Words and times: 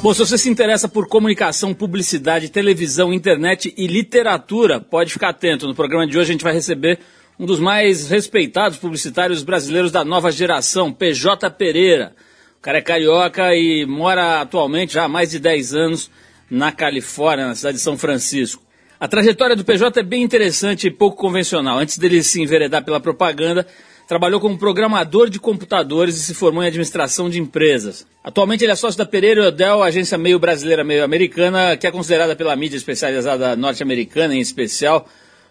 Bom, 0.00 0.14
se 0.14 0.20
você 0.20 0.38
se 0.38 0.48
interessa 0.48 0.88
por 0.88 1.08
comunicação, 1.08 1.74
publicidade, 1.74 2.50
televisão, 2.50 3.12
internet 3.12 3.74
e 3.76 3.88
literatura, 3.88 4.80
pode 4.80 5.12
ficar 5.12 5.30
atento. 5.30 5.66
No 5.66 5.74
programa 5.74 6.06
de 6.06 6.16
hoje 6.16 6.30
a 6.30 6.32
gente 6.32 6.44
vai 6.44 6.52
receber 6.52 7.00
um 7.36 7.44
dos 7.44 7.58
mais 7.58 8.08
respeitados 8.08 8.78
publicitários 8.78 9.42
brasileiros 9.42 9.90
da 9.90 10.04
nova 10.04 10.30
geração, 10.30 10.92
PJ 10.92 11.50
Pereira. 11.50 12.14
O 12.58 12.62
cara 12.62 12.78
é 12.78 12.80
carioca 12.80 13.52
e 13.56 13.84
mora 13.86 14.40
atualmente 14.40 14.94
já 14.94 15.04
há 15.04 15.08
mais 15.08 15.32
de 15.32 15.40
10 15.40 15.74
anos 15.74 16.10
na 16.48 16.70
Califórnia, 16.70 17.48
na 17.48 17.56
cidade 17.56 17.78
de 17.78 17.82
São 17.82 17.98
Francisco. 17.98 18.62
A 19.00 19.08
trajetória 19.08 19.56
do 19.56 19.64
PJ 19.64 19.98
é 19.98 20.02
bem 20.02 20.22
interessante 20.22 20.86
e 20.86 20.90
pouco 20.92 21.16
convencional. 21.16 21.76
Antes 21.76 21.98
dele 21.98 22.22
se 22.22 22.40
enveredar 22.40 22.84
pela 22.84 23.00
propaganda, 23.00 23.66
Trabalhou 24.08 24.40
como 24.40 24.56
programador 24.56 25.28
de 25.28 25.38
computadores 25.38 26.16
e 26.16 26.20
se 26.20 26.32
formou 26.32 26.64
em 26.64 26.66
administração 26.66 27.28
de 27.28 27.38
empresas. 27.38 28.06
Atualmente 28.24 28.64
ele 28.64 28.72
é 28.72 28.74
sócio 28.74 28.96
da 28.96 29.04
Pereira 29.04 29.48
Odell, 29.48 29.82
agência 29.82 30.16
meio 30.16 30.38
brasileira, 30.38 30.82
meio 30.82 31.04
americana, 31.04 31.76
que 31.76 31.86
é 31.86 31.90
considerada 31.90 32.34
pela 32.34 32.56
mídia 32.56 32.78
especializada 32.78 33.54
norte-americana 33.54 34.34
em 34.34 34.40
especial 34.40 35.06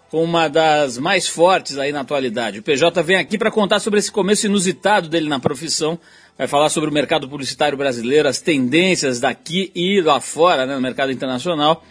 como 0.09 0.23
uma 0.23 0.47
das 0.47 0.97
mais 0.97 1.27
fortes 1.27 1.77
aí 1.77 1.91
na 1.91 1.99
atualidade. 1.99 2.57
O 2.57 2.63
PJ 2.63 3.03
vem 3.03 3.17
aqui 3.17 3.37
para 3.37 3.51
contar 3.51 3.79
sobre 3.79 3.99
esse 3.99 4.11
começo 4.11 4.47
inusitado 4.47 5.07
dele 5.07 5.29
na 5.29 5.39
profissão, 5.39 5.99
vai 6.35 6.47
falar 6.47 6.69
sobre 6.69 6.89
o 6.89 6.93
mercado 6.93 7.29
publicitário 7.29 7.77
brasileiro, 7.77 8.27
as 8.27 8.41
tendências 8.41 9.19
daqui 9.19 9.71
e 9.75 10.01
lá 10.01 10.19
fora, 10.19 10.65
né, 10.65 10.73
no 10.73 10.81
mercado 10.81 11.11
internacional, 11.11 11.83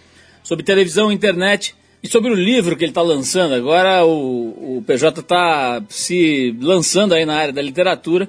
sobre 0.42 0.64
televisão, 0.64 1.12
internet 1.12 1.76
e 2.06 2.10
sobre 2.10 2.30
o 2.30 2.34
livro 2.34 2.76
que 2.76 2.84
ele 2.84 2.92
está 2.92 3.02
lançando, 3.02 3.52
agora 3.54 4.06
o, 4.06 4.78
o 4.78 4.84
PJ 4.86 5.20
está 5.20 5.82
se 5.88 6.56
lançando 6.60 7.12
aí 7.12 7.26
na 7.26 7.34
área 7.34 7.52
da 7.52 7.60
literatura 7.60 8.28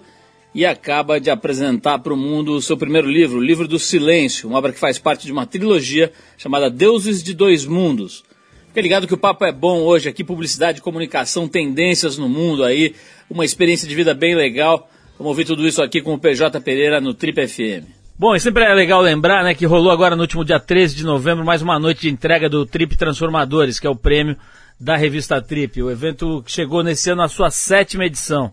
e 0.53 0.65
acaba 0.65 1.19
de 1.19 1.29
apresentar 1.29 1.99
para 1.99 2.11
o 2.11 2.17
mundo 2.17 2.53
o 2.53 2.61
seu 2.61 2.75
primeiro 2.75 3.07
livro, 3.07 3.37
o 3.37 3.43
Livro 3.43 3.67
do 3.67 3.77
Silêncio, 3.77 4.49
uma 4.49 4.57
obra 4.57 4.73
que 4.73 4.79
faz 4.79 4.97
parte 4.97 5.27
de 5.27 5.31
uma 5.31 5.45
trilogia 5.45 6.11
chamada 6.37 6.71
Deuses 6.71 7.21
de 7.21 7.35
Dois 7.35 7.65
Mundos. 7.65 8.23
Fica 8.69 8.81
ligado 8.81 9.07
que 9.07 9.13
o 9.13 9.17
papo 9.17 9.45
é 9.45 9.51
bom 9.51 9.81
hoje 9.81 10.09
aqui, 10.09 10.23
publicidade, 10.23 10.81
comunicação, 10.81 11.47
tendências 11.47 12.17
no 12.17 12.27
mundo 12.27 12.63
aí, 12.63 12.95
uma 13.29 13.45
experiência 13.45 13.87
de 13.87 13.93
vida 13.93 14.15
bem 14.15 14.33
legal. 14.33 14.89
Vamos 15.19 15.29
ouvir 15.29 15.45
tudo 15.45 15.67
isso 15.67 15.83
aqui 15.83 16.01
com 16.01 16.15
o 16.15 16.19
PJ 16.19 16.59
Pereira 16.61 16.99
no 16.99 17.13
Trip 17.13 17.47
FM. 17.47 17.96
Bom, 18.19 18.35
e 18.35 18.39
sempre 18.39 18.63
é 18.63 18.73
legal 18.73 18.99
lembrar, 18.99 19.43
né, 19.43 19.53
que 19.53 19.67
rolou 19.67 19.91
agora 19.91 20.15
no 20.15 20.23
último 20.23 20.43
dia 20.43 20.59
13 20.59 20.95
de 20.95 21.05
novembro 21.05 21.45
mais 21.45 21.61
uma 21.61 21.77
noite 21.77 22.01
de 22.01 22.09
entrega 22.09 22.49
do 22.49 22.65
Trip 22.65 22.97
Transformadores, 22.97 23.79
que 23.79 23.85
é 23.85 23.89
o 23.91 23.95
prêmio 23.95 24.35
da 24.79 24.97
revista 24.97 25.39
Trip. 25.39 25.83
O 25.83 25.91
evento 25.91 26.43
chegou 26.47 26.81
nesse 26.81 27.11
ano 27.11 27.21
à 27.21 27.27
sua 27.27 27.51
sétima 27.51 28.05
edição. 28.05 28.49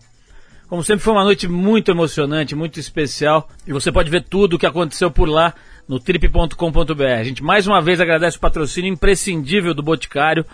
Como 0.69 0.83
sempre 0.83 1.03
foi 1.03 1.13
uma 1.13 1.23
noite 1.23 1.47
muito 1.47 1.89
emocionante, 1.89 2.53
muito 2.53 2.79
especial, 2.79 3.49
e 3.65 3.73
você 3.73 3.91
pode 3.91 4.11
ver 4.11 4.21
tudo 4.21 4.55
o 4.55 4.59
que 4.59 4.67
aconteceu 4.67 5.09
por 5.09 5.27
lá 5.27 5.51
no 5.87 5.99
trip.com.br. 5.99 7.03
A 7.19 7.23
gente 7.23 7.43
mais 7.43 7.65
uma 7.65 7.81
vez 7.81 7.99
agradece 7.99 8.37
o 8.37 8.41
patrocínio 8.41 8.93
imprescindível 8.93 9.73
do 9.73 9.81
Boticário 9.81 10.45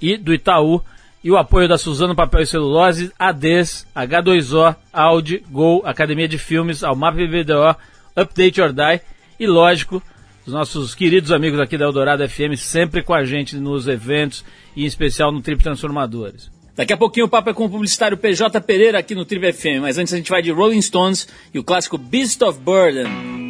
e 0.00 0.16
do 0.16 0.32
Itaú 0.32 0.80
e 1.24 1.30
o 1.32 1.36
apoio 1.36 1.66
da 1.66 1.76
Suzano 1.76 2.14
Papel 2.14 2.42
e 2.42 2.46
Celulose, 2.46 3.12
ADES, 3.18 3.84
H2O, 3.96 4.76
Audi, 4.92 5.42
Gol, 5.50 5.82
Academia 5.84 6.28
de 6.28 6.38
Filmes, 6.38 6.84
Almap 6.84 7.16
BBDO, 7.16 7.74
Update 8.20 8.60
or 8.60 8.72
Die 8.72 9.00
e, 9.38 9.46
lógico, 9.46 10.02
os 10.46 10.52
nossos 10.52 10.94
queridos 10.94 11.32
amigos 11.32 11.60
aqui 11.60 11.78
da 11.78 11.84
Eldorado 11.84 12.28
FM 12.28 12.56
sempre 12.56 13.02
com 13.02 13.14
a 13.14 13.24
gente 13.24 13.56
nos 13.56 13.86
eventos 13.86 14.44
e 14.76 14.84
em 14.84 14.86
especial 14.86 15.30
no 15.32 15.40
Trip 15.40 15.62
Transformadores. 15.62 16.50
Daqui 16.76 16.92
a 16.92 16.96
pouquinho 16.96 17.26
o 17.26 17.28
papo 17.28 17.50
é 17.50 17.54
com 17.54 17.64
o 17.64 17.70
publicitário 17.70 18.16
PJ 18.16 18.60
Pereira 18.60 18.98
aqui 18.98 19.14
no 19.14 19.24
Trip 19.24 19.52
FM, 19.52 19.80
mas 19.82 19.98
antes 19.98 20.12
a 20.12 20.16
gente 20.16 20.30
vai 20.30 20.42
de 20.42 20.50
Rolling 20.50 20.82
Stones 20.82 21.28
e 21.52 21.58
o 21.58 21.64
clássico 21.64 21.98
Beast 21.98 22.40
of 22.42 22.58
Burden. 22.60 23.49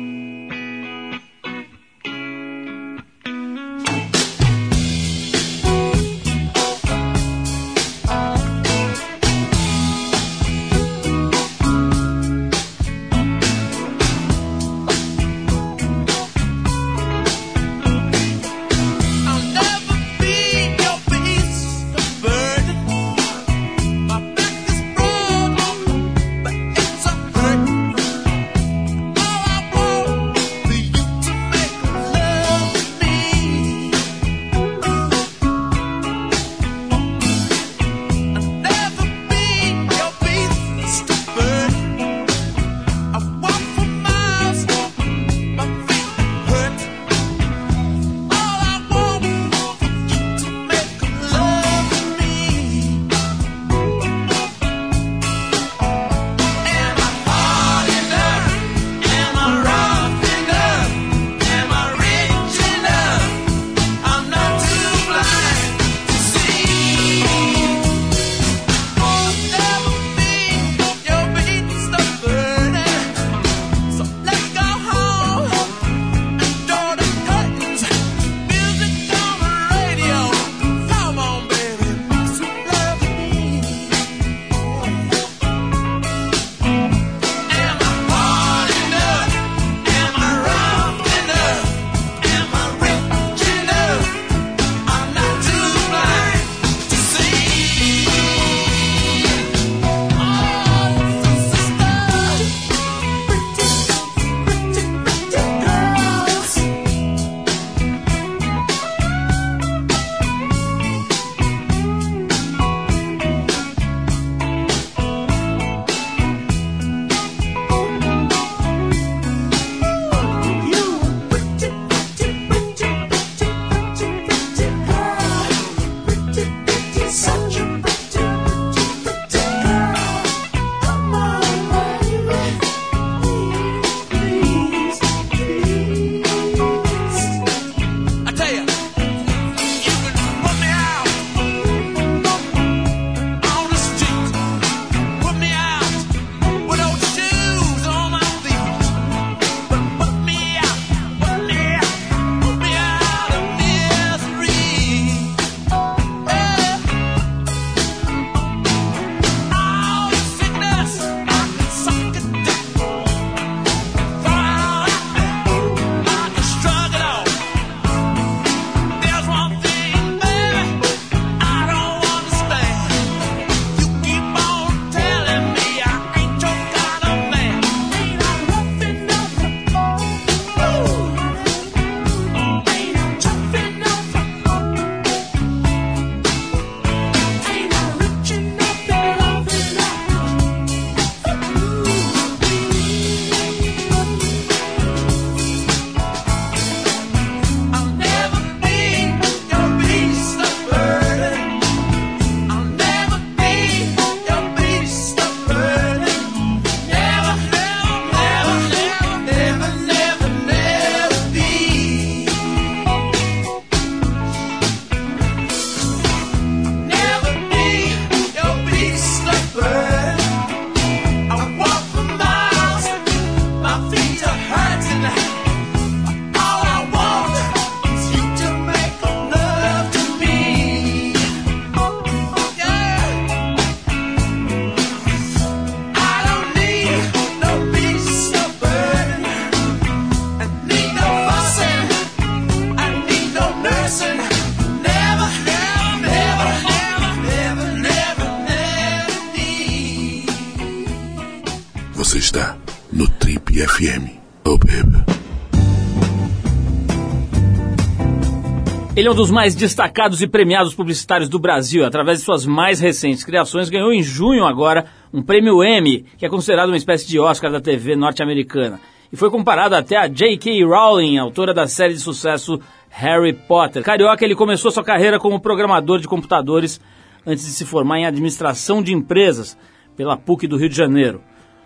Um 259.11 259.15
dos 259.15 259.31
mais 259.31 259.57
destacados 259.57 260.23
e 260.23 260.29
premiados 260.29 260.73
publicitários 260.73 261.29
do 261.29 261.37
Brasil. 261.37 261.85
Através 261.85 262.19
de 262.19 262.25
suas 262.25 262.47
mais 262.47 262.79
recentes 262.79 263.25
criações, 263.25 263.69
ganhou 263.69 263.93
em 263.93 264.05
junho 264.05 264.45
agora 264.45 264.87
um 265.13 265.21
prêmio 265.21 265.65
Emmy, 265.65 266.05
que 266.17 266.25
é 266.25 266.29
considerado 266.29 266.69
uma 266.69 266.77
espécie 266.77 267.09
de 267.09 267.19
Oscar 267.19 267.51
da 267.51 267.61
TV 267.61 267.97
norte-americana. 267.97 268.81
E 269.13 269.17
foi 269.17 269.29
comparado 269.29 269.75
até 269.75 269.97
a 269.97 270.07
J.K. 270.07 270.65
Rowling, 270.65 271.19
autora 271.19 271.53
da 271.53 271.67
série 271.67 271.95
de 271.95 271.99
sucesso 271.99 272.61
Harry 272.89 273.33
Potter. 273.33 273.83
Carioca, 273.83 274.25
ele 274.25 274.37
começou 274.37 274.71
sua 274.71 274.85
carreira 274.85 275.19
como 275.19 275.41
programador 275.41 275.99
de 275.99 276.07
computadores 276.07 276.81
antes 277.27 277.45
de 277.45 277.51
se 277.51 277.65
formar 277.65 277.99
em 277.99 278.07
administração 278.07 278.81
de 278.81 278.95
empresas 278.95 279.59
pela 279.97 280.17
PUC 280.17 280.47
do 280.47 280.57
Rio 280.57 280.69
de 280.69 280.77
Janeiro. 280.77 281.21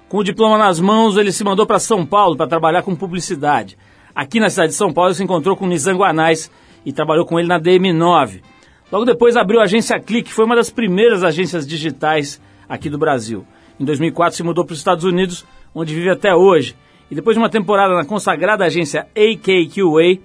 Com 0.08 0.16
o 0.16 0.24
diploma 0.24 0.56
nas 0.56 0.80
mãos, 0.80 1.18
ele 1.18 1.30
se 1.30 1.44
mandou 1.44 1.66
para 1.66 1.78
São 1.78 2.06
Paulo 2.06 2.36
para 2.38 2.46
trabalhar 2.46 2.82
com 2.82 2.96
publicidade. 2.96 3.76
Aqui 4.14 4.40
na 4.40 4.48
cidade 4.48 4.70
de 4.70 4.76
São 4.76 4.94
Paulo, 4.94 5.10
ele 5.10 5.16
se 5.16 5.24
encontrou 5.24 5.54
com 5.54 5.66
Nizam 5.66 5.98
Guanais 5.98 6.50
e 6.84 6.92
trabalhou 6.92 7.24
com 7.24 7.38
ele 7.38 7.48
na 7.48 7.60
DM9. 7.60 8.42
Logo 8.92 9.04
depois 9.04 9.36
abriu 9.36 9.60
a 9.60 9.64
agência 9.64 9.98
Clique, 9.98 10.28
que 10.28 10.34
foi 10.34 10.44
uma 10.44 10.54
das 10.54 10.70
primeiras 10.70 11.24
agências 11.24 11.66
digitais 11.66 12.40
aqui 12.68 12.88
do 12.88 12.98
Brasil. 12.98 13.44
Em 13.78 13.84
2004 13.84 14.36
se 14.36 14.42
mudou 14.42 14.64
para 14.64 14.72
os 14.72 14.78
Estados 14.78 15.04
Unidos, 15.04 15.44
onde 15.74 15.94
vive 15.94 16.10
até 16.10 16.34
hoje. 16.34 16.76
E 17.10 17.14
depois 17.14 17.34
de 17.34 17.42
uma 17.42 17.50
temporada 17.50 17.94
na 17.94 18.04
consagrada 18.04 18.64
agência 18.64 19.06
AKQA, 19.16 20.20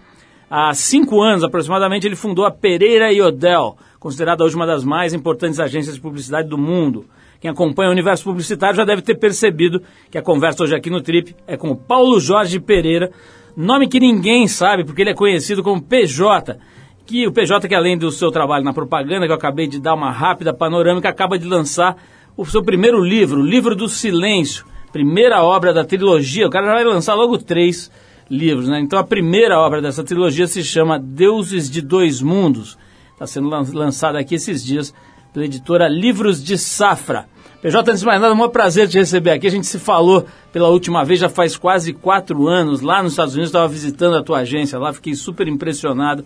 há 0.50 0.74
cinco 0.74 1.22
anos 1.22 1.44
aproximadamente, 1.44 2.08
ele 2.08 2.16
fundou 2.16 2.46
a 2.46 2.52
Pereira 2.52 3.12
e 3.12 3.22
Odell, 3.22 3.76
considerada 4.00 4.44
hoje 4.44 4.56
uma 4.56 4.66
das 4.66 4.84
mais 4.84 5.14
importantes 5.14 5.60
agências 5.60 5.96
de 5.96 6.02
publicidade 6.02 6.48
do 6.48 6.58
mundo. 6.58 7.06
Quem 7.40 7.50
acompanha 7.50 7.90
o 7.90 7.94
universo 7.94 8.24
publicitário 8.24 8.76
já 8.76 8.84
deve 8.84 9.02
ter 9.02 9.16
percebido 9.16 9.82
que 10.12 10.18
a 10.18 10.22
conversa 10.22 10.64
hoje 10.64 10.76
aqui 10.76 10.90
no 10.90 11.02
Trip 11.02 11.36
é 11.48 11.56
com 11.56 11.70
o 11.70 11.76
Paulo 11.76 12.20
Jorge 12.20 12.60
Pereira, 12.60 13.12
nome 13.56 13.88
que 13.88 14.00
ninguém 14.00 14.48
sabe 14.48 14.84
porque 14.84 15.02
ele 15.02 15.12
é 15.12 15.16
conhecido 15.16 15.64
como 15.64 15.82
PJ. 15.82 16.58
Que 17.06 17.28
o 17.28 17.32
PJ, 17.32 17.68
que 17.68 17.76
além 17.76 17.98
do 17.98 18.12
seu 18.12 18.32
trabalho 18.32 18.64
na 18.64 18.74
propaganda, 18.74 19.26
que 19.26 19.32
eu 19.32 19.36
acabei 19.36 19.68
de 19.68 19.80
dar 19.80 19.96
uma 19.96 20.12
rápida 20.12 20.54
panorâmica, 20.54 21.10
acaba 21.10 21.40
de 21.40 21.48
lançar 21.48 21.98
o 22.38 22.46
seu 22.46 22.64
primeiro 22.64 23.04
livro, 23.04 23.42
o 23.42 23.46
Livro 23.46 23.76
do 23.76 23.90
Silêncio, 23.90 24.66
primeira 24.94 25.44
obra 25.44 25.74
da 25.74 25.84
trilogia. 25.84 26.48
O 26.48 26.50
cara 26.50 26.68
já 26.68 26.74
vai 26.74 26.84
lançar 26.84 27.16
logo 27.16 27.38
três 27.38 27.92
livros, 28.30 28.70
né? 28.70 28.80
Então 28.80 29.00
a 29.00 29.04
primeira 29.04 29.60
obra 29.60 29.82
dessa 29.82 30.04
trilogia 30.04 30.48
se 30.48 30.64
chama 30.64 31.00
Deuses 31.00 31.70
de 31.70 31.82
Dois 31.82 32.22
Mundos. 32.22 32.78
Está 33.14 33.28
sendo 33.28 33.50
lançada 33.50 34.20
aqui 34.20 34.36
esses 34.36 34.64
dias 34.64 34.94
pela 35.34 35.46
editora 35.46 35.88
Livros 35.88 36.44
de 36.44 36.58
Safra. 36.58 37.28
PJ, 37.62 37.78
antes 37.92 38.00
de 38.00 38.06
mais 38.06 38.22
nada, 38.22 38.34
é 38.34 38.38
um 38.38 38.50
prazer 38.50 38.88
te 38.88 38.98
receber 38.98 39.32
aqui. 39.32 39.46
A 39.46 39.52
gente 39.52 39.68
se 39.68 39.78
falou 39.78 40.26
pela 40.52 40.70
última 40.70 41.04
vez, 41.04 41.20
já 41.20 41.28
faz 41.28 41.58
quase 41.58 41.92
quatro 41.92 42.48
anos, 42.48 42.80
lá 42.80 43.04
nos 43.04 43.12
Estados 43.12 43.34
Unidos, 43.34 43.50
estava 43.50 43.68
visitando 43.68 44.16
a 44.16 44.24
tua 44.24 44.40
agência 44.40 44.80
lá, 44.80 44.94
fiquei 44.94 45.14
super 45.14 45.46
impressionado 45.46 46.24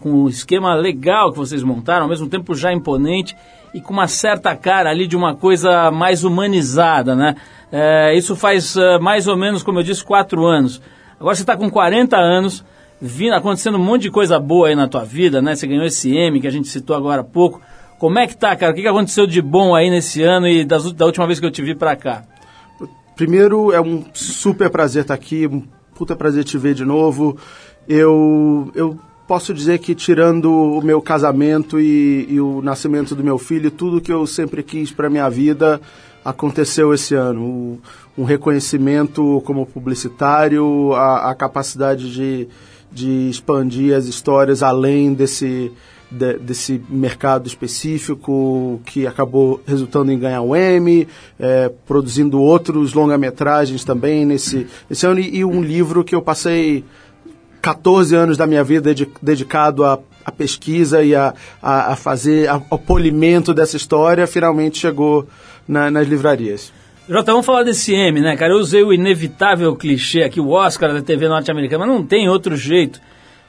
com 0.00 0.24
o 0.24 0.28
esquema 0.28 0.74
legal 0.74 1.30
que 1.30 1.38
vocês 1.38 1.62
montaram, 1.62 2.02
ao 2.02 2.08
mesmo 2.08 2.28
tempo 2.28 2.56
já 2.56 2.72
imponente 2.72 3.36
e 3.72 3.80
com 3.80 3.92
uma 3.92 4.08
certa 4.08 4.54
cara 4.56 4.90
ali 4.90 5.06
de 5.06 5.16
uma 5.16 5.36
coisa 5.36 5.92
mais 5.92 6.24
humanizada, 6.24 7.14
né? 7.14 7.36
É, 7.70 8.16
isso 8.16 8.34
faz 8.34 8.74
uh, 8.74 9.00
mais 9.00 9.28
ou 9.28 9.36
menos, 9.36 9.62
como 9.62 9.78
eu 9.78 9.82
disse, 9.84 10.04
quatro 10.04 10.44
anos. 10.44 10.82
Agora 11.20 11.36
você 11.36 11.42
está 11.42 11.56
com 11.56 11.70
40 11.70 12.16
anos, 12.16 12.64
vindo, 13.00 13.34
acontecendo 13.34 13.78
um 13.78 13.82
monte 13.82 14.02
de 14.02 14.10
coisa 14.10 14.40
boa 14.40 14.68
aí 14.68 14.74
na 14.74 14.88
tua 14.88 15.04
vida, 15.04 15.40
né? 15.40 15.54
Você 15.54 15.68
ganhou 15.68 15.84
esse 15.84 16.16
M 16.16 16.40
que 16.40 16.48
a 16.48 16.52
gente 16.52 16.66
citou 16.66 16.96
agora 16.96 17.20
há 17.20 17.24
pouco. 17.24 17.62
Como 17.98 18.18
é 18.18 18.26
que 18.26 18.36
tá, 18.36 18.54
cara? 18.56 18.72
O 18.72 18.74
que, 18.74 18.86
aconteceu 18.86 19.26
de 19.26 19.40
bom 19.40 19.74
aí 19.74 19.90
nesse 19.90 20.22
ano 20.22 20.46
e 20.46 20.64
das, 20.64 20.92
da 20.92 21.06
última 21.06 21.26
vez 21.26 21.40
que 21.40 21.46
eu 21.46 21.50
te 21.50 21.62
vi 21.62 21.74
para 21.74 21.96
cá? 21.96 22.24
Primeiro, 23.16 23.72
é 23.72 23.80
um 23.80 24.04
super 24.12 24.68
prazer 24.68 25.02
estar 25.02 25.14
aqui, 25.14 25.46
um 25.46 25.62
puta 25.94 26.16
prazer 26.16 26.44
te 26.44 26.58
ver 26.58 26.74
de 26.74 26.84
novo. 26.84 27.36
Eu, 27.88 28.70
eu 28.74 28.98
posso 29.26 29.54
dizer 29.54 29.78
que, 29.78 29.94
tirando 29.94 30.50
o 30.50 30.82
meu 30.82 31.00
casamento 31.00 31.80
e, 31.80 32.26
e 32.28 32.40
o 32.40 32.60
nascimento 32.60 33.14
do 33.14 33.22
meu 33.22 33.38
filho, 33.38 33.70
tudo 33.70 34.00
que 34.00 34.12
eu 34.12 34.26
sempre 34.26 34.62
quis 34.62 34.90
para 34.90 35.08
minha 35.08 35.28
vida 35.28 35.80
aconteceu 36.24 36.94
esse 36.94 37.14
ano. 37.14 37.78
um 38.16 38.24
reconhecimento 38.24 39.42
como 39.44 39.66
publicitário, 39.66 40.94
a, 40.94 41.30
a 41.30 41.34
capacidade 41.34 42.12
de, 42.12 42.48
de 42.90 43.28
expandir 43.28 43.94
as 43.94 44.06
histórias 44.06 44.62
além 44.62 45.12
desse 45.12 45.70
de, 46.14 46.38
desse 46.38 46.80
mercado 46.88 47.46
específico 47.46 48.80
que 48.86 49.06
acabou 49.06 49.60
resultando 49.66 50.12
em 50.12 50.18
ganhar 50.18 50.42
o 50.42 50.54
Emmy, 50.54 51.08
é, 51.38 51.70
produzindo 51.86 52.40
outros 52.40 52.94
longa-metragens 52.94 53.84
também 53.84 54.24
nesse, 54.24 54.66
nesse 54.88 55.06
ano 55.06 55.18
e, 55.18 55.38
e, 55.38 55.44
um 55.44 55.62
livro 55.62 56.04
que 56.04 56.14
eu 56.14 56.22
passei 56.22 56.84
14 57.60 58.14
anos 58.14 58.36
da 58.36 58.46
minha 58.46 58.62
vida 58.62 58.94
dedicado 59.20 59.84
a, 59.84 59.98
a 60.24 60.30
pesquisa 60.30 61.02
e 61.02 61.14
a, 61.14 61.34
a, 61.60 61.92
a 61.92 61.96
fazer 61.96 62.48
ao 62.48 62.78
polimento 62.78 63.52
dessa 63.52 63.76
história, 63.76 64.26
finalmente 64.26 64.78
chegou 64.78 65.26
na, 65.66 65.90
nas 65.90 66.06
livrarias. 66.06 66.72
Jota, 67.08 67.32
vamos 67.32 67.44
falar 67.44 67.64
desse 67.64 67.92
M, 67.92 68.20
né, 68.20 68.34
cara? 68.34 68.54
Eu 68.54 68.58
usei 68.58 68.82
o 68.82 68.92
inevitável 68.92 69.76
clichê 69.76 70.22
aqui, 70.22 70.40
o 70.40 70.50
Oscar 70.50 70.92
da 70.92 71.02
TV 71.02 71.28
norte-americana, 71.28 71.86
mas 71.86 71.94
não 71.94 72.04
tem 72.04 72.28
outro 72.28 72.56
jeito 72.56 72.98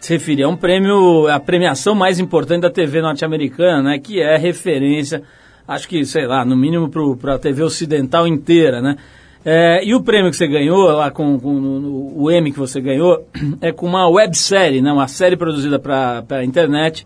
se 0.05 0.13
referir. 0.13 0.43
É 0.43 0.47
um 0.47 0.55
prêmio, 0.55 1.27
a 1.27 1.39
premiação 1.39 1.95
mais 1.95 2.19
importante 2.19 2.62
da 2.62 2.69
TV 2.69 3.01
norte-americana, 3.01 3.81
né? 3.81 4.00
Que 4.00 4.21
é 4.21 4.38
referência, 4.38 5.24
acho 5.67 5.88
que, 5.88 6.05
sei 6.05 6.27
lá, 6.27 6.45
no 6.45 6.55
mínimo 6.55 6.89
para 7.17 7.35
a 7.35 7.39
TV 7.39 7.63
ocidental 7.63 8.27
inteira, 8.27 8.81
né? 8.81 8.97
É, 9.43 9.83
e 9.83 9.93
o 9.93 10.01
prêmio 10.01 10.31
que 10.31 10.38
você 10.38 10.47
ganhou, 10.47 10.91
lá 10.91 11.12
com, 11.12 11.39
com 11.39 11.53
no, 11.53 12.24
o 12.24 12.31
M 12.31 12.51
que 12.51 12.57
você 12.57 12.79
ganhou, 12.79 13.27
é 13.62 13.71
com 13.71 13.88
uma 13.88 14.07
websérie, 14.07 14.81
né? 14.81 14.91
Uma 14.91 15.07
série 15.07 15.35
produzida 15.35 15.79
para 15.79 16.24
a 16.29 16.43
internet, 16.43 17.05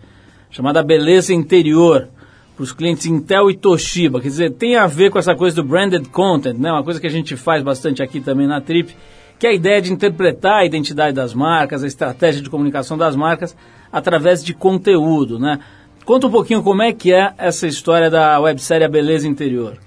chamada 0.49 0.83
Beleza 0.83 1.33
Interior, 1.33 2.09
para 2.55 2.63
os 2.63 2.73
clientes 2.73 3.05
Intel 3.05 3.49
e 3.49 3.55
Toshiba. 3.55 4.19
Quer 4.19 4.27
dizer, 4.27 4.51
tem 4.51 4.75
a 4.75 4.87
ver 4.87 5.09
com 5.09 5.19
essa 5.19 5.35
coisa 5.35 5.55
do 5.55 5.63
branded 5.63 6.09
content, 6.09 6.57
né? 6.57 6.69
Uma 6.69 6.83
coisa 6.83 6.99
que 6.99 7.07
a 7.07 7.11
gente 7.11 7.37
faz 7.37 7.63
bastante 7.63 8.03
aqui 8.03 8.19
também 8.19 8.45
na 8.45 8.59
Trip 8.59 8.93
que 9.39 9.47
é 9.47 9.51
a 9.51 9.53
ideia 9.53 9.81
de 9.81 9.91
interpretar 9.91 10.57
a 10.57 10.65
identidade 10.65 11.15
das 11.15 11.33
marcas, 11.33 11.81
a 11.81 11.87
estratégia 11.87 12.41
de 12.41 12.49
comunicação 12.49 12.97
das 12.97 13.15
marcas 13.15 13.55
através 13.91 14.43
de 14.43 14.53
conteúdo, 14.53 15.39
né? 15.39 15.59
Conta 16.05 16.27
um 16.27 16.31
pouquinho 16.31 16.61
como 16.61 16.81
é 16.81 16.91
que 16.91 17.13
é 17.13 17.33
essa 17.37 17.65
história 17.65 18.09
da 18.09 18.39
websérie 18.39 18.85
A 18.85 18.89
Beleza 18.89 19.27
Interior. 19.27 19.77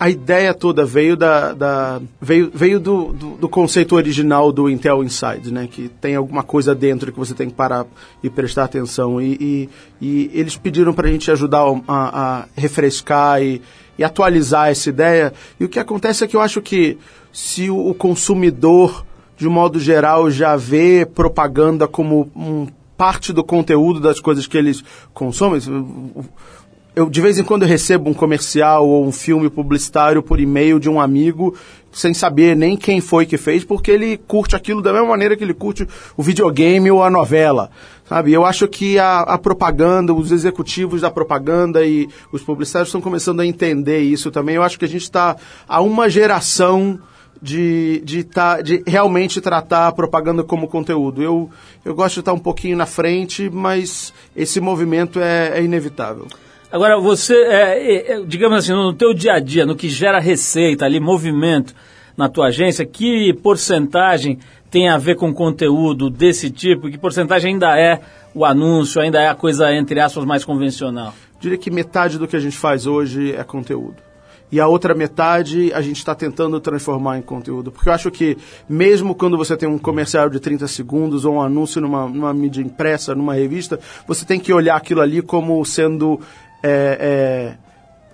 A 0.00 0.10
ideia 0.10 0.52
toda 0.52 0.84
veio, 0.84 1.16
da, 1.16 1.52
da 1.52 2.00
veio, 2.20 2.50
veio 2.52 2.80
do, 2.80 3.12
do, 3.12 3.30
do, 3.36 3.48
conceito 3.48 3.94
original 3.94 4.50
do 4.50 4.68
Intel 4.68 5.04
Inside, 5.04 5.52
né? 5.52 5.68
Que 5.70 5.88
tem 5.88 6.16
alguma 6.16 6.42
coisa 6.42 6.74
dentro 6.74 7.12
que 7.12 7.18
você 7.18 7.34
tem 7.34 7.48
que 7.48 7.54
parar 7.54 7.86
e 8.22 8.28
prestar 8.28 8.64
atenção. 8.64 9.20
E, 9.20 9.36
e, 9.40 9.68
e 10.00 10.30
eles 10.34 10.56
pediram 10.56 10.92
para 10.92 11.06
a 11.06 11.10
gente 11.10 11.30
ajudar 11.30 11.62
a, 11.86 12.40
a 12.40 12.44
refrescar 12.56 13.42
e, 13.42 13.62
atualizar 14.04 14.68
essa 14.68 14.88
ideia. 14.88 15.32
E 15.58 15.64
o 15.64 15.68
que 15.68 15.78
acontece 15.78 16.24
é 16.24 16.26
que 16.26 16.36
eu 16.36 16.40
acho 16.40 16.60
que 16.60 16.98
se 17.32 17.70
o 17.70 17.94
consumidor, 17.94 19.04
de 19.36 19.48
modo 19.48 19.80
geral, 19.80 20.30
já 20.30 20.56
vê 20.56 21.06
propaganda 21.06 21.88
como 21.88 22.30
um, 22.36 22.66
parte 22.96 23.32
do 23.32 23.42
conteúdo 23.42 24.00
das 24.00 24.20
coisas 24.20 24.46
que 24.46 24.56
eles 24.56 24.84
consomem. 25.12 25.60
Eu, 26.94 27.08
de 27.08 27.20
vez 27.20 27.38
em 27.38 27.44
quando 27.44 27.64
recebo 27.64 28.10
um 28.10 28.14
comercial 28.14 28.86
ou 28.86 29.04
um 29.04 29.12
filme 29.12 29.48
publicitário 29.48 30.22
por 30.22 30.38
e-mail 30.38 30.78
de 30.78 30.90
um 30.90 31.00
amigo 31.00 31.54
sem 31.92 32.14
saber 32.14 32.56
nem 32.56 32.76
quem 32.76 33.00
foi 33.00 33.26
que 33.26 33.36
fez, 33.36 33.64
porque 33.64 33.90
ele 33.90 34.16
curte 34.16 34.56
aquilo 34.56 34.82
da 34.82 34.92
mesma 34.92 35.08
maneira 35.08 35.36
que 35.36 35.44
ele 35.44 35.54
curte 35.54 35.86
o 36.16 36.22
videogame 36.22 36.90
ou 36.90 37.02
a 37.02 37.10
novela. 37.10 37.70
Sabe? 38.08 38.32
Eu 38.32 38.44
acho 38.44 38.66
que 38.66 38.98
a, 38.98 39.20
a 39.20 39.38
propaganda, 39.38 40.12
os 40.12 40.32
executivos 40.32 41.00
da 41.00 41.10
propaganda 41.10 41.84
e 41.84 42.08
os 42.30 42.42
publicitários 42.42 42.88
estão 42.88 43.00
começando 43.00 43.40
a 43.40 43.46
entender 43.46 44.00
isso 44.00 44.30
também. 44.30 44.56
Eu 44.56 44.62
acho 44.62 44.78
que 44.78 44.84
a 44.84 44.88
gente 44.88 45.02
está 45.02 45.36
a 45.68 45.80
uma 45.80 46.10
geração 46.10 46.98
de, 47.40 48.00
de, 48.04 48.22
tá, 48.22 48.60
de 48.60 48.82
realmente 48.86 49.40
tratar 49.40 49.88
a 49.88 49.92
propaganda 49.92 50.44
como 50.44 50.68
conteúdo. 50.68 51.22
Eu, 51.22 51.50
eu 51.84 51.94
gosto 51.94 52.14
de 52.14 52.20
estar 52.20 52.32
um 52.32 52.38
pouquinho 52.38 52.76
na 52.76 52.86
frente, 52.86 53.50
mas 53.50 54.14
esse 54.36 54.60
movimento 54.60 55.18
é, 55.18 55.58
é 55.58 55.62
inevitável. 55.62 56.26
Agora, 56.72 56.98
você, 56.98 57.34
é, 57.34 58.12
é, 58.12 58.24
digamos 58.24 58.58
assim, 58.58 58.72
no 58.72 58.94
teu 58.94 59.12
dia 59.12 59.34
a 59.34 59.38
dia, 59.38 59.66
no 59.66 59.76
que 59.76 59.88
gera 59.88 60.18
receita 60.18 60.86
ali, 60.86 60.98
movimento 60.98 61.74
na 62.16 62.28
tua 62.28 62.46
agência, 62.46 62.84
que 62.86 63.32
porcentagem 63.34 64.38
tem 64.70 64.88
a 64.88 64.96
ver 64.96 65.16
com 65.16 65.32
conteúdo 65.32 66.08
desse 66.08 66.50
tipo? 66.50 66.90
Que 66.90 66.96
porcentagem 66.96 67.52
ainda 67.52 67.78
é 67.78 68.00
o 68.34 68.44
anúncio, 68.44 69.00
ainda 69.00 69.20
é 69.20 69.28
a 69.28 69.34
coisa, 69.34 69.72
entre 69.74 70.00
aspas, 70.00 70.24
mais 70.24 70.44
convencional? 70.44 71.14
diria 71.42 71.58
que 71.58 71.70
metade 71.70 72.18
do 72.18 72.28
que 72.28 72.36
a 72.36 72.40
gente 72.40 72.56
faz 72.56 72.86
hoje 72.86 73.34
é 73.34 73.42
conteúdo 73.42 73.96
e 74.52 74.60
a 74.60 74.68
outra 74.68 74.94
metade 74.94 75.72
a 75.72 75.80
gente 75.80 75.96
está 75.96 76.14
tentando 76.14 76.60
transformar 76.60 77.16
em 77.16 77.22
conteúdo. 77.22 77.72
Porque 77.72 77.88
eu 77.88 77.92
acho 77.94 78.10
que, 78.10 78.36
mesmo 78.68 79.14
quando 79.14 79.38
você 79.38 79.56
tem 79.56 79.66
um 79.66 79.78
comercial 79.78 80.28
de 80.28 80.38
30 80.38 80.68
segundos 80.68 81.24
ou 81.24 81.36
um 81.36 81.42
anúncio 81.42 81.80
numa, 81.80 82.06
numa 82.06 82.34
mídia 82.34 82.60
impressa, 82.60 83.14
numa 83.14 83.32
revista, 83.32 83.80
você 84.06 84.26
tem 84.26 84.38
que 84.38 84.52
olhar 84.52 84.76
aquilo 84.76 85.00
ali 85.00 85.22
como 85.22 85.64
sendo. 85.64 86.20
É, 86.62 87.56
é, 87.58 87.62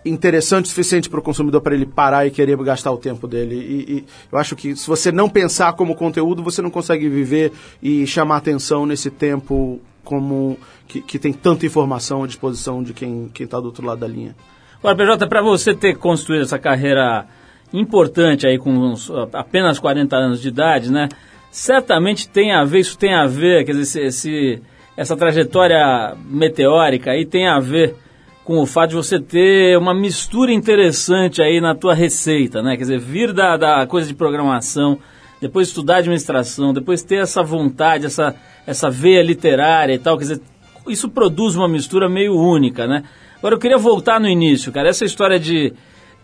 interessante 0.04 0.66
o 0.66 0.68
suficiente 0.68 1.10
para 1.10 1.20
o 1.20 1.22
consumidor 1.22 1.60
para 1.60 1.74
ele 1.74 1.86
parar 1.86 2.26
e 2.26 2.30
querer 2.30 2.56
gastar 2.58 2.90
o 2.92 2.96
tempo 2.96 3.26
dele. 3.26 3.54
E, 3.54 3.92
e, 3.92 4.04
eu 4.30 4.38
acho 4.38 4.56
que 4.56 4.74
se 4.74 4.86
você 4.86 5.12
não 5.12 5.28
pensar 5.28 5.72
como 5.74 5.94
conteúdo, 5.94 6.42
você 6.42 6.62
não 6.62 6.70
consegue 6.70 7.08
viver 7.08 7.52
e 7.82 8.06
chamar 8.06 8.36
atenção 8.36 8.86
nesse 8.86 9.10
tempo 9.10 9.80
como 10.04 10.58
que, 10.86 11.02
que 11.02 11.18
tem 11.18 11.32
tanta 11.32 11.66
informação 11.66 12.24
à 12.24 12.26
disposição 12.26 12.82
de 12.82 12.94
quem 12.94 13.30
está 13.38 13.60
do 13.60 13.66
outro 13.66 13.84
lado 13.84 14.00
da 14.00 14.08
linha. 14.08 14.34
Agora, 14.78 14.96
PJ, 14.96 15.28
para 15.28 15.42
você 15.42 15.74
ter 15.74 15.96
construído 15.96 16.42
essa 16.42 16.58
carreira 16.58 17.26
importante 17.72 18.46
aí 18.46 18.58
com 18.58 18.70
uns, 18.70 19.10
apenas 19.32 19.78
40 19.78 20.16
anos 20.16 20.40
de 20.40 20.48
idade, 20.48 20.90
né? 20.90 21.08
Certamente 21.50 22.28
tem 22.28 22.52
a 22.52 22.64
ver, 22.64 22.78
isso 22.80 22.96
tem 22.96 23.14
a 23.14 23.26
ver, 23.26 23.64
quer 23.64 23.72
dizer, 23.72 24.06
esse, 24.06 24.62
essa 24.96 25.16
trajetória 25.16 26.14
meteórica 26.24 27.10
aí 27.10 27.26
tem 27.26 27.48
a 27.48 27.58
ver 27.58 27.96
com 28.48 28.62
o 28.62 28.64
fato 28.64 28.88
de 28.88 28.96
você 28.96 29.20
ter 29.20 29.76
uma 29.76 29.92
mistura 29.92 30.50
interessante 30.50 31.42
aí 31.42 31.60
na 31.60 31.74
tua 31.74 31.92
receita, 31.92 32.62
né? 32.62 32.78
Quer 32.78 32.84
dizer, 32.84 32.98
vir 32.98 33.34
da, 33.34 33.58
da 33.58 33.86
coisa 33.86 34.08
de 34.08 34.14
programação, 34.14 34.98
depois 35.38 35.68
estudar 35.68 35.98
administração, 35.98 36.72
depois 36.72 37.02
ter 37.02 37.16
essa 37.16 37.42
vontade, 37.42 38.06
essa, 38.06 38.34
essa 38.66 38.88
veia 38.88 39.22
literária 39.22 39.92
e 39.92 39.98
tal, 39.98 40.16
quer 40.16 40.22
dizer, 40.22 40.40
isso 40.86 41.10
produz 41.10 41.56
uma 41.56 41.68
mistura 41.68 42.08
meio 42.08 42.34
única, 42.34 42.86
né? 42.86 43.04
Agora 43.36 43.54
eu 43.54 43.58
queria 43.58 43.76
voltar 43.76 44.18
no 44.18 44.26
início, 44.26 44.72
cara, 44.72 44.88
essa 44.88 45.04
história 45.04 45.38
de, 45.38 45.74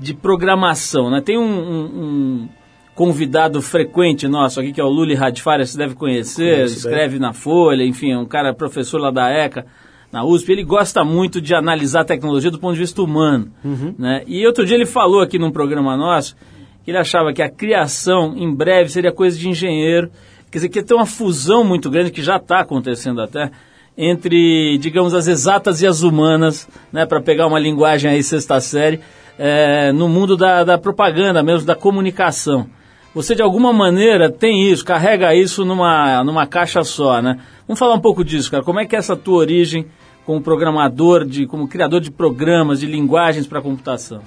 de 0.00 0.14
programação, 0.14 1.10
né? 1.10 1.20
Tem 1.20 1.36
um, 1.36 1.42
um, 1.44 1.84
um 1.84 2.48
convidado 2.94 3.60
frequente 3.60 4.26
nosso 4.26 4.58
aqui, 4.60 4.72
que 4.72 4.80
é 4.80 4.84
o 4.84 4.88
Luli 4.88 5.12
Radfaria, 5.12 5.66
você 5.66 5.76
deve 5.76 5.94
conhecer, 5.94 6.54
Conheço 6.54 6.78
escreve 6.78 7.18
bem. 7.18 7.20
na 7.20 7.34
Folha, 7.34 7.84
enfim, 7.84 8.12
é 8.12 8.18
um 8.18 8.24
cara 8.24 8.54
professor 8.54 8.98
lá 8.98 9.10
da 9.10 9.28
ECA, 9.28 9.66
na 10.14 10.24
USP, 10.24 10.52
ele 10.52 10.62
gosta 10.62 11.02
muito 11.02 11.40
de 11.40 11.56
analisar 11.56 12.02
a 12.02 12.04
tecnologia 12.04 12.48
do 12.48 12.60
ponto 12.60 12.74
de 12.74 12.78
vista 12.78 13.02
humano. 13.02 13.50
Uhum. 13.64 13.96
Né? 13.98 14.22
E 14.28 14.46
outro 14.46 14.64
dia 14.64 14.76
ele 14.76 14.86
falou 14.86 15.20
aqui 15.20 15.40
num 15.40 15.50
programa 15.50 15.96
nosso 15.96 16.36
que 16.84 16.92
ele 16.92 16.98
achava 16.98 17.32
que 17.32 17.42
a 17.42 17.50
criação 17.50 18.32
em 18.36 18.54
breve 18.54 18.90
seria 18.90 19.10
coisa 19.10 19.36
de 19.36 19.48
engenheiro, 19.48 20.08
quer 20.52 20.58
dizer, 20.58 20.68
que 20.68 20.84
ter 20.84 20.94
uma 20.94 21.04
fusão 21.04 21.64
muito 21.64 21.90
grande, 21.90 22.12
que 22.12 22.22
já 22.22 22.36
está 22.36 22.60
acontecendo 22.60 23.20
até, 23.20 23.50
entre, 23.98 24.78
digamos, 24.78 25.14
as 25.14 25.26
exatas 25.26 25.82
e 25.82 25.86
as 25.86 26.02
humanas, 26.02 26.68
né, 26.92 27.04
para 27.04 27.20
pegar 27.20 27.48
uma 27.48 27.58
linguagem 27.58 28.08
aí 28.08 28.22
sexta 28.22 28.60
série, 28.60 29.00
é, 29.36 29.90
no 29.90 30.08
mundo 30.08 30.36
da, 30.36 30.62
da 30.62 30.78
propaganda 30.78 31.42
mesmo, 31.42 31.66
da 31.66 31.74
comunicação. 31.74 32.68
Você 33.14 33.34
de 33.34 33.42
alguma 33.42 33.72
maneira 33.72 34.30
tem 34.30 34.70
isso, 34.70 34.84
carrega 34.84 35.34
isso 35.34 35.64
numa, 35.64 36.22
numa 36.22 36.46
caixa 36.46 36.84
só, 36.84 37.20
né? 37.20 37.40
Vamos 37.66 37.80
falar 37.80 37.94
um 37.94 38.00
pouco 38.00 38.24
disso, 38.24 38.50
cara. 38.50 38.62
Como 38.62 38.78
é 38.78 38.86
que 38.86 38.94
é 38.94 38.98
essa 38.98 39.16
tua 39.16 39.38
origem 39.38 39.86
como 40.24 40.40
programador, 40.40 41.24
de, 41.24 41.46
como 41.46 41.68
criador 41.68 42.00
de 42.00 42.10
programas, 42.10 42.80
de 42.80 42.86
linguagens 42.86 43.46
para 43.46 43.60
computação? 43.60 44.22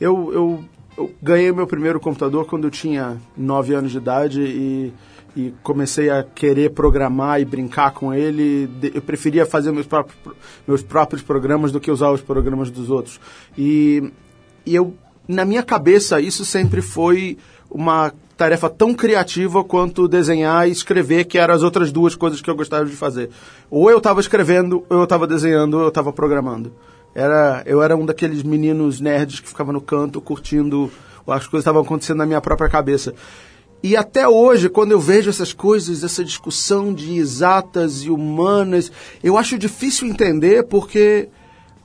Eu, 0.00 0.32
eu, 0.32 0.64
eu 0.96 1.14
ganhei 1.22 1.50
meu 1.52 1.66
primeiro 1.66 1.98
computador 1.98 2.46
quando 2.46 2.64
eu 2.64 2.70
tinha 2.70 3.16
9 3.36 3.74
anos 3.74 3.92
de 3.92 3.98
idade 3.98 4.40
e, 4.42 4.92
e 5.36 5.54
comecei 5.62 6.10
a 6.10 6.22
querer 6.22 6.70
programar 6.70 7.40
e 7.40 7.44
brincar 7.44 7.92
com 7.92 8.12
ele. 8.12 8.68
Eu 8.94 9.02
preferia 9.02 9.46
fazer 9.46 9.72
meus 9.72 9.86
próprios, 9.86 10.18
meus 10.66 10.82
próprios 10.82 11.22
programas 11.22 11.72
do 11.72 11.80
que 11.80 11.90
usar 11.90 12.10
os 12.10 12.20
programas 12.20 12.70
dos 12.70 12.90
outros. 12.90 13.20
E, 13.56 14.12
e 14.64 14.74
eu, 14.74 14.94
na 15.26 15.44
minha 15.44 15.62
cabeça, 15.62 16.20
isso 16.20 16.44
sempre 16.44 16.82
foi 16.82 17.38
uma 17.70 18.12
tarefa 18.38 18.70
tão 18.70 18.94
criativa 18.94 19.64
quanto 19.64 20.06
desenhar 20.06 20.68
e 20.68 20.70
escrever, 20.70 21.24
que 21.24 21.36
eram 21.36 21.52
as 21.52 21.62
outras 21.62 21.90
duas 21.90 22.14
coisas 22.14 22.40
que 22.40 22.48
eu 22.48 22.54
gostava 22.54 22.86
de 22.86 22.94
fazer. 22.94 23.30
Ou 23.68 23.90
eu 23.90 23.98
estava 23.98 24.20
escrevendo, 24.20 24.84
ou 24.88 24.98
eu 24.98 25.04
estava 25.04 25.26
desenhando, 25.26 25.74
ou 25.74 25.82
eu 25.82 25.88
estava 25.88 26.12
programando. 26.12 26.72
Era, 27.12 27.64
eu 27.66 27.82
era 27.82 27.96
um 27.96 28.06
daqueles 28.06 28.44
meninos 28.44 29.00
nerds 29.00 29.40
que 29.40 29.48
ficava 29.48 29.72
no 29.72 29.80
canto 29.80 30.20
curtindo 30.20 30.88
as 31.26 31.46
coisas 31.46 31.62
estavam 31.62 31.82
acontecendo 31.82 32.18
na 32.18 32.26
minha 32.26 32.40
própria 32.40 32.70
cabeça. 32.70 33.12
E 33.82 33.96
até 33.96 34.26
hoje, 34.26 34.68
quando 34.68 34.92
eu 34.92 35.00
vejo 35.00 35.28
essas 35.28 35.52
coisas, 35.52 36.02
essa 36.02 36.24
discussão 36.24 36.94
de 36.94 37.16
exatas 37.16 38.02
e 38.02 38.10
humanas, 38.10 38.90
eu 39.22 39.36
acho 39.36 39.58
difícil 39.58 40.08
entender 40.08 40.64
porque 40.64 41.28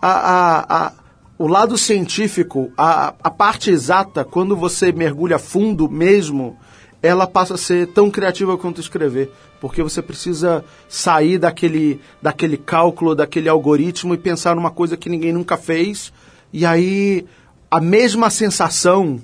a, 0.02 0.12
a, 0.12 0.86
a 0.86 0.94
o 1.38 1.48
lado 1.48 1.78
científico, 1.78 2.72
a, 2.78 3.14
a 3.24 3.30
parte 3.30 3.72
exata, 3.72 4.24
quando 4.24 4.56
você 4.56 4.92
mergulha 4.92 5.40
fundo 5.40 5.90
mesmo, 5.90 6.58
ela 7.02 7.28
passa 7.28 7.56
a 7.56 7.58
ser 7.58 7.88
tão 7.88 8.10
criativa 8.10 8.58
quanto 8.58 8.80
escrever, 8.80 9.32
porque 9.60 9.82
você 9.82 10.02
precisa 10.02 10.64
sair 10.88 11.38
daquele, 11.38 12.00
daquele 12.22 12.56
cálculo, 12.56 13.16
daquele 13.16 13.50
algoritmo 13.50 14.14
e 14.14 14.18
pensar 14.18 14.56
numa 14.56 14.72
coisa 14.72 14.96
que 14.96 15.10
ninguém 15.10 15.34
nunca 15.34 15.58
fez, 15.58 16.14
e 16.52 16.66
aí 16.66 17.26
a 17.70 17.82
mesma 17.82 18.30
sensação, 18.30 19.20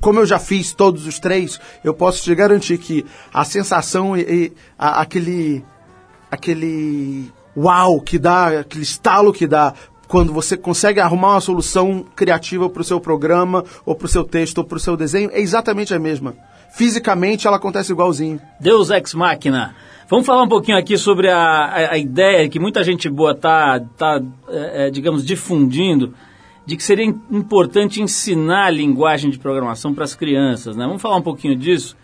como 0.00 0.18
eu 0.18 0.26
já 0.26 0.40
fiz 0.40 0.72
todos 0.72 1.06
os 1.06 1.20
três, 1.20 1.60
eu 1.84 1.94
posso 1.94 2.22
te 2.22 2.34
garantir 2.34 2.78
que 2.78 3.06
a 3.32 3.44
sensação 3.44 4.16
e, 4.16 4.20
e 4.22 4.52
a, 4.76 5.00
aquele 5.00 5.64
aquele 6.28 7.32
uau 7.56 8.00
que 8.00 8.18
dá, 8.18 8.60
aquele 8.60 8.82
estalo 8.82 9.32
que 9.32 9.46
dá 9.46 9.72
quando 10.08 10.32
você 10.32 10.56
consegue 10.56 11.00
arrumar 11.00 11.32
uma 11.32 11.40
solução 11.40 12.04
criativa 12.14 12.68
para 12.68 12.82
o 12.82 12.84
seu 12.84 13.00
programa, 13.00 13.64
ou 13.84 13.94
para 13.94 14.06
o 14.06 14.08
seu 14.08 14.24
texto, 14.24 14.58
ou 14.58 14.64
para 14.64 14.76
o 14.76 14.80
seu 14.80 14.96
desenho, 14.96 15.30
é 15.32 15.40
exatamente 15.40 15.94
a 15.94 15.98
mesma. 15.98 16.34
Fisicamente 16.72 17.46
ela 17.46 17.56
acontece 17.56 17.92
igualzinho. 17.92 18.40
Deus 18.60 18.90
ex 18.90 19.14
machina. 19.14 19.74
Vamos 20.08 20.26
falar 20.26 20.42
um 20.42 20.48
pouquinho 20.48 20.78
aqui 20.78 20.96
sobre 20.96 21.28
a, 21.28 21.38
a, 21.38 21.92
a 21.92 21.98
ideia 21.98 22.48
que 22.48 22.60
muita 22.60 22.84
gente 22.84 23.08
boa 23.08 23.32
está, 23.32 23.80
tá, 23.96 24.20
é, 24.48 24.86
é, 24.86 24.90
digamos, 24.90 25.24
difundindo, 25.24 26.14
de 26.64 26.76
que 26.76 26.82
seria 26.82 27.04
importante 27.04 28.00
ensinar 28.00 28.66
a 28.66 28.70
linguagem 28.70 29.30
de 29.30 29.38
programação 29.38 29.92
para 29.92 30.04
as 30.04 30.14
crianças. 30.14 30.76
Né? 30.76 30.84
Vamos 30.86 31.02
falar 31.02 31.16
um 31.16 31.22
pouquinho 31.22 31.56
disso. 31.56 31.96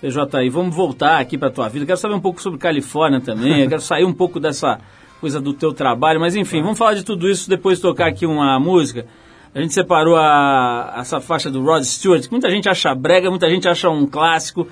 PJ, 0.00 0.48
vamos 0.50 0.74
voltar 0.74 1.18
aqui 1.18 1.38
para 1.38 1.48
a 1.48 1.50
tua 1.50 1.68
vida. 1.68 1.86
quero 1.86 1.98
saber 1.98 2.14
um 2.14 2.20
pouco 2.20 2.42
sobre 2.42 2.58
Califórnia 2.58 3.20
também. 3.20 3.68
Quero 3.68 3.82
sair 3.82 4.04
um 4.04 4.14
pouco 4.14 4.40
dessa 4.40 4.78
coisa 5.20 5.40
do 5.40 5.52
teu 5.52 5.72
trabalho, 5.72 6.18
mas 6.18 6.34
enfim, 6.34 6.62
vamos 6.62 6.78
falar 6.78 6.94
de 6.94 7.04
tudo 7.04 7.28
isso 7.28 7.48
depois 7.48 7.78
de 7.78 7.82
tocar 7.82 8.06
aqui 8.06 8.24
uma 8.24 8.58
música. 8.58 9.06
A 9.54 9.60
gente 9.60 9.74
separou 9.74 10.16
a, 10.16 10.94
essa 10.98 11.20
faixa 11.20 11.50
do 11.50 11.62
Rod 11.62 11.82
Stewart, 11.82 12.26
muita 12.30 12.48
gente 12.48 12.68
acha 12.68 12.94
brega, 12.94 13.28
muita 13.28 13.48
gente 13.50 13.68
acha 13.68 13.90
um 13.90 14.06
clássico, 14.06 14.66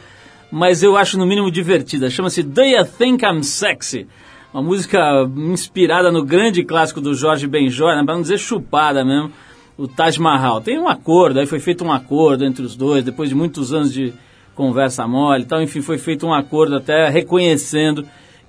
mas 0.51 0.83
eu 0.83 0.97
acho 0.97 1.19
no 1.19 1.27
mínimo 1.27 1.51
divertida. 1.51 2.09
Chama-se 2.09 2.43
Do 2.43 2.63
You 2.63 2.85
Think 2.85 3.25
I'm 3.25 3.43
Sexy? 3.43 4.07
Uma 4.55 4.63
música 4.63 4.99
inspirada 5.37 6.11
no 6.11 6.25
grande 6.25 6.65
clássico 6.65 7.01
do 7.01 7.13
Jorge 7.15 7.47
Benjor, 7.47 7.95
né, 7.95 8.03
para 8.05 8.15
não 8.15 8.23
dizer 8.23 8.39
chupada 8.39 9.05
mesmo, 9.05 9.31
o 9.77 9.87
Taj 9.87 10.19
Mahal. 10.19 10.63
Tem 10.63 10.79
um 10.79 10.89
acordo, 10.89 11.41
aí 11.41 11.47
foi 11.47 11.61
feito 11.61 11.85
um 11.85 11.93
acordo 11.93 12.45
entre 12.45 12.65
os 12.65 12.75
dois, 12.75 13.05
depois 13.05 13.29
de 13.29 13.35
muitos 13.35 13.75
anos 13.75 13.93
de 13.93 14.15
conversa 14.55 15.07
mole 15.07 15.43
e 15.43 15.47
tal, 15.47 15.61
enfim, 15.61 15.83
foi 15.83 15.99
feito 15.99 16.27
um 16.27 16.33
acordo 16.33 16.77
até 16.77 17.09
reconhecendo 17.09 18.05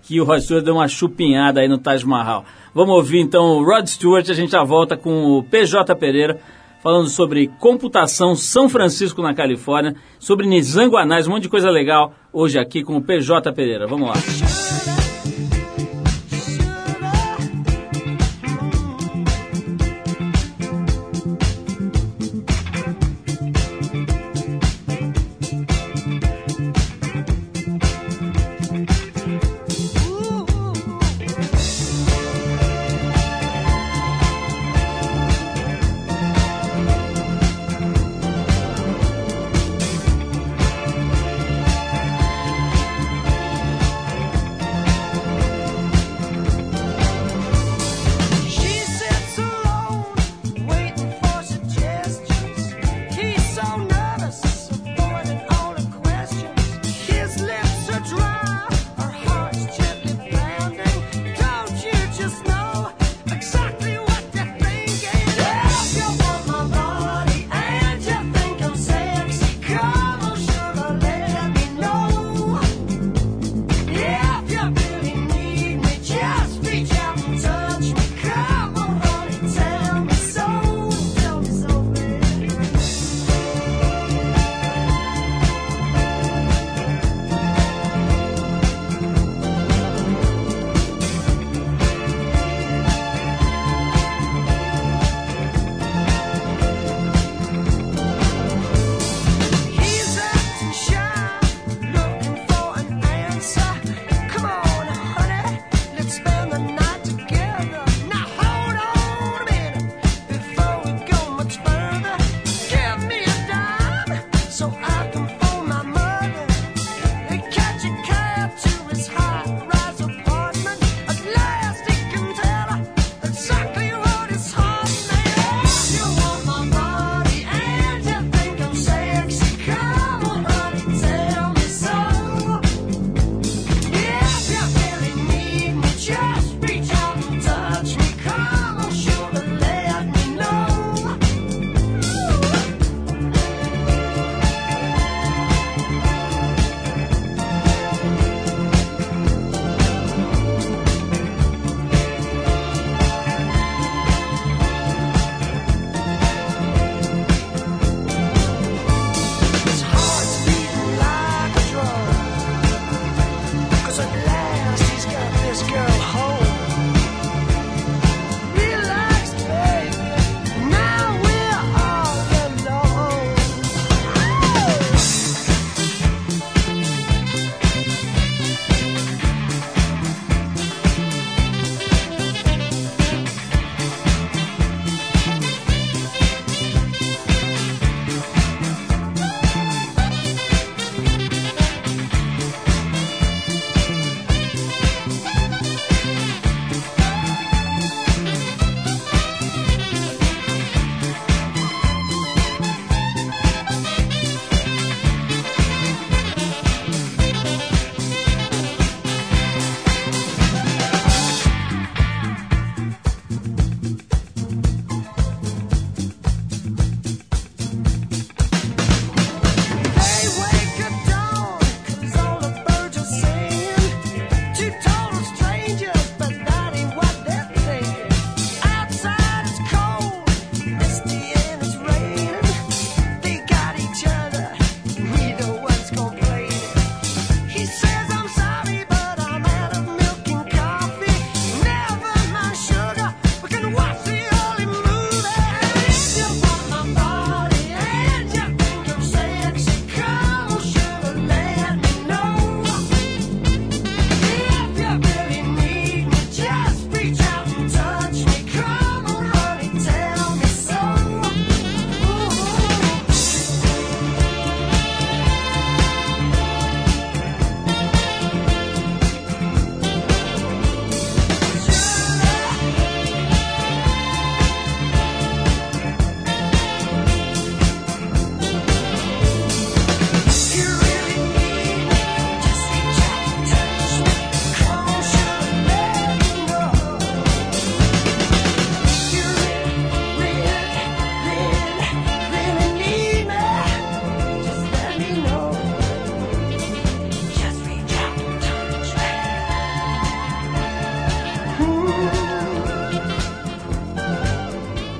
que 0.09 0.19
o 0.19 0.23
Rod 0.23 0.41
Stewart 0.41 0.65
deu 0.65 0.73
uma 0.73 0.87
chupinhada 0.87 1.61
aí 1.61 1.67
no 1.67 1.77
Taj 1.77 2.03
Mahal. 2.03 2.43
Vamos 2.73 2.95
ouvir 2.95 3.19
então 3.19 3.59
o 3.59 3.63
Rod 3.63 3.85
Stewart, 3.85 4.27
a 4.27 4.33
gente 4.33 4.53
já 4.53 4.63
volta 4.63 4.97
com 4.97 5.37
o 5.37 5.43
PJ 5.43 5.95
Pereira, 5.95 6.41
falando 6.81 7.07
sobre 7.07 7.47
computação 7.59 8.35
São 8.35 8.67
Francisco 8.67 9.21
na 9.21 9.35
Califórnia, 9.35 9.95
sobre 10.17 10.47
Nizanguanais, 10.47 11.27
um 11.27 11.31
monte 11.31 11.43
de 11.43 11.49
coisa 11.49 11.69
legal 11.69 12.15
hoje 12.33 12.57
aqui 12.57 12.81
com 12.81 12.97
o 12.97 13.01
PJ 13.03 13.53
Pereira. 13.53 13.85
Vamos 13.85 14.09
lá. 14.09 14.98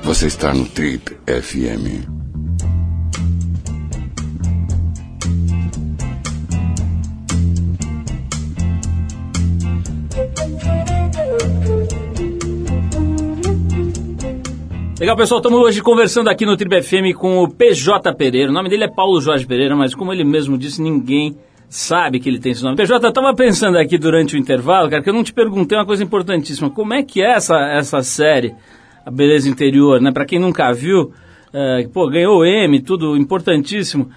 Você 0.09 0.25
está 0.25 0.51
no 0.51 0.65
Trip 0.65 1.15
FM. 1.27 2.09
Legal, 14.99 15.15
pessoal, 15.15 15.37
estamos 15.37 15.59
hoje 15.59 15.79
conversando 15.83 16.27
aqui 16.27 16.43
no 16.43 16.57
Trip 16.57 16.81
FM 16.81 17.15
com 17.15 17.43
o 17.43 17.47
PJ 17.47 18.11
Pereira. 18.15 18.49
O 18.49 18.51
nome 18.51 18.67
dele 18.67 18.85
é 18.85 18.87
Paulo 18.87 19.21
Jorge 19.21 19.45
Pereira, 19.45 19.75
mas 19.75 19.93
como 19.93 20.11
ele 20.11 20.23
mesmo 20.23 20.57
disse, 20.57 20.81
ninguém 20.81 21.37
sabe 21.69 22.19
que 22.19 22.27
ele 22.27 22.39
tem 22.39 22.53
esse 22.53 22.63
nome. 22.63 22.75
PJ, 22.75 23.05
eu 23.05 23.09
estava 23.09 23.31
pensando 23.35 23.77
aqui 23.77 23.95
durante 23.95 24.35
o 24.35 24.39
intervalo, 24.39 24.89
cara, 24.89 25.03
que 25.03 25.09
eu 25.11 25.13
não 25.13 25.23
te 25.23 25.33
perguntei 25.33 25.77
uma 25.77 25.85
coisa 25.85 26.03
importantíssima. 26.03 26.71
Como 26.71 26.95
é 26.95 27.03
que 27.03 27.21
é 27.21 27.35
essa, 27.35 27.55
essa 27.77 28.01
série, 28.01 28.55
A 29.05 29.11
Beleza 29.11 29.49
Interior, 29.49 30.01
né? 30.01 30.11
Para 30.11 30.25
quem 30.25 30.39
nunca 30.39 30.71
viu, 30.73 31.13
é, 31.53 31.87
pô, 31.91 32.09
ganhou 32.09 32.39
o 32.39 32.45
M, 32.45 32.79
tudo 32.81 33.17
importantíssimo. 33.17 34.09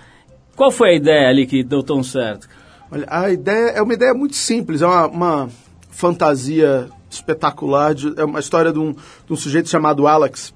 Qual 0.57 0.71
foi 0.71 0.91
a 0.91 0.95
ideia 0.95 1.29
ali 1.29 1.47
que 1.47 1.63
deu 1.63 1.83
tão 1.83 2.03
certo? 2.03 2.49
Olha, 2.91 3.07
a 3.09 3.31
ideia 3.31 3.71
é 3.71 3.83
uma 3.83 3.95
ideia 3.95 4.13
muito 4.13 4.37
simples, 4.37 4.83
é 4.83 4.87
uma, 4.87 5.07
uma 5.07 5.49
fantasia 5.91 6.89
espetacular, 7.11 7.95
de, 7.95 8.13
é 8.19 8.25
uma 8.25 8.41
história 8.41 8.73
de 8.73 8.79
um, 8.79 8.93
de 8.93 9.33
um 9.33 9.37
sujeito 9.37 9.69
chamado 9.69 10.07
Alex, 10.07 10.55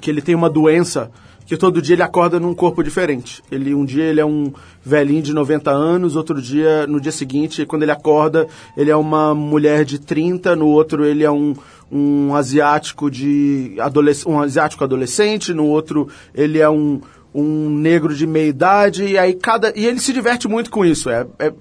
que 0.00 0.10
ele 0.10 0.20
tem 0.20 0.34
uma 0.34 0.50
doença 0.50 1.10
que 1.46 1.56
todo 1.56 1.82
dia 1.82 1.94
ele 1.94 2.02
acorda 2.02 2.40
num 2.40 2.54
corpo 2.54 2.82
diferente. 2.82 3.42
Ele 3.50 3.74
um 3.74 3.84
dia 3.84 4.04
ele 4.04 4.20
é 4.20 4.24
um 4.24 4.52
velhinho 4.82 5.22
de 5.22 5.32
90 5.32 5.70
anos, 5.70 6.16
outro 6.16 6.40
dia, 6.40 6.86
no 6.86 7.00
dia 7.00 7.12
seguinte, 7.12 7.66
quando 7.66 7.82
ele 7.82 7.92
acorda, 7.92 8.46
ele 8.76 8.90
é 8.90 8.96
uma 8.96 9.34
mulher 9.34 9.84
de 9.84 9.98
30, 9.98 10.56
no 10.56 10.66
outro 10.68 11.04
ele 11.04 11.22
é 11.22 11.30
um, 11.30 11.54
um 11.94 12.34
asiático 12.34 13.08
de 13.08 13.76
adolesc 13.78 14.28
um 14.28 14.40
asiático 14.40 14.82
adolescente, 14.82 15.54
no 15.54 15.64
outro 15.66 16.08
ele 16.34 16.58
é 16.58 16.68
um 16.68 17.00
um 17.36 17.68
negro 17.68 18.14
de 18.14 18.28
meia 18.28 18.46
idade 18.46 19.04
e 19.04 19.18
aí 19.18 19.34
cada 19.34 19.72
e 19.74 19.84
ele 19.86 19.98
se 19.98 20.12
diverte 20.12 20.46
muito 20.46 20.70
com 20.70 20.84
isso. 20.84 21.08
É, 21.08 21.26
é, 21.38 21.52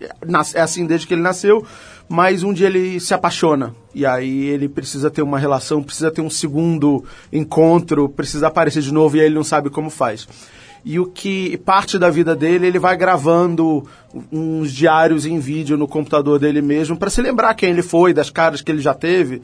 é 0.54 0.62
assim 0.62 0.86
desde 0.86 1.08
que 1.08 1.14
ele 1.14 1.22
nasceu 1.22 1.66
mas 2.08 2.44
um 2.44 2.54
dia 2.54 2.68
ele 2.68 3.00
se 3.00 3.14
apaixona. 3.14 3.76
E 3.94 4.06
aí 4.06 4.46
ele 4.46 4.68
precisa 4.68 5.10
ter 5.10 5.22
uma 5.22 5.40
relação, 5.40 5.82
precisa 5.82 6.12
ter 6.12 6.22
um 6.22 6.30
segundo 6.30 7.04
encontro, 7.32 8.10
precisa 8.10 8.48
aparecer 8.48 8.82
de 8.82 8.94
novo 8.94 9.18
e 9.18 9.20
aí 9.20 9.26
ele 9.26 9.36
não 9.36 9.44
sabe 9.44 9.70
como 9.70 9.90
faz. 9.90 10.28
E 10.86 11.00
o 11.00 11.06
que 11.06 11.58
parte 11.58 11.98
da 11.98 12.10
vida 12.10 12.36
dele, 12.36 12.68
ele 12.68 12.78
vai 12.78 12.98
gravando 12.98 13.88
uns 14.32 14.72
diários 14.72 15.26
em 15.26 15.40
vídeo 15.40 15.78
no 15.78 15.88
computador 15.88 16.38
dele 16.40 16.62
mesmo 16.62 16.98
para 16.98 17.10
se 17.10 17.22
lembrar 17.22 17.54
quem 17.54 17.70
ele 17.70 17.82
foi, 17.82 18.14
das 18.14 18.30
caras 18.30 18.62
que 18.62 18.72
ele 18.72 18.82
já 18.82 18.94
teve. 18.94 19.42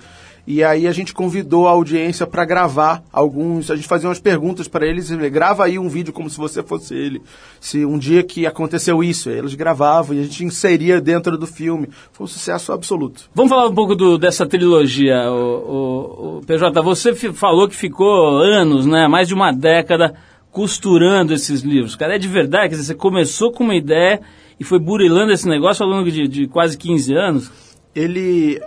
E 0.49 0.63
aí 0.63 0.87
a 0.87 0.91
gente 0.91 1.13
convidou 1.13 1.67
a 1.67 1.71
audiência 1.71 2.25
para 2.25 2.43
gravar 2.43 3.03
alguns, 3.13 3.69
a 3.69 3.75
gente 3.75 3.87
fazia 3.87 4.09
umas 4.09 4.19
perguntas 4.19 4.67
para 4.67 4.83
eles, 4.83 5.11
grava 5.11 5.63
aí 5.63 5.77
um 5.77 5.87
vídeo 5.87 6.11
como 6.11 6.27
se 6.27 6.39
você 6.39 6.63
fosse 6.63 6.95
ele. 6.95 7.21
Se 7.61 7.85
um 7.85 7.99
dia 7.99 8.23
que 8.23 8.47
aconteceu 8.47 9.03
isso, 9.03 9.29
eles 9.29 9.53
gravavam 9.53 10.17
e 10.17 10.21
a 10.21 10.23
gente 10.23 10.43
inseria 10.43 10.99
dentro 10.99 11.37
do 11.37 11.45
filme. 11.45 11.87
Foi 12.11 12.23
um 12.23 12.27
sucesso 12.27 12.73
absoluto. 12.73 13.29
Vamos 13.31 13.51
falar 13.51 13.67
um 13.67 13.75
pouco 13.75 13.93
do, 13.93 14.17
dessa 14.17 14.43
trilogia, 14.43 15.31
o, 15.31 15.35
o, 15.35 16.37
o 16.37 16.41
PJ. 16.41 16.81
Você 16.81 17.13
falou 17.13 17.67
que 17.67 17.75
ficou 17.75 18.39
anos, 18.39 18.87
né, 18.87 19.07
mais 19.07 19.27
de 19.27 19.35
uma 19.35 19.51
década 19.51 20.15
costurando 20.51 21.31
esses 21.31 21.61
livros. 21.61 21.95
Cara, 21.95 22.15
é 22.15 22.17
de 22.17 22.27
verdade? 22.27 22.69
Quer 22.69 22.75
dizer, 22.75 22.85
você 22.85 22.95
começou 22.95 23.51
com 23.51 23.63
uma 23.63 23.75
ideia 23.75 24.19
e 24.59 24.63
foi 24.63 24.79
burilando 24.79 25.31
esse 25.31 25.47
negócio 25.47 25.85
ao 25.85 25.91
longo 25.91 26.09
de, 26.09 26.27
de 26.27 26.47
quase 26.47 26.75
15 26.75 27.13
anos? 27.13 27.51
Ele 27.93 28.59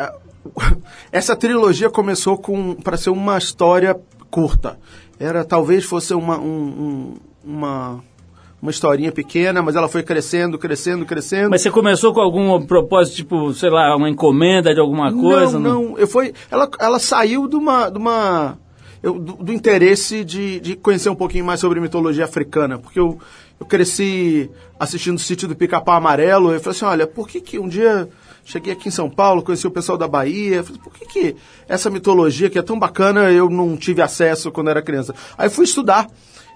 essa 1.11 1.37
trilogia 1.37 1.91
começou 1.91 2.39
com 2.39 2.75
para 2.75 2.97
ser 2.97 3.11
uma 3.11 3.39
história 3.39 3.99
curta. 4.31 4.79
Era 5.19 5.45
talvez 5.45 5.85
fosse 5.85 6.15
uma 6.15 6.39
um, 6.39 6.45
um, 6.45 7.15
uma 7.45 8.05
uma 8.61 8.71
historinha 8.71 9.11
pequena, 9.11 9.61
mas 9.61 9.75
ela 9.75 9.89
foi 9.89 10.05
crescendo, 10.05 10.57
crescendo, 10.57 11.05
crescendo. 11.05 11.51
Mas 11.51 11.63
você 11.63 11.71
começou 11.71 12.15
com 12.15 12.21
algum 12.21 12.65
propósito, 12.65 13.17
tipo, 13.17 13.53
sei 13.53 13.69
lá, 13.69 13.97
uma 13.97 14.09
encomenda 14.09 14.73
de 14.73 14.79
alguma 14.79 15.13
coisa? 15.13 15.59
Não, 15.59 15.83
não. 15.83 15.99
Eu 15.99 16.07
foi, 16.07 16.33
ela, 16.49 16.71
ela 16.79 17.01
saiu 17.01 17.49
de 17.49 17.57
uma, 17.57 17.91
de 17.91 17.99
uma 17.99 18.57
eu, 19.03 19.19
do, 19.19 19.33
do, 19.33 19.53
interesse 19.53 20.23
de, 20.23 20.61
de 20.61 20.77
conhecer 20.77 21.11
um 21.11 21.15
pouquinho 21.15 21.45
mais 21.45 21.59
sobre 21.59 21.81
mitologia 21.81 22.25
africana, 22.25 22.79
porque 22.79 23.01
eu, 23.01 23.19
eu 23.59 23.67
cresci 23.67 24.49
assistindo 24.79 25.17
o 25.17 25.21
sítio 25.21 25.49
do 25.49 25.57
Pica-Pau 25.57 25.97
Amarelo, 25.97 26.53
e 26.53 26.55
eu 26.55 26.61
falei 26.61 26.77
assim, 26.77 26.85
olha, 26.85 27.07
por 27.07 27.27
que 27.27 27.41
que 27.41 27.59
um 27.59 27.69
dia 27.69 28.09
Cheguei 28.45 28.73
aqui 28.73 28.89
em 28.89 28.93
São 28.93 29.09
Paulo, 29.09 29.43
conheci 29.43 29.67
o 29.67 29.71
pessoal 29.71 29.97
da 29.97 30.09
Bahia. 30.09 30.63
Falei, 30.65 30.81
por 30.83 30.93
que, 30.93 31.07
que 31.07 31.37
essa 31.69 31.89
mitologia 31.89 32.51
que 32.51 32.59
é 32.59 32.63
tão 32.63 32.79
bacana 32.79 33.31
eu 33.31 33.49
não 33.49 33.77
tive 33.77 34.03
acesso 34.03 34.51
quando 34.51 34.71
era 34.71 34.83
criança? 34.83 35.15
Aí 35.39 35.49
fui 35.49 35.65
estudar. 35.65 36.09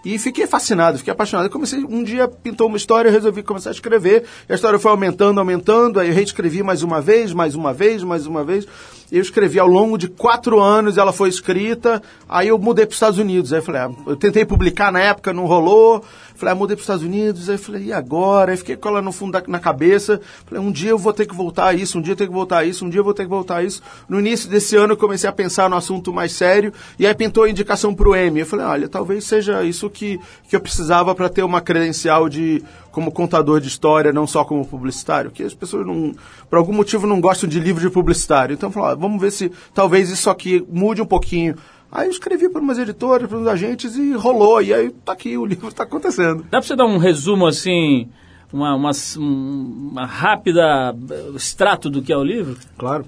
E 0.06 0.20
fiquei 0.20 0.46
fascinado, 0.46 0.98
fiquei 0.98 1.12
apaixonado. 1.12 1.50
Comecei, 1.50 1.80
um 1.80 2.04
dia 2.04 2.28
pintou 2.28 2.68
uma 2.68 2.76
história, 2.76 3.08
eu 3.08 3.12
resolvi 3.12 3.42
começar 3.42 3.70
a 3.70 3.72
escrever. 3.72 4.22
A 4.48 4.54
história 4.54 4.78
foi 4.78 4.92
aumentando, 4.92 5.40
aumentando. 5.40 5.98
Aí 5.98 6.08
eu 6.08 6.14
reescrevi 6.14 6.62
mais 6.62 6.84
uma 6.84 7.00
vez, 7.00 7.32
mais 7.32 7.56
uma 7.56 7.72
vez, 7.72 8.04
mais 8.04 8.24
uma 8.24 8.44
vez. 8.44 8.68
Eu 9.10 9.20
escrevi 9.20 9.58
ao 9.58 9.66
longo 9.66 9.98
de 9.98 10.06
quatro 10.06 10.60
anos, 10.60 10.96
ela 10.96 11.12
foi 11.12 11.28
escrita. 11.28 12.00
Aí 12.28 12.46
eu 12.46 12.58
mudei 12.58 12.86
para 12.86 12.90
os 12.90 12.96
Estados 12.96 13.18
Unidos. 13.18 13.52
Aí 13.52 13.58
eu 13.58 13.64
falei, 13.64 13.80
ah, 13.80 13.90
eu 14.06 14.14
tentei 14.14 14.44
publicar 14.44 14.92
na 14.92 15.00
época, 15.00 15.32
não 15.32 15.44
rolou. 15.44 16.04
Falei, 16.36 16.52
ah, 16.52 16.54
mudei 16.54 16.76
para 16.76 16.80
os 16.80 16.84
Estados 16.84 17.02
Unidos. 17.02 17.48
Aí 17.48 17.58
falei, 17.58 17.84
e 17.84 17.92
agora? 17.92 18.52
Aí 18.52 18.56
fiquei 18.56 18.76
com 18.76 18.88
ela 18.88 19.02
no 19.02 19.12
fundo 19.12 19.32
da, 19.32 19.42
na 19.46 19.58
cabeça. 19.58 20.20
Falei, 20.44 20.62
um 20.62 20.70
dia 20.70 20.90
eu 20.90 20.98
vou 20.98 21.12
ter 21.12 21.26
que 21.26 21.34
voltar 21.34 21.68
a 21.68 21.74
isso, 21.74 21.98
um 21.98 22.02
dia 22.02 22.12
eu 22.12 22.16
tenho 22.16 22.30
que 22.30 22.34
voltar 22.34 22.58
a 22.58 22.64
isso, 22.64 22.84
um 22.84 22.90
dia 22.90 23.00
eu 23.00 23.04
vou 23.04 23.14
ter 23.14 23.24
que 23.24 23.28
voltar 23.28 23.56
a 23.56 23.62
isso. 23.62 23.82
No 24.08 24.20
início 24.20 24.48
desse 24.48 24.76
ano 24.76 24.92
eu 24.92 24.96
comecei 24.96 25.28
a 25.28 25.32
pensar 25.32 25.68
no 25.68 25.76
assunto 25.76 26.12
mais 26.12 26.32
sério. 26.32 26.72
E 26.98 27.06
aí 27.06 27.14
pintou 27.14 27.44
a 27.44 27.50
indicação 27.50 27.94
para 27.94 28.08
o 28.08 28.14
M. 28.14 28.40
Eu 28.40 28.46
falei, 28.46 28.66
olha, 28.66 28.88
talvez 28.88 29.24
seja 29.24 29.62
isso 29.64 29.88
que, 29.90 30.20
que 30.48 30.54
eu 30.54 30.60
precisava 30.60 31.14
para 31.14 31.28
ter 31.28 31.42
uma 31.42 31.60
credencial 31.60 32.28
de 32.28 32.62
como 32.96 33.12
contador 33.12 33.60
de 33.60 33.68
história, 33.68 34.10
não 34.10 34.26
só 34.26 34.42
como 34.42 34.66
publicitário, 34.66 35.30
que 35.30 35.42
as 35.42 35.52
pessoas 35.52 35.86
não, 35.86 36.14
por 36.48 36.56
algum 36.56 36.72
motivo 36.72 37.06
não 37.06 37.20
gostam 37.20 37.46
de 37.46 37.60
livro 37.60 37.82
de 37.82 37.90
publicitário. 37.90 38.54
Então, 38.54 38.72
falou, 38.72 38.88
ah, 38.88 38.94
vamos 38.94 39.20
ver 39.20 39.30
se 39.32 39.52
talvez 39.74 40.08
isso 40.08 40.30
aqui 40.30 40.66
mude 40.66 41.02
um 41.02 41.06
pouquinho 41.06 41.56
Aí 41.90 42.06
eu 42.06 42.10
escrevi 42.10 42.48
para 42.48 42.60
umas 42.60 42.78
editoras, 42.78 43.28
para 43.28 43.38
uns 43.38 43.46
agentes 43.46 43.96
e 43.96 44.12
rolou. 44.12 44.60
E 44.60 44.74
aí 44.74 44.90
tá 44.90 45.12
aqui, 45.12 45.36
o 45.36 45.44
livro 45.46 45.68
está 45.68 45.84
acontecendo. 45.84 46.42
Dá 46.42 46.58
para 46.58 46.62
você 46.62 46.76
dar 46.76 46.86
um 46.86 46.98
resumo 46.98 47.46
assim, 47.46 48.08
uma, 48.52 48.74
uma, 48.74 48.90
uma 49.16 50.06
rápida 50.06 50.94
extrato 51.34 51.88
do 51.88 52.02
que 52.02 52.12
é 52.12 52.16
o 52.16 52.24
livro? 52.24 52.56
Claro. 52.76 53.04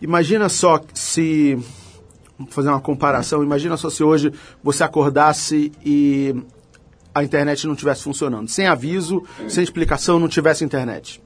Imagina 0.00 0.48
só 0.48 0.80
se. 0.92 1.58
Vamos 2.38 2.54
fazer 2.54 2.68
uma 2.70 2.80
comparação. 2.80 3.42
Imagina 3.42 3.76
só 3.76 3.88
se 3.88 4.02
hoje 4.02 4.32
você 4.62 4.82
acordasse 4.82 5.70
e 5.84 6.34
a 7.14 7.22
internet 7.22 7.66
não 7.66 7.74
estivesse 7.74 8.02
funcionando. 8.02 8.48
Sem 8.48 8.66
aviso, 8.66 9.22
sem 9.48 9.62
explicação, 9.62 10.18
não 10.18 10.28
tivesse 10.28 10.64
internet. 10.64 11.22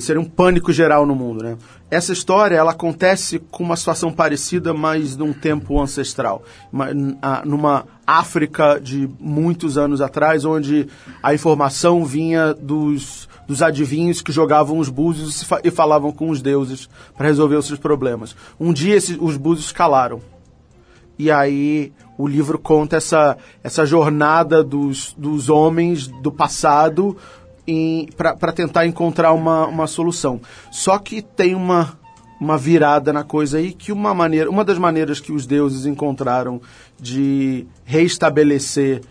Seria 0.00 0.20
um 0.20 0.24
pânico 0.24 0.70
geral 0.70 1.06
no 1.06 1.14
mundo, 1.14 1.42
né? 1.42 1.56
Essa 1.90 2.12
história, 2.12 2.54
ela 2.54 2.72
acontece 2.72 3.38
com 3.38 3.64
uma 3.64 3.76
situação 3.76 4.12
parecida, 4.12 4.74
mas 4.74 5.16
num 5.16 5.32
tempo 5.32 5.80
ancestral. 5.80 6.42
numa 7.44 7.86
África 8.06 8.78
de 8.78 9.08
muitos 9.18 9.78
anos 9.78 10.02
atrás, 10.02 10.44
onde 10.44 10.86
a 11.22 11.32
informação 11.32 12.04
vinha 12.04 12.52
dos, 12.52 13.28
dos 13.46 13.62
adivinhos 13.62 14.20
que 14.20 14.32
jogavam 14.32 14.78
os 14.78 14.90
búzios 14.90 15.46
e 15.64 15.70
falavam 15.70 16.12
com 16.12 16.28
os 16.28 16.42
deuses 16.42 16.88
para 17.16 17.26
resolver 17.26 17.56
os 17.56 17.66
seus 17.66 17.78
problemas. 17.78 18.36
Um 18.60 18.72
dia 18.72 18.94
esses, 18.94 19.16
os 19.18 19.38
búzios 19.38 19.72
calaram. 19.72 20.20
E 21.18 21.30
aí 21.30 21.92
o 22.16 22.26
livro 22.28 22.58
conta 22.58 22.96
essa, 22.96 23.36
essa 23.62 23.84
jornada 23.84 24.62
dos, 24.62 25.14
dos 25.18 25.48
homens 25.48 26.06
do 26.06 26.30
passado 26.30 27.16
para 28.16 28.52
tentar 28.52 28.86
encontrar 28.86 29.32
uma, 29.32 29.66
uma 29.66 29.86
solução. 29.86 30.40
Só 30.70 30.98
que 30.98 31.22
tem 31.22 31.54
uma, 31.54 31.98
uma 32.40 32.56
virada 32.56 33.12
na 33.12 33.24
coisa 33.24 33.58
aí 33.58 33.72
que 33.72 33.92
uma 33.92 34.14
maneira, 34.14 34.50
uma 34.50 34.64
das 34.64 34.78
maneiras 34.78 35.20
que 35.20 35.32
os 35.32 35.46
deuses 35.46 35.86
encontraram 35.86 36.60
de 36.98 37.66
reestabelecer 37.84 39.02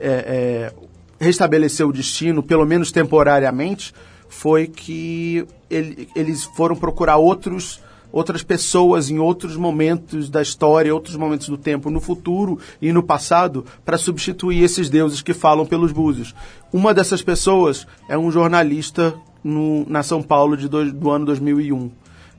é, 0.00 0.70
é, 0.70 0.72
restabelecer 1.18 1.86
o 1.86 1.92
destino, 1.92 2.42
pelo 2.42 2.64
menos 2.64 2.92
temporariamente, 2.92 3.92
foi 4.28 4.66
que 4.66 5.44
ele, 5.68 6.08
eles 6.14 6.44
foram 6.44 6.76
procurar 6.76 7.16
outros 7.16 7.80
outras 8.12 8.42
pessoas 8.42 9.10
em 9.10 9.18
outros 9.18 9.56
momentos 9.56 10.28
da 10.28 10.42
história, 10.42 10.94
outros 10.94 11.16
momentos 11.16 11.48
do 11.48 11.56
tempo, 11.56 11.90
no 11.90 12.00
futuro 12.00 12.58
e 12.80 12.92
no 12.92 13.02
passado, 13.02 13.64
para 13.84 13.98
substituir 13.98 14.62
esses 14.62 14.88
deuses 14.88 15.22
que 15.22 15.34
falam 15.34 15.66
pelos 15.66 15.92
búzios. 15.92 16.34
Uma 16.72 16.94
dessas 16.94 17.22
pessoas 17.22 17.86
é 18.08 18.16
um 18.16 18.30
jornalista 18.30 19.14
no, 19.42 19.84
na 19.88 20.02
São 20.02 20.22
Paulo 20.22 20.56
de 20.56 20.68
do, 20.68 20.92
do 20.92 21.10
ano 21.10 21.26
2001. 21.26 21.90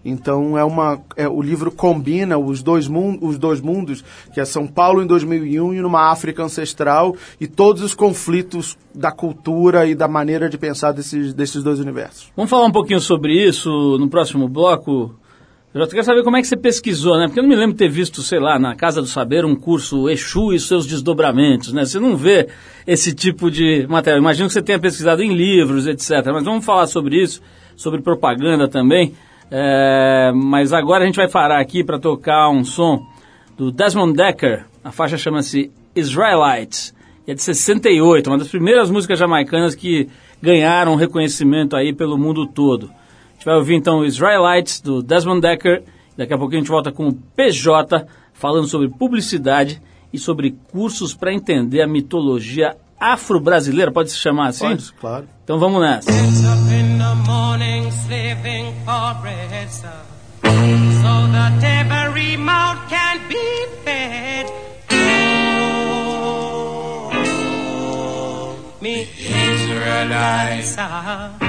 Então 0.04 0.58
é 0.58 0.64
uma, 0.64 1.02
é, 1.18 1.28
o 1.28 1.42
livro 1.42 1.72
combina 1.72 2.38
os 2.38 2.64
dois, 2.64 2.88
mun, 2.88 3.18
os 3.22 3.38
dois 3.38 3.60
mundos, 3.60 4.04
que 4.34 4.40
é 4.40 4.46
São 4.46 4.66
Paulo 4.66 5.02
em 5.02 5.08
2001 5.08 5.74
e 5.74 5.82
numa 5.82 6.10
África 6.10 6.44
ancestral, 6.44 7.16
e 7.40 7.48
todos 7.48 7.82
os 7.82 7.94
conflitos 7.94 8.78
da 8.96 9.12
cultura 9.12 9.86
e 9.86 9.94
da 9.94 10.08
maneira 10.08 10.50
de 10.50 10.58
pensar 10.58 10.94
desses, 10.94 11.34
desses 11.34 11.62
dois 11.64 11.80
universos. 11.80 12.32
Vamos 12.36 12.50
falar 12.50 12.66
um 12.66 12.72
pouquinho 12.72 13.02
sobre 13.02 13.34
isso 13.34 13.98
no 13.98 14.10
próximo 14.10 14.48
bloco. 14.48 15.19
Eu 15.72 15.88
quero 15.88 16.04
saber 16.04 16.24
como 16.24 16.36
é 16.36 16.42
que 16.42 16.48
você 16.48 16.58
pesquisou, 16.58 17.16
né? 17.20 17.28
Porque 17.28 17.40
eu 17.40 17.44
não 17.44 17.50
me 17.50 17.56
lembro 17.56 17.78
ter 17.78 17.88
visto, 17.88 18.24
sei 18.24 18.40
lá, 18.40 18.58
na 18.58 18.76
Casa 18.76 19.02
do 19.02 19.08
Saber, 19.08 19.46
um 19.46 19.56
curso 19.56 20.10
Exu 20.10 20.52
e 20.52 20.60
seus 20.60 20.88
desdobramentos, 20.88 21.72
né? 21.72 21.86
Você 21.86 22.00
não 22.00 22.18
vê 22.18 22.48
esse 22.88 23.14
tipo 23.14 23.52
de 23.52 23.86
material. 23.88 24.20
Imagino 24.20 24.48
que 24.48 24.54
você 24.54 24.64
tenha 24.64 24.80
pesquisado 24.80 25.22
em 25.22 25.32
livros, 25.32 25.86
etc. 25.86 26.26
Mas 26.34 26.44
vamos 26.44 26.66
falar 26.66 26.88
sobre 26.88 27.22
isso, 27.22 27.40
sobre 27.76 28.02
propaganda 28.02 28.68
também. 28.68 29.14
É, 29.52 30.32
mas 30.34 30.74
agora 30.74 31.04
a 31.04 31.06
gente 31.06 31.18
vai 31.18 31.30
parar 31.30 31.60
aqui 31.60 31.84
para 31.84 32.00
tocar 32.00 32.50
um 32.50 32.64
som 32.64 33.06
do 33.56 33.72
Desmond 33.72 34.18
Decker. 34.18 34.66
A 34.84 34.92
faixa 34.92 35.18
chama-se 35.18 35.70
Israelites. 35.96 36.96
E 37.28 37.32
é 37.32 37.36
de 37.36 37.44
68, 37.44 38.28
uma 38.28 38.40
das 38.40 38.48
primeiras 38.48 38.90
músicas 38.90 39.20
jamaicanas 39.20 39.76
que 39.76 40.10
ganharam 40.42 40.96
reconhecimento 40.96 41.76
aí 41.76 41.94
pelo 41.94 42.18
mundo 42.18 42.48
todo. 42.48 42.90
A 43.40 43.42
gente 43.42 43.46
vai 43.46 43.56
ouvir 43.56 43.76
então 43.76 44.04
Israelites 44.04 44.82
do 44.82 45.02
Desmond 45.02 45.40
Decker. 45.40 45.84
Daqui 46.18 46.34
a 46.34 46.38
pouquinho 46.38 46.60
a 46.60 46.62
gente 46.62 46.72
volta 46.72 46.92
com 46.92 47.08
o 47.08 47.14
PJ 47.14 48.06
falando 48.34 48.68
sobre 48.68 48.90
publicidade 48.90 49.82
e 50.12 50.20
sobre 50.20 50.58
cursos 50.74 51.14
para 51.14 51.32
entender 51.32 51.82
a 51.82 51.88
mitologia 51.88 52.76
afro-brasileira, 53.00 53.94
pode 53.94 54.12
se 54.12 54.18
chamar 54.18 54.48
assim? 54.48 54.68
Pode, 54.68 54.94
claro. 55.00 55.30
Então 55.46 55.58
vamos 55.58 55.80
nessa. 55.80 56.12
So 71.42 71.49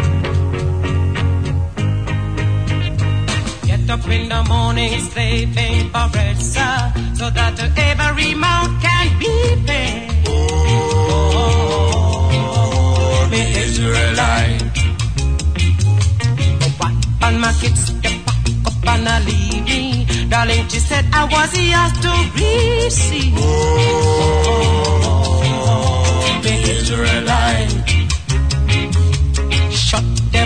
up 3.90 4.06
in 4.08 4.28
the 4.28 4.42
morning, 4.44 5.00
slaving 5.00 5.90
for 5.90 6.08
bread, 6.12 6.36
sir, 6.36 6.92
so 7.14 7.28
that 7.30 7.58
every 7.76 8.34
mouth 8.34 8.80
can 8.82 9.18
be 9.18 9.26
fed. 9.66 10.10
Oh, 11.22 11.58
me 13.30 13.40
Israelite. 13.64 14.62
On 17.22 17.40
my 17.40 17.52
kids, 17.60 17.80
step 17.86 18.24
back 18.26 18.46
up 18.66 18.86
and 18.92 19.08
I 19.08 19.10
leave 19.24 19.64
me. 19.64 20.06
Darling, 20.28 20.68
she 20.68 20.78
said 20.78 21.04
I 21.12 21.24
was 21.24 21.52
yours 21.58 21.92
to 22.04 22.12
receive. 22.38 23.34
Oh, 23.38 24.20
me 26.44 26.54
Israelite. 26.78 27.99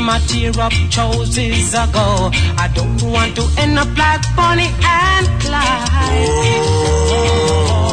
Them 0.05 0.21
tear 0.29 0.53
up 0.61 0.73
choices 0.91 1.73
ago. 1.73 2.31
I 2.59 2.69
don't 2.75 3.03
want 3.11 3.35
to 3.37 3.43
end 3.57 3.79
up 3.79 3.89
like 3.97 4.21
Bonnie 4.37 4.69
and 4.85 5.27
Clyde. 5.41 6.29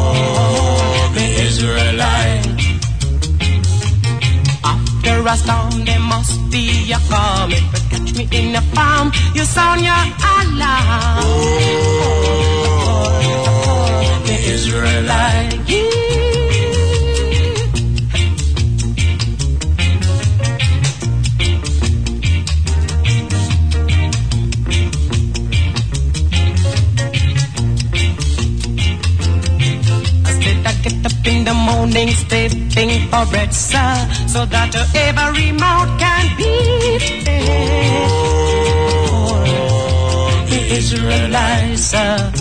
Oh, 0.04 1.14
me 1.16 1.26
Israelite. 1.48 2.48
After 4.62 5.26
a 5.26 5.38
storm, 5.38 5.86
there 5.86 6.02
must 6.02 6.52
be 6.52 6.92
a 6.92 7.00
calm. 7.10 7.52
If 7.54 7.62
you 7.62 7.80
catch 7.90 8.14
me 8.18 8.28
in 8.38 8.52
the 8.52 8.64
palm, 8.76 9.14
you 9.34 9.46
sound 9.46 9.80
your 9.80 9.94
alarm. 9.94 11.24
Oh, 11.24 11.64
the 14.26 14.36
Israelite. 14.52 15.66
get 15.66 16.11
stepping 32.10 33.10
for 33.10 33.26
bread, 33.32 33.54
sir, 33.54 33.94
so 34.28 34.46
that 34.46 34.76
every 34.96 35.52
mouth 35.52 36.00
can 36.00 36.38
be 36.38 37.00
fed. 37.24 38.10
Oh, 39.12 39.44
sir. 41.76 42.32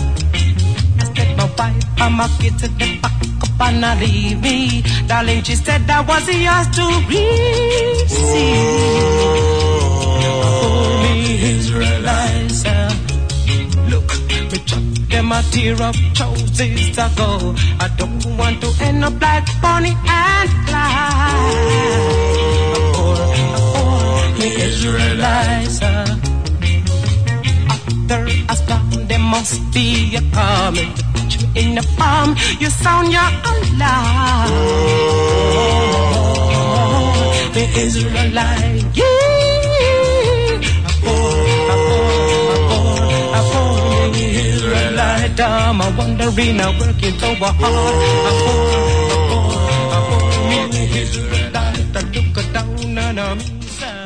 I 0.99 1.03
said 1.13 1.37
my 1.37 1.45
wife 1.57 2.01
and 2.01 2.15
my 2.15 2.27
kids 2.39 2.63
at 2.63 2.77
the 2.79 2.99
back 3.01 3.21
up 3.43 3.61
and 3.67 3.85
I 3.85 3.99
leave 3.99 4.41
me. 4.41 4.83
Darling, 5.07 5.43
she 5.43 5.55
said 5.55 5.89
I 5.89 6.01
was 6.01 6.27
yours 6.27 6.67
to 6.77 6.85
receive. 7.09 7.31
Oh, 10.33 11.01
me 11.03 11.15
Israelites, 11.55 12.55
sir. 12.61 12.89
Look, 13.89 14.09
me 14.51 14.57
chop 14.65 14.83
them 15.09 15.31
a 15.31 15.41
tear 15.51 15.81
up 15.81 15.95
choices 16.61 16.97
ago. 16.97 17.55
I 17.79 17.87
don't 17.97 18.25
want 18.37 18.61
to 18.61 18.69
end 18.83 19.03
up 19.03 19.19
like 19.21 19.45
Bonnie 19.61 19.95
and 19.95 20.49
Clyde. 20.67 21.55
Oh, 22.75 23.03
oh, 23.75 24.37
me 24.39 24.47
Israelites. 24.67 25.81
uh, 25.81 26.17
After 27.73 28.21
a 28.49 28.55
storm, 28.55 29.07
there 29.07 29.19
must 29.19 29.73
be 29.73 30.15
a 30.15 30.21
coming 30.33 30.93
to 30.93 31.03
put 31.13 31.29
you 31.41 31.47
in 31.61 31.75
the 31.75 31.83
palm. 31.97 32.35
You 32.59 32.69
sound 32.69 33.11
your 33.11 33.29
alarm. 33.51 34.51
Oh, 36.13 37.51
the 37.53 37.63
Israelite. 37.85 38.85
Yeah. 38.95 39.20
I'm 44.99 45.81
a 45.81 45.89
wandering, 45.97 46.59
I'm 46.59 46.77
working 46.79 47.17
so 47.19 47.33
hard. 47.35 47.55
I'm 47.61 47.71
poor, 48.41 48.61
I'm 48.61 49.45
poor, 49.47 49.71
I'm 49.91 50.03
poor, 50.09 50.31
me 50.49 50.91
I 51.93 52.03
look 52.13 52.37
down 52.53 53.19
on 53.19 53.37
me, 53.37 53.43
sir. 53.61 54.01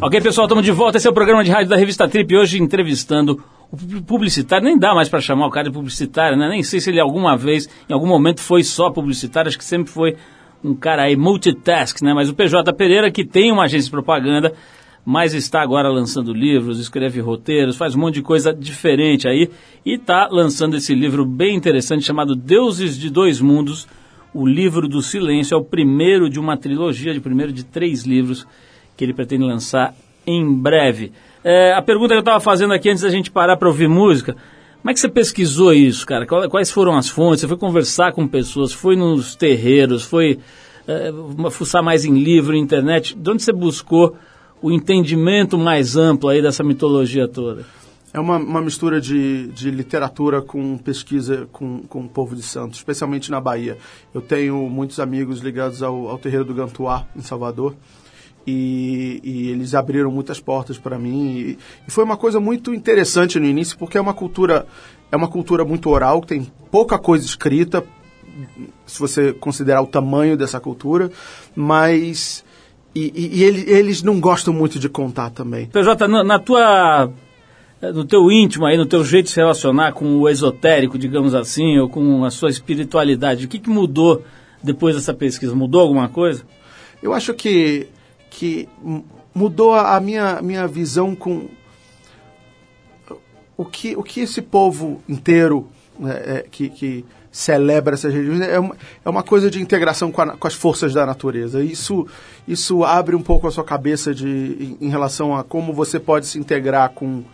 Ok, 0.00 0.20
pessoal, 0.20 0.46
estamos 0.46 0.64
de 0.64 0.70
volta. 0.72 0.96
Esse 0.96 1.06
é 1.06 1.10
o 1.10 1.12
programa 1.12 1.42
de 1.44 1.50
rádio 1.50 1.68
da 1.68 1.76
revista 1.76 2.08
Trip. 2.08 2.36
Hoje 2.36 2.62
entrevistando 2.62 3.42
o 3.70 4.02
publicitário. 4.02 4.64
Nem 4.64 4.78
dá 4.78 4.94
mais 4.94 5.08
para 5.08 5.20
chamar 5.20 5.46
o 5.46 5.50
cara 5.50 5.68
de 5.68 5.72
publicitário, 5.72 6.38
né? 6.38 6.48
Nem 6.48 6.62
sei 6.62 6.80
se 6.80 6.90
ele 6.90 7.00
alguma 7.00 7.36
vez, 7.36 7.68
em 7.88 7.92
algum 7.92 8.06
momento, 8.06 8.40
foi 8.40 8.62
só 8.62 8.90
publicitário. 8.90 9.48
Acho 9.48 9.58
que 9.58 9.64
sempre 9.64 9.92
foi 9.92 10.16
um 10.62 10.74
cara 10.74 11.04
aí 11.04 11.16
multitask, 11.16 12.02
né? 12.02 12.12
Mas 12.12 12.28
o 12.28 12.34
PJ 12.34 12.72
Pereira, 12.72 13.10
que 13.10 13.24
tem 13.24 13.52
uma 13.52 13.64
agência 13.64 13.86
de 13.86 13.90
propaganda, 13.90 14.52
mas 15.04 15.32
está 15.32 15.62
agora 15.62 15.88
lançando 15.88 16.34
livros, 16.34 16.78
escreve 16.78 17.20
roteiros, 17.20 17.76
faz 17.76 17.94
um 17.94 18.00
monte 18.00 18.14
de 18.14 18.22
coisa 18.22 18.52
diferente 18.52 19.28
aí. 19.28 19.48
E 19.84 19.94
está 19.94 20.28
lançando 20.30 20.76
esse 20.76 20.94
livro 20.94 21.24
bem 21.24 21.56
interessante 21.56 22.04
chamado 22.04 22.34
Deuses 22.34 22.98
de 22.98 23.08
Dois 23.08 23.40
Mundos. 23.40 23.88
O 24.34 24.46
livro 24.46 24.86
do 24.86 25.00
silêncio 25.00 25.54
é 25.54 25.58
o 25.58 25.64
primeiro 25.64 26.28
de 26.28 26.38
uma 26.38 26.56
trilogia, 26.56 27.14
de 27.14 27.20
primeiro 27.20 27.52
de 27.52 27.64
três 27.64 28.04
livros 28.04 28.46
que 28.96 29.04
ele 29.04 29.14
pretende 29.14 29.44
lançar 29.44 29.94
em 30.26 30.52
breve. 30.54 31.12
É, 31.42 31.72
a 31.72 31.80
pergunta 31.80 32.08
que 32.08 32.16
eu 32.16 32.20
estava 32.20 32.40
fazendo 32.40 32.74
aqui 32.74 32.90
antes 32.90 33.02
da 33.02 33.08
gente 33.08 33.30
parar 33.30 33.56
para 33.56 33.68
ouvir 33.68 33.88
música, 33.88 34.36
como 34.88 34.92
é 34.92 34.94
que 34.94 35.00
você 35.00 35.08
pesquisou 35.10 35.74
isso, 35.74 36.06
cara? 36.06 36.26
Quais 36.26 36.70
foram 36.70 36.96
as 36.96 37.10
fontes? 37.10 37.42
Você 37.42 37.46
foi 37.46 37.58
conversar 37.58 38.10
com 38.14 38.26
pessoas, 38.26 38.72
foi 38.72 38.96
nos 38.96 39.36
terreiros, 39.36 40.02
foi 40.02 40.38
é, 40.86 41.12
fuçar 41.50 41.82
mais 41.82 42.06
em 42.06 42.18
livro, 42.18 42.56
internet? 42.56 43.14
De 43.14 43.30
onde 43.30 43.42
você 43.42 43.52
buscou 43.52 44.16
o 44.62 44.72
entendimento 44.72 45.58
mais 45.58 45.94
amplo 45.94 46.30
aí 46.30 46.40
dessa 46.40 46.64
mitologia 46.64 47.28
toda? 47.28 47.66
É 48.14 48.18
uma, 48.18 48.38
uma 48.38 48.62
mistura 48.62 48.98
de, 48.98 49.48
de 49.48 49.70
literatura 49.70 50.40
com 50.40 50.78
pesquisa 50.78 51.46
com, 51.52 51.80
com 51.80 52.06
o 52.06 52.08
povo 52.08 52.34
de 52.34 52.42
Santos, 52.42 52.78
especialmente 52.78 53.30
na 53.30 53.42
Bahia. 53.42 53.76
Eu 54.14 54.22
tenho 54.22 54.56
muitos 54.70 54.98
amigos 54.98 55.40
ligados 55.40 55.82
ao, 55.82 56.08
ao 56.08 56.16
terreiro 56.16 56.46
do 56.46 56.54
Gantuá, 56.54 57.06
em 57.14 57.20
Salvador, 57.20 57.76
e, 58.48 59.20
e, 59.22 59.50
eles 59.50 59.74
abriram 59.74 60.10
muitas 60.10 60.40
portas 60.40 60.78
para 60.78 60.98
mim. 60.98 61.36
E, 61.36 61.58
e, 61.86 61.90
foi 61.90 62.02
uma 62.02 62.16
coisa 62.16 62.40
muito 62.40 62.72
interessante 62.72 63.38
no 63.38 63.46
início 63.46 63.76
porque 63.76 63.98
é 63.98 64.00
uma 64.00 64.14
cultura 64.14 64.66
é 65.10 65.16
uma 65.16 65.28
cultura 65.28 65.64
muito 65.64 65.88
oral 65.90 66.20
tem 66.20 66.46
pouca 66.70 66.98
coisa 66.98 67.24
escrita 67.24 67.84
se 68.86 69.00
você 69.00 69.32
considerar 69.32 69.82
o 69.82 69.86
tamanho 69.86 70.36
dessa 70.36 70.58
cultura. 70.60 71.10
Mas 71.54 72.44
e, 72.94 73.12
e 73.36 73.44
ele, 73.44 73.70
eles 73.70 74.02
não 74.02 74.18
gostam 74.18 74.54
muito 74.54 74.78
de 74.78 74.88
contar 74.88 75.30
também. 75.30 75.66
PJ 75.66 76.08
na, 76.08 76.24
na 76.24 76.38
tua 76.38 77.10
no 77.80 78.04
teu 78.04 78.32
íntimo 78.32 78.66
aí 78.66 78.76
no 78.76 78.86
teu 78.86 79.04
jeito 79.04 79.26
de 79.26 79.32
se 79.32 79.40
relacionar 79.40 79.92
com 79.92 80.18
o 80.18 80.28
esotérico 80.28 80.98
digamos 80.98 81.32
assim 81.32 81.78
ou 81.78 81.88
com 81.88 82.24
a 82.24 82.30
sua 82.30 82.50
espiritualidade 82.50 83.44
o 83.44 83.48
que, 83.48 83.60
que 83.60 83.70
mudou 83.70 84.24
depois 84.62 84.96
dessa 84.96 85.14
pesquisa? 85.14 85.54
Mudou 85.54 85.80
alguma 85.80 86.08
coisa? 86.08 86.42
Eu 87.00 87.12
acho 87.12 87.32
que 87.34 87.88
que 88.30 88.68
mudou 89.34 89.74
a 89.74 89.98
minha, 90.00 90.40
minha 90.42 90.66
visão 90.66 91.14
com 91.14 91.48
o 93.56 93.64
que, 93.64 93.96
o 93.96 94.02
que 94.02 94.20
esse 94.20 94.40
povo 94.40 95.02
inteiro 95.08 95.68
né, 95.98 96.22
é, 96.24 96.46
que, 96.48 96.68
que 96.68 97.04
celebra 97.30 97.94
essas 97.94 98.12
religiões, 98.12 98.40
é 98.40 98.58
uma, 98.58 98.76
é 99.04 99.08
uma 99.08 99.22
coisa 99.22 99.50
de 99.50 99.60
integração 99.60 100.10
com, 100.10 100.22
a, 100.22 100.36
com, 100.36 100.46
as 100.46 100.54
forças 100.54 100.94
da 100.94 101.04
natureza. 101.04 101.62
Isso, 101.62 102.06
isso 102.46 102.84
abre 102.84 103.14
um 103.16 103.22
pouco 103.22 103.46
a 103.46 103.50
sua 103.50 103.64
cabeça 103.64 104.14
de, 104.14 104.76
em, 104.80 104.86
em 104.86 104.88
relação 104.88 105.36
a 105.36 105.44
como 105.44 105.72
você 105.72 105.98
pode 105.98 106.26
se 106.26 106.38
integrar 106.38 106.90
com, 106.90 107.24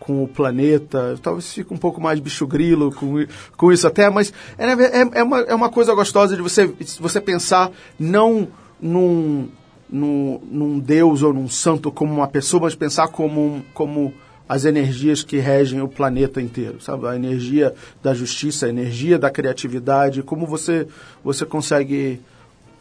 com 0.00 0.24
o 0.24 0.28
planeta. 0.28 1.18
Talvez 1.22 1.52
fique 1.52 1.72
um 1.72 1.78
pouco 1.78 2.00
mais 2.00 2.18
bicho 2.18 2.46
grilo 2.46 2.92
com, 2.92 3.26
com 3.56 3.72
isso 3.72 3.86
até, 3.86 4.08
mas 4.10 4.32
é, 4.58 4.66
é, 4.72 5.08
é, 5.20 5.22
uma, 5.22 5.40
é 5.40 5.54
uma 5.54 5.70
coisa 5.70 5.94
gostosa 5.94 6.34
de 6.34 6.42
você, 6.42 6.66
você 6.98 7.20
pensar 7.20 7.70
não 7.98 8.48
num, 8.80 9.48
num, 9.88 10.40
num 10.50 10.78
Deus 10.78 11.22
ou 11.22 11.32
num 11.32 11.48
santo 11.48 11.90
como 11.90 12.12
uma 12.12 12.28
pessoa, 12.28 12.62
mas 12.62 12.74
pensar 12.74 13.08
como, 13.08 13.64
como 13.72 14.12
as 14.48 14.64
energias 14.64 15.22
que 15.22 15.38
regem 15.38 15.80
o 15.80 15.88
planeta 15.88 16.40
inteiro, 16.40 16.80
sabe? 16.80 17.06
A 17.06 17.16
energia 17.16 17.74
da 18.02 18.12
justiça, 18.12 18.66
a 18.66 18.68
energia 18.68 19.18
da 19.18 19.30
criatividade, 19.30 20.22
como 20.22 20.46
você, 20.46 20.86
você 21.22 21.46
consegue 21.46 22.20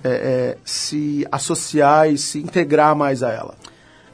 é, 0.03 0.09
é, 0.09 0.57
se 0.65 1.25
associar 1.31 2.11
e 2.11 2.17
se 2.17 2.39
integrar 2.39 2.95
mais 2.95 3.23
a 3.23 3.31
ela. 3.31 3.55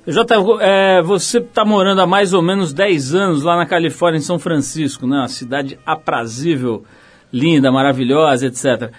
Jota, 0.08 0.36
é, 0.62 1.02
você 1.02 1.40
está 1.40 1.66
morando 1.66 2.02
há 2.02 2.08
mais 2.08 2.34
ou 2.34 2.42
menos 2.42 2.74
10 2.74 3.14
anos 3.16 3.44
lá 3.44 3.58
na 3.58 3.66
Califórnia, 3.66 4.18
em 4.18 4.22
São 4.22 4.40
Francisco, 4.40 5.06
né? 5.06 5.18
Uma 5.18 5.28
cidade 5.28 5.80
aprazível, 5.86 6.84
linda, 7.34 7.72
maravilhosa, 7.72 8.48
etc. 8.48 8.92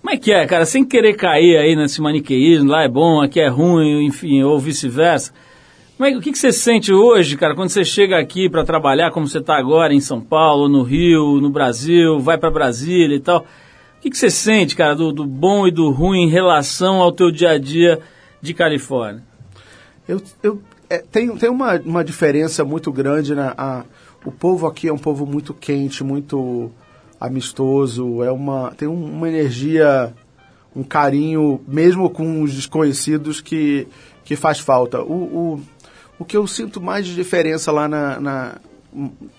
Como 0.00 0.14
é 0.14 0.16
que 0.16 0.32
é, 0.32 0.46
cara? 0.46 0.64
Sem 0.64 0.84
querer 0.84 1.14
cair 1.14 1.58
aí 1.58 1.76
nesse 1.76 2.00
maniqueísmo, 2.00 2.70
lá 2.70 2.82
é 2.82 2.88
bom, 2.88 3.20
aqui 3.20 3.38
é 3.38 3.48
ruim, 3.48 4.06
enfim, 4.06 4.42
ou 4.42 4.58
vice-versa. 4.58 5.32
É, 6.00 6.16
o 6.16 6.20
que, 6.20 6.32
que 6.32 6.38
você 6.38 6.50
sente 6.50 6.92
hoje, 6.92 7.36
cara, 7.36 7.54
quando 7.54 7.68
você 7.68 7.84
chega 7.84 8.18
aqui 8.18 8.48
para 8.48 8.64
trabalhar, 8.64 9.10
como 9.10 9.28
você 9.28 9.38
está 9.38 9.56
agora 9.56 9.92
em 9.92 10.00
São 10.00 10.20
Paulo, 10.20 10.68
no 10.68 10.82
Rio, 10.82 11.40
no 11.40 11.50
Brasil, 11.50 12.18
vai 12.18 12.38
para 12.38 12.50
Brasília 12.50 13.16
e 13.16 13.20
tal? 13.20 13.40
O 13.40 14.00
que, 14.00 14.08
que 14.08 14.16
você 14.16 14.30
sente, 14.30 14.74
cara, 14.74 14.94
do, 14.94 15.12
do 15.12 15.26
bom 15.26 15.66
e 15.66 15.70
do 15.70 15.90
ruim 15.90 16.22
em 16.22 16.30
relação 16.30 17.02
ao 17.02 17.12
teu 17.12 17.30
dia 17.30 17.50
a 17.50 17.58
dia 17.58 18.00
de 18.40 18.54
Califórnia? 18.54 19.22
Eu, 20.08 20.22
eu 20.42 20.62
é, 20.88 20.98
tem, 20.98 21.30
uma, 21.48 21.78
uma 21.84 22.02
diferença 22.02 22.64
muito 22.64 22.90
grande. 22.90 23.34
Né? 23.34 23.52
A, 23.56 23.84
o 24.24 24.32
povo 24.32 24.66
aqui 24.66 24.88
é 24.88 24.92
um 24.92 24.98
povo 24.98 25.24
muito 25.24 25.54
quente, 25.54 26.02
muito 26.02 26.72
amistoso. 27.20 28.22
É 28.22 28.32
uma, 28.32 28.72
tem 28.72 28.88
uma 28.88 29.28
energia, 29.28 30.14
um 30.74 30.82
carinho, 30.82 31.60
mesmo 31.68 32.08
com 32.08 32.42
os 32.42 32.54
desconhecidos, 32.54 33.40
que, 33.40 33.86
que 34.24 34.34
faz 34.34 34.58
falta. 34.58 35.02
O, 35.02 35.12
o, 35.12 35.60
o 36.18 36.24
que 36.24 36.36
eu 36.36 36.46
sinto 36.46 36.80
mais 36.80 37.06
de 37.06 37.14
diferença 37.14 37.70
lá 37.70 37.86
na, 37.86 38.18
na, 38.18 38.54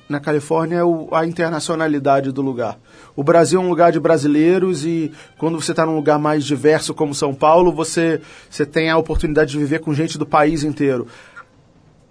na 0.07 0.19
Califórnia 0.19 0.77
é 0.77 0.83
o, 0.83 1.09
a 1.11 1.25
internacionalidade 1.25 2.31
do 2.31 2.41
lugar. 2.41 2.77
O 3.15 3.23
Brasil 3.23 3.59
é 3.59 3.63
um 3.63 3.69
lugar 3.69 3.91
de 3.91 3.99
brasileiros 3.99 4.85
e 4.85 5.11
quando 5.37 5.59
você 5.59 5.71
está 5.71 5.85
num 5.85 5.95
lugar 5.95 6.17
mais 6.17 6.45
diverso 6.45 6.93
como 6.93 7.13
São 7.13 7.33
Paulo, 7.33 7.71
você, 7.71 8.21
você 8.49 8.65
tem 8.65 8.89
a 8.89 8.97
oportunidade 8.97 9.51
de 9.51 9.57
viver 9.57 9.79
com 9.79 9.93
gente 9.93 10.17
do 10.17 10.25
país 10.25 10.63
inteiro. 10.63 11.07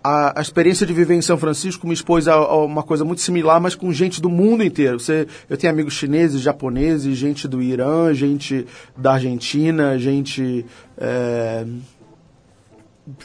A, 0.03 0.39
a, 0.39 0.43
experiência 0.43 0.87
de 0.87 0.93
viver 0.93 1.15
em 1.15 1.21
São 1.21 1.37
Francisco 1.37 1.87
me 1.87 1.93
expôs 1.93 2.27
a, 2.27 2.35
a, 2.35 2.65
uma 2.65 2.83
coisa 2.83 3.05
muito 3.05 3.21
similar, 3.21 3.61
mas 3.61 3.75
com 3.75 3.93
gente 3.93 4.21
do 4.21 4.31
mundo 4.31 4.65
inteiro. 4.65 4.99
Você, 4.99 5.27
eu 5.49 5.57
tenho 5.57 5.73
amigos 5.73 5.95
chineses, 5.95 6.41
japoneses, 6.41 7.17
gente 7.17 7.47
do 7.47 7.61
Irã, 7.63 8.13
gente 8.15 8.67
da 8.97 9.13
Argentina, 9.15 9.99
gente. 9.99 10.65
É, 10.97 11.67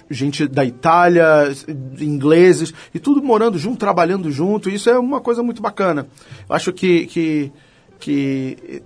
gente 0.09 0.47
da 0.47 0.65
Itália, 0.65 1.51
ingleses, 1.99 2.73
e 2.93 2.99
tudo 2.99 3.21
morando 3.21 3.57
junto, 3.57 3.77
trabalhando 3.77 4.31
junto. 4.31 4.69
Isso 4.69 4.89
é 4.89 4.97
uma 4.97 5.21
coisa 5.21 5.43
muito 5.43 5.61
bacana. 5.61 6.07
Eu 6.49 6.55
acho 6.55 6.73
que, 6.73 7.05
que, 7.05 7.51
que 7.99 8.83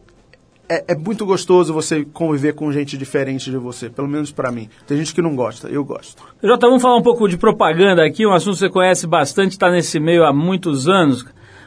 é, 0.69 0.85
é, 0.89 0.95
muito 0.95 1.25
gostoso 1.25 1.73
você 1.73 2.05
conviver 2.05 2.53
com 2.53 2.71
gente 2.71 2.95
diferente 2.95 3.49
de 3.49 3.57
você, 3.57 3.89
pelo 3.89 4.07
menos 4.07 4.31
para 4.31 4.51
mim. 4.51 4.69
Tem 4.85 4.97
gente 4.97 5.15
que 5.15 5.21
não 5.21 5.35
gosta, 5.35 5.67
eu 5.67 5.83
gosto. 5.83 6.23
Jota, 6.43 6.67
vamos 6.67 6.81
falar 6.81 6.95
um 6.95 7.01
pouco 7.01 7.27
de 7.27 7.37
propaganda 7.37 8.05
aqui, 8.05 8.25
um 8.25 8.31
assunto 8.31 8.53
que 8.53 8.59
você 8.59 8.69
conhece 8.69 9.07
bastante, 9.07 9.53
está 9.53 9.71
nesse 9.71 9.99
meio 9.99 10.23
há 10.23 10.31
muitos 10.31 10.87
anos. 10.87 11.25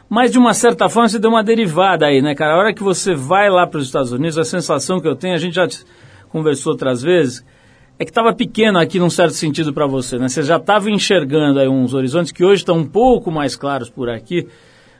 Mas 0.09 0.31
de 0.31 0.37
uma 0.37 0.53
certa 0.53 0.87
forma 0.87 1.09
você 1.09 1.19
deu 1.19 1.29
uma 1.29 1.43
derivada 1.43 2.05
aí, 2.05 2.21
né, 2.21 2.33
cara? 2.33 2.53
A 2.53 2.57
hora 2.57 2.73
que 2.73 2.83
você 2.83 3.13
vai 3.13 3.49
lá 3.49 3.67
para 3.67 3.79
os 3.79 3.87
Estados 3.87 4.11
Unidos, 4.11 4.37
a 4.37 4.45
sensação 4.45 5.01
que 5.01 5.07
eu 5.07 5.15
tenho, 5.15 5.33
a 5.33 5.39
gente 5.39 5.55
já 5.55 5.67
conversou 6.29 6.71
outras 6.71 7.01
vezes, 7.01 7.43
é 7.99 8.05
que 8.05 8.11
estava 8.11 8.33
pequeno 8.33 8.79
aqui 8.79 8.99
num 8.99 9.09
certo 9.09 9.33
sentido 9.33 9.73
para 9.73 9.85
você, 9.85 10.17
né? 10.17 10.29
Você 10.29 10.43
já 10.43 10.57
estava 10.57 10.89
enxergando 10.89 11.59
aí 11.59 11.67
uns 11.67 11.93
horizontes 11.93 12.31
que 12.31 12.43
hoje 12.43 12.61
estão 12.61 12.77
um 12.77 12.85
pouco 12.85 13.31
mais 13.31 13.55
claros 13.55 13.89
por 13.89 14.09
aqui, 14.09 14.47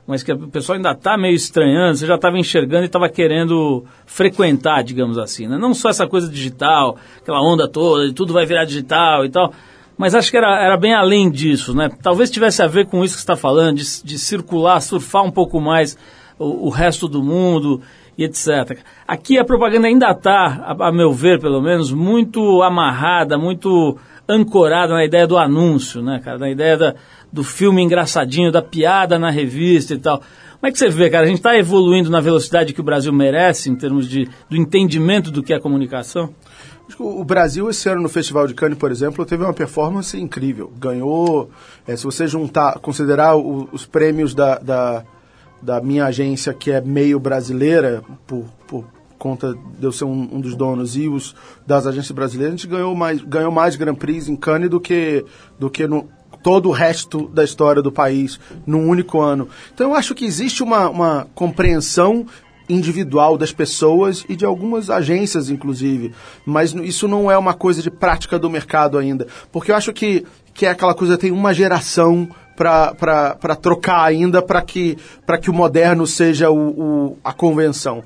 mas 0.06 0.22
que 0.22 0.34
o 0.34 0.48
pessoal 0.50 0.76
ainda 0.76 0.92
está 0.92 1.18
meio 1.18 1.36
estranhando, 1.36 1.98
você 1.98 2.06
já 2.06 2.16
estava 2.16 2.38
enxergando 2.38 2.84
e 2.84 2.88
estava 2.88 3.08
querendo 3.08 3.86
frequentar, 4.06 4.84
digamos 4.84 5.18
assim, 5.18 5.48
né? 5.48 5.58
Não 5.58 5.74
só 5.74 5.90
essa 5.90 6.06
coisa 6.06 6.30
digital, 6.30 6.98
aquela 7.22 7.42
onda 7.42 7.68
toda, 7.68 8.08
de 8.08 8.14
tudo 8.14 8.34
vai 8.34 8.46
virar 8.46 8.66
digital 8.66 9.24
e 9.26 9.30
tal, 9.30 9.54
mas 9.98 10.14
acho 10.14 10.30
que 10.30 10.38
era, 10.38 10.62
era 10.62 10.76
bem 10.76 10.94
além 10.94 11.30
disso, 11.32 11.74
né? 11.74 11.90
Talvez 12.02 12.30
tivesse 12.30 12.62
a 12.62 12.68
ver 12.68 12.88
com 12.88 13.04
isso 13.04 13.16
que 13.16 13.22
você 13.22 13.24
está 13.24 13.38
falando, 13.38 13.78
de, 13.78 14.04
de 14.04 14.20
circular, 14.20 14.82
surfar 14.82 15.24
um 15.24 15.32
pouco 15.32 15.62
mais 15.62 15.98
o, 16.38 16.68
o 16.68 16.70
resto 16.70 17.08
do 17.08 17.24
mundo 17.24 17.82
e 18.18 18.26
etc. 18.26 18.80
Aqui 19.08 19.38
a 19.38 19.46
propaganda 19.46 19.88
ainda 19.88 20.12
está, 20.12 20.76
a, 20.78 20.90
a, 20.90 20.92
meu 20.92 21.14
ver 21.14 21.40
pelo 21.40 21.62
menos, 21.62 21.94
muito 21.94 22.62
amarrada, 22.62 23.38
muito 23.38 23.98
ancorada 24.28 24.94
na 24.94 25.06
ideia 25.06 25.28
do 25.28 25.38
anúncio, 25.38 26.02
né, 26.02 26.20
cara? 26.24 26.38
Na 26.38 26.50
ideia 26.50 26.78
da, 26.78 26.96
do 27.34 27.44
filme 27.44 27.82
engraçadinho, 27.82 28.52
da 28.52 28.62
piada 28.62 29.20
na 29.20 29.30
revista 29.30 29.94
e 29.94 29.98
tal. 29.98 30.20
Como 30.20 30.70
é 30.70 30.72
que 30.72 30.78
você 30.78 30.88
vê, 30.88 31.10
cara? 31.10 31.26
A 31.26 31.28
gente 31.28 31.40
está 31.40 31.58
evoluindo 31.58 32.10
na 32.10 32.22
velocidade 32.22 32.72
que 32.72 32.80
o 32.80 32.84
Brasil 32.84 33.12
merece 33.12 33.70
em 33.70 33.76
termos 33.76 34.08
de, 34.08 34.30
do 34.50 34.56
entendimento 34.56 35.30
do 35.30 35.44
que 35.44 35.54
é 35.54 35.60
comunicação? 35.60 36.34
O 36.98 37.24
Brasil, 37.26 37.70
esse 37.70 37.90
ano 37.90 38.02
no 38.02 38.10
Festival 38.10 38.48
de 38.48 38.54
Cannes, 38.54 38.78
por 38.78 38.92
exemplo, 38.92 39.26
teve 39.26 39.44
uma 39.44 39.54
performance 39.54 40.18
incrível. 40.18 40.72
Ganhou, 40.80 41.50
é, 41.86 41.98
se 41.98 42.06
você 42.06 42.28
juntar, 42.28 42.80
considerar 42.80 43.36
o, 43.36 43.68
os 43.74 43.86
prêmios 43.86 44.34
da, 44.34 44.60
da 44.60 45.04
da 45.64 45.80
minha 45.80 46.06
agência, 46.06 46.54
que 46.54 46.72
é 46.72 46.82
meio 46.82 47.18
brasileira, 47.20 48.04
por, 48.28 48.46
por 48.68 48.86
conta 49.18 49.54
de 49.80 49.86
eu 49.86 49.92
ser 49.92 50.04
um, 50.04 50.36
um, 50.36 50.42
dos 50.42 50.56
donos, 50.56 50.98
e 50.98 51.08
os 51.08 51.34
das 51.66 51.88
agências 51.88 52.12
brasileiras, 52.12 52.54
a 52.54 52.58
gente 52.58 52.68
ganhou 52.68 52.94
mais, 52.94 53.22
ganhou 53.22 53.52
mais 53.52 53.78
Grand 53.78 53.96
Prix 53.96 54.28
em 54.28 54.36
Cannes 54.36 54.70
do 54.70 54.82
que, 54.82 55.24
do 55.58 55.70
que 55.70 55.88
no 55.88 56.10
todo 56.44 56.68
o 56.70 56.72
resto 56.72 57.28
da 57.30 57.44
história 57.44 57.82
do 57.82 57.92
país 57.92 58.40
num 58.68 58.88
único 58.88 59.22
ano. 59.22 59.48
Então 59.74 59.92
eu 59.92 59.96
acho 59.96 60.14
que 60.14 60.26
existe 60.26 60.62
uma, 60.62 60.90
uma 60.90 61.28
compreensão 61.34 62.28
individual 62.68 63.38
das 63.38 63.52
pessoas 63.52 64.26
e 64.28 64.36
de 64.36 64.46
algumas 64.46 64.90
agências, 64.90 65.50
inclusive. 65.50 66.14
Mas 66.46 66.74
isso 66.74 67.08
não 67.08 67.32
é 67.32 67.38
uma 67.38 67.54
coisa 67.54 67.82
de 67.82 67.90
prática 67.90 68.38
do 68.38 68.50
mercado 68.50 68.98
ainda. 68.98 69.28
Porque 69.52 69.72
eu 69.72 69.76
acho 69.76 69.94
que, 69.94 70.26
que 70.54 70.66
é 70.66 70.70
aquela 70.70 70.94
coisa, 70.94 71.18
tem 71.18 71.32
uma 71.32 71.54
geração 71.54 72.28
para 72.56 73.56
trocar 73.62 74.04
ainda 74.04 74.42
para 74.42 74.62
que, 74.62 74.98
que 75.42 75.50
o 75.50 75.54
moderno 75.54 76.06
seja 76.06 76.50
o, 76.50 76.70
o, 76.70 77.18
a 77.24 77.34
convenção. 77.34 78.04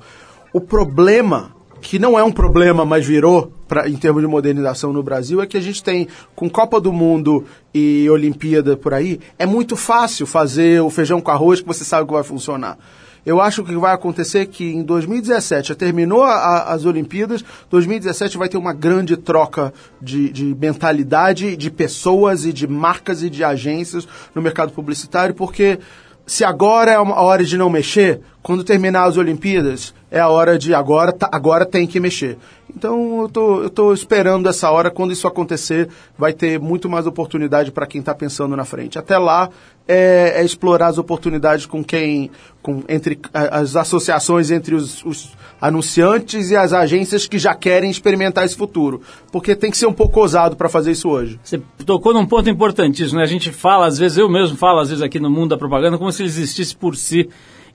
O 0.52 0.60
problema, 0.60 1.52
que 1.80 1.98
não 1.98 2.18
é 2.18 2.24
um 2.24 2.32
problema, 2.32 2.84
mas 2.84 3.06
virou 3.06 3.52
pra, 3.68 3.88
em 3.88 3.96
termos 3.96 4.22
de 4.22 4.26
modernização 4.26 4.92
no 4.92 5.02
Brasil, 5.02 5.40
é 5.40 5.46
que 5.46 5.56
a 5.56 5.60
gente 5.60 5.82
tem, 5.82 6.08
com 6.34 6.48
Copa 6.48 6.80
do 6.80 6.92
Mundo 6.92 7.44
e 7.72 8.08
Olimpíada 8.10 8.76
por 8.76 8.94
aí, 8.94 9.20
é 9.38 9.46
muito 9.46 9.76
fácil 9.76 10.26
fazer 10.26 10.80
o 10.80 10.90
feijão 10.90 11.20
com 11.20 11.30
arroz 11.30 11.60
que 11.60 11.66
você 11.66 11.84
sabe 11.84 12.06
que 12.06 12.12
vai 12.12 12.24
funcionar. 12.24 12.78
Eu 13.26 13.42
acho 13.42 13.62
que 13.62 13.76
vai 13.76 13.92
acontecer 13.92 14.46
que 14.46 14.64
em 14.64 14.82
2017, 14.82 15.68
já 15.68 15.74
terminou 15.74 16.22
a, 16.22 16.32
a, 16.32 16.72
as 16.72 16.86
Olimpíadas, 16.86 17.44
2017 17.68 18.38
vai 18.38 18.48
ter 18.48 18.56
uma 18.56 18.72
grande 18.72 19.18
troca 19.18 19.72
de, 20.00 20.30
de 20.30 20.56
mentalidade, 20.58 21.54
de 21.54 21.70
pessoas 21.70 22.46
e 22.46 22.54
de 22.54 22.66
marcas 22.66 23.22
e 23.22 23.28
de 23.28 23.44
agências 23.44 24.08
no 24.34 24.40
mercado 24.40 24.72
publicitário, 24.72 25.34
porque 25.34 25.78
se 26.26 26.44
agora 26.44 26.90
é 26.90 26.94
a 26.94 27.02
hora 27.02 27.42
de 27.42 27.56
não 27.56 27.70
mexer, 27.70 28.20
quando 28.42 28.62
terminar 28.62 29.04
as 29.04 29.16
Olimpíadas, 29.16 29.94
é 30.10 30.20
a 30.20 30.28
hora 30.28 30.58
de 30.58 30.74
agora, 30.74 31.12
tá, 31.12 31.28
agora 31.32 31.66
tem 31.66 31.86
que 31.86 31.98
mexer. 31.98 32.38
Então 32.74 33.22
eu 33.22 33.28
tô, 33.28 33.62
eu 33.62 33.70
tô 33.70 33.92
esperando 33.92 34.48
essa 34.48 34.70
hora, 34.70 34.90
quando 34.90 35.12
isso 35.12 35.26
acontecer, 35.26 35.88
vai 36.16 36.32
ter 36.32 36.60
muito 36.60 36.88
mais 36.88 37.06
oportunidade 37.06 37.72
para 37.72 37.86
quem 37.86 38.00
está 38.00 38.14
pensando 38.14 38.56
na 38.56 38.64
frente. 38.64 38.98
Até 38.98 39.18
lá 39.18 39.48
é, 39.86 40.34
é, 40.36 40.44
explorar 40.44 40.88
as 40.88 40.98
oportunidades 40.98 41.64
com 41.64 41.82
quem, 41.82 42.30
com, 42.62 42.82
entre 42.88 43.18
as 43.32 43.74
associações 43.74 44.50
entre 44.50 44.74
os, 44.74 45.02
os 45.04 45.32
anunciantes 45.60 46.50
e 46.50 46.56
as 46.56 46.72
agências 46.72 47.26
que 47.26 47.38
já 47.38 47.54
querem 47.54 47.90
experimentar 47.90 48.44
esse 48.44 48.54
futuro. 48.54 49.00
Porque 49.32 49.56
tem 49.56 49.70
que 49.70 49.78
ser 49.78 49.86
um 49.86 49.92
pouco 49.92 50.20
ousado 50.20 50.56
para 50.56 50.68
fazer 50.68 50.92
isso 50.92 51.08
hoje. 51.08 51.40
Você 51.42 51.60
tocou 51.86 52.12
num 52.12 52.26
ponto 52.26 52.48
importantíssimo, 52.50 53.18
né? 53.18 53.24
A 53.24 53.28
gente 53.28 53.50
fala, 53.50 53.86
às 53.86 53.98
vezes, 53.98 54.18
eu 54.18 54.28
mesmo 54.28 54.56
falo, 54.56 54.78
às 54.78 54.90
vezes, 54.90 55.02
aqui 55.02 55.18
no 55.18 55.30
mundo 55.30 55.50
da 55.50 55.58
propaganda, 55.58 55.98
como 55.98 56.12
se 56.12 56.22
ele 56.22 56.28
existisse 56.28 56.76
por 56.76 56.94
si 56.94 57.28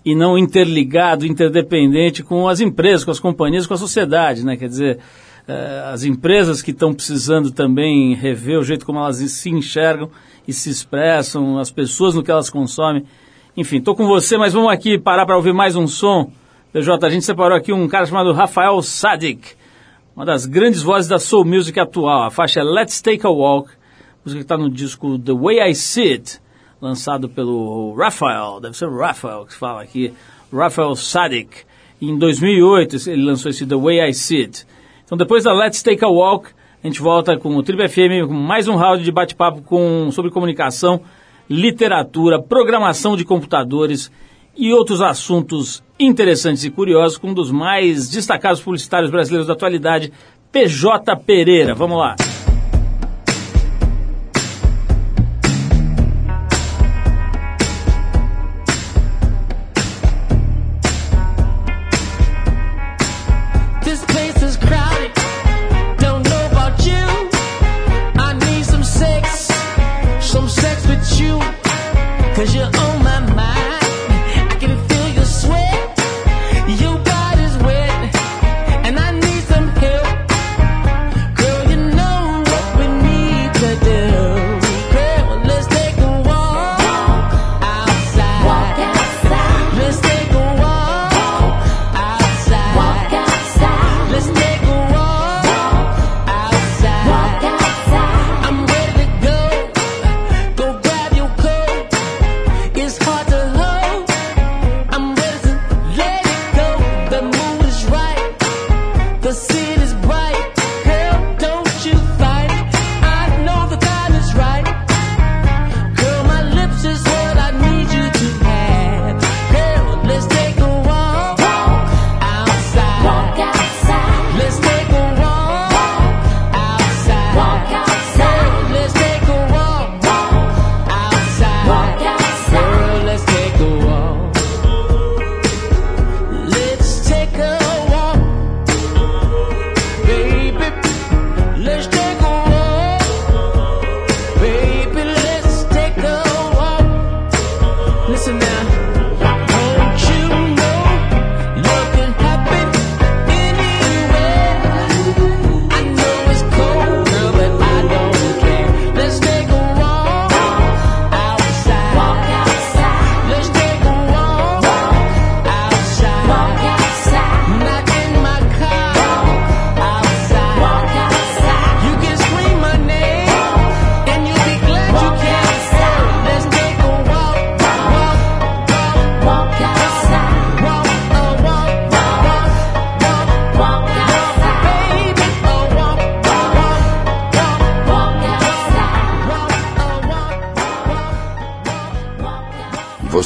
e 0.05 0.15
não 0.15 0.37
interligado, 0.37 1.25
interdependente 1.25 2.23
com 2.23 2.47
as 2.47 2.59
empresas, 2.59 3.03
com 3.03 3.11
as 3.11 3.19
companhias, 3.19 3.65
com 3.65 3.73
a 3.73 3.77
sociedade, 3.77 4.45
né? 4.45 4.57
Quer 4.57 4.67
dizer, 4.67 4.99
uh, 5.47 5.93
as 5.93 6.03
empresas 6.03 6.61
que 6.61 6.71
estão 6.71 6.93
precisando 6.93 7.51
também 7.51 8.13
rever 8.13 8.59
o 8.59 8.63
jeito 8.63 8.85
como 8.85 8.99
elas 8.99 9.17
se 9.17 9.49
enxergam 9.49 10.09
e 10.47 10.51
se 10.51 10.69
expressam, 10.69 11.57
as 11.57 11.71
pessoas 11.71 12.13
no 12.13 12.23
que 12.23 12.31
elas 12.31 12.49
consomem. 12.49 13.05
Enfim, 13.55 13.77
estou 13.77 13.95
com 13.95 14.07
você, 14.07 14.37
mas 14.37 14.53
vamos 14.53 14.71
aqui 14.71 14.97
parar 14.97 15.25
para 15.25 15.37
ouvir 15.37 15.53
mais 15.53 15.75
um 15.75 15.87
som 15.87 16.31
PJ, 16.73 17.05
a 17.05 17.09
gente 17.11 17.23
separou 17.23 17.55
aqui 17.55 17.71
um 17.71 17.87
cara 17.87 18.03
chamado 18.07 18.33
Rafael 18.33 18.81
Sadik, 18.81 19.49
uma 20.15 20.25
das 20.25 20.47
grandes 20.47 20.81
vozes 20.81 21.07
da 21.07 21.19
soul 21.19 21.45
music 21.45 21.79
atual. 21.79 22.23
A 22.23 22.31
faixa 22.31 22.61
é 22.61 22.63
Let's 22.63 22.99
Take 22.99 23.23
a 23.27 23.29
Walk, 23.29 23.69
música 24.25 24.39
que 24.39 24.43
está 24.43 24.57
no 24.57 24.71
disco 24.71 25.19
The 25.19 25.33
Way 25.33 25.69
I 25.69 25.75
See 25.75 26.13
It, 26.13 26.41
lançado 26.83 27.29
pelo 27.29 27.95
Rafael, 27.95 28.59
deve 28.59 28.75
ser 28.75 28.89
o 28.89 28.99
Rafael 28.99 29.45
que 29.45 29.53
se 29.53 29.59
fala 29.59 29.81
aqui, 29.81 30.13
Rafael 30.51 30.93
Sadik. 30.97 31.61
Em 32.01 32.17
2008 32.17 33.09
ele 33.09 33.23
lançou 33.23 33.49
esse 33.49 33.65
The 33.65 33.75
Way 33.75 34.09
I 34.09 34.13
See 34.13 34.41
It. 34.41 34.67
Então 35.05 35.17
depois 35.17 35.45
da 35.45 35.53
Let's 35.53 35.81
Take 35.81 36.03
a 36.03 36.09
Walk, 36.09 36.49
a 36.83 36.87
gente 36.87 37.01
volta 37.01 37.37
com 37.37 37.55
o 37.55 37.63
Triple 37.63 37.87
FM, 37.87 38.27
com 38.27 38.33
mais 38.33 38.67
um 38.67 38.75
round 38.75 39.01
de 39.01 39.11
bate-papo 39.13 39.61
com, 39.61 40.11
sobre 40.11 40.29
comunicação, 40.29 40.99
literatura, 41.49 42.41
programação 42.41 43.15
de 43.15 43.23
computadores 43.23 44.11
e 44.53 44.73
outros 44.73 45.01
assuntos 45.01 45.81
interessantes 45.97 46.65
e 46.65 46.69
curiosos 46.69 47.17
com 47.17 47.29
um 47.29 47.33
dos 47.33 47.49
mais 47.49 48.09
destacados 48.09 48.61
publicitários 48.61 49.09
brasileiros 49.09 49.47
da 49.47 49.53
atualidade, 49.53 50.11
PJ 50.51 51.15
Pereira. 51.25 51.73
Vamos 51.73 51.97
lá. 51.97 52.17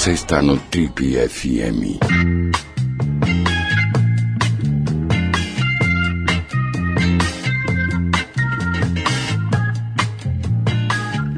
Você 0.08 0.14
está 0.14 0.41
no 0.41 0.55
Trip 0.55 1.18
FM. 1.28 1.99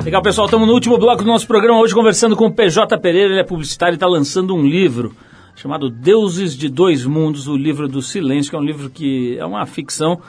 Legal, 0.06 0.22
pessoal, 0.22 0.46
estamos 0.46 0.68
no 0.68 0.74
último 0.76 1.00
bloco 1.00 1.24
do 1.24 1.28
nosso 1.28 1.48
programa 1.48 1.80
hoje 1.80 1.96
conversando 1.96 2.36
com 2.36 2.46
o 2.46 2.54
PJ 2.54 2.96
Pereira, 3.00 3.32
ele 3.32 3.42
é 3.42 3.44
publicitário 3.44 3.94
e 3.94 3.96
está 3.96 4.06
lançando 4.06 4.56
um 4.56 4.64
livro 4.64 5.16
chamado 5.56 5.90
Deuses 5.90 6.56
de 6.56 6.70
Dois 6.70 7.04
Mundos, 7.04 7.48
o 7.48 7.58
livro 7.58 7.88
do 7.88 8.04
silêncio, 8.04 8.52
que 8.52 8.56
é 8.56 8.60
um 8.60 8.64
livro 8.64 8.88
que 8.92 9.36
é 9.40 9.46
uma 9.48 9.66
ficção, 9.66 10.22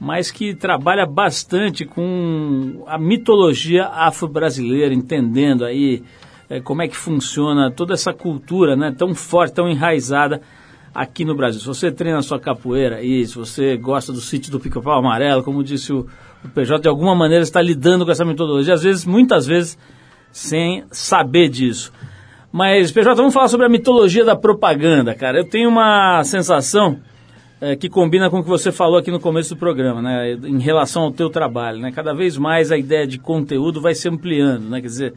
mas 0.00 0.32
que 0.32 0.52
trabalha 0.52 1.06
bastante 1.06 1.84
com 1.84 2.82
a 2.88 2.98
mitologia 2.98 3.86
afro-brasileira, 3.86 4.92
entendendo 4.92 5.64
aí 5.64 6.02
é, 6.48 6.60
como 6.60 6.82
é 6.82 6.88
que 6.88 6.96
funciona 6.96 7.70
toda 7.70 7.94
essa 7.94 8.12
cultura 8.12 8.76
né, 8.76 8.94
tão 8.96 9.14
forte, 9.14 9.54
tão 9.54 9.68
enraizada 9.68 10.40
aqui 10.94 11.24
no 11.24 11.34
Brasil. 11.34 11.60
Se 11.60 11.66
você 11.66 11.90
treina 11.90 12.18
a 12.18 12.22
sua 12.22 12.38
capoeira 12.38 12.96
aí, 12.96 13.26
se 13.26 13.36
você 13.36 13.76
gosta 13.76 14.12
do 14.12 14.20
sítio 14.20 14.52
do 14.52 14.60
pica-pau 14.60 14.98
amarelo, 14.98 15.42
como 15.42 15.64
disse 15.64 15.92
o, 15.92 16.06
o 16.44 16.48
PJ, 16.48 16.82
de 16.82 16.88
alguma 16.88 17.14
maneira 17.14 17.42
está 17.42 17.60
lidando 17.60 18.04
com 18.04 18.12
essa 18.12 18.24
metodologia, 18.24 18.74
às 18.74 18.82
vezes, 18.82 19.04
muitas 19.04 19.46
vezes, 19.46 19.76
sem 20.30 20.84
saber 20.90 21.48
disso. 21.48 21.92
Mas, 22.52 22.92
PJ, 22.92 23.16
vamos 23.16 23.34
falar 23.34 23.48
sobre 23.48 23.66
a 23.66 23.68
mitologia 23.68 24.24
da 24.24 24.36
propaganda, 24.36 25.12
cara. 25.14 25.38
Eu 25.38 25.44
tenho 25.44 25.68
uma 25.68 26.22
sensação 26.22 27.00
é, 27.60 27.74
que 27.74 27.88
combina 27.88 28.30
com 28.30 28.38
o 28.38 28.42
que 28.44 28.48
você 28.48 28.70
falou 28.70 28.98
aqui 28.98 29.10
no 29.10 29.18
começo 29.18 29.56
do 29.56 29.58
programa, 29.58 30.00
né? 30.00 30.34
Em 30.34 30.60
relação 30.60 31.02
ao 31.02 31.10
teu 31.10 31.28
trabalho, 31.28 31.80
né? 31.80 31.90
Cada 31.90 32.14
vez 32.14 32.38
mais 32.38 32.70
a 32.70 32.76
ideia 32.76 33.08
de 33.08 33.18
conteúdo 33.18 33.80
vai 33.80 33.94
se 33.94 34.08
ampliando, 34.08 34.68
né? 34.68 34.80
Quer 34.80 34.86
dizer, 34.86 35.14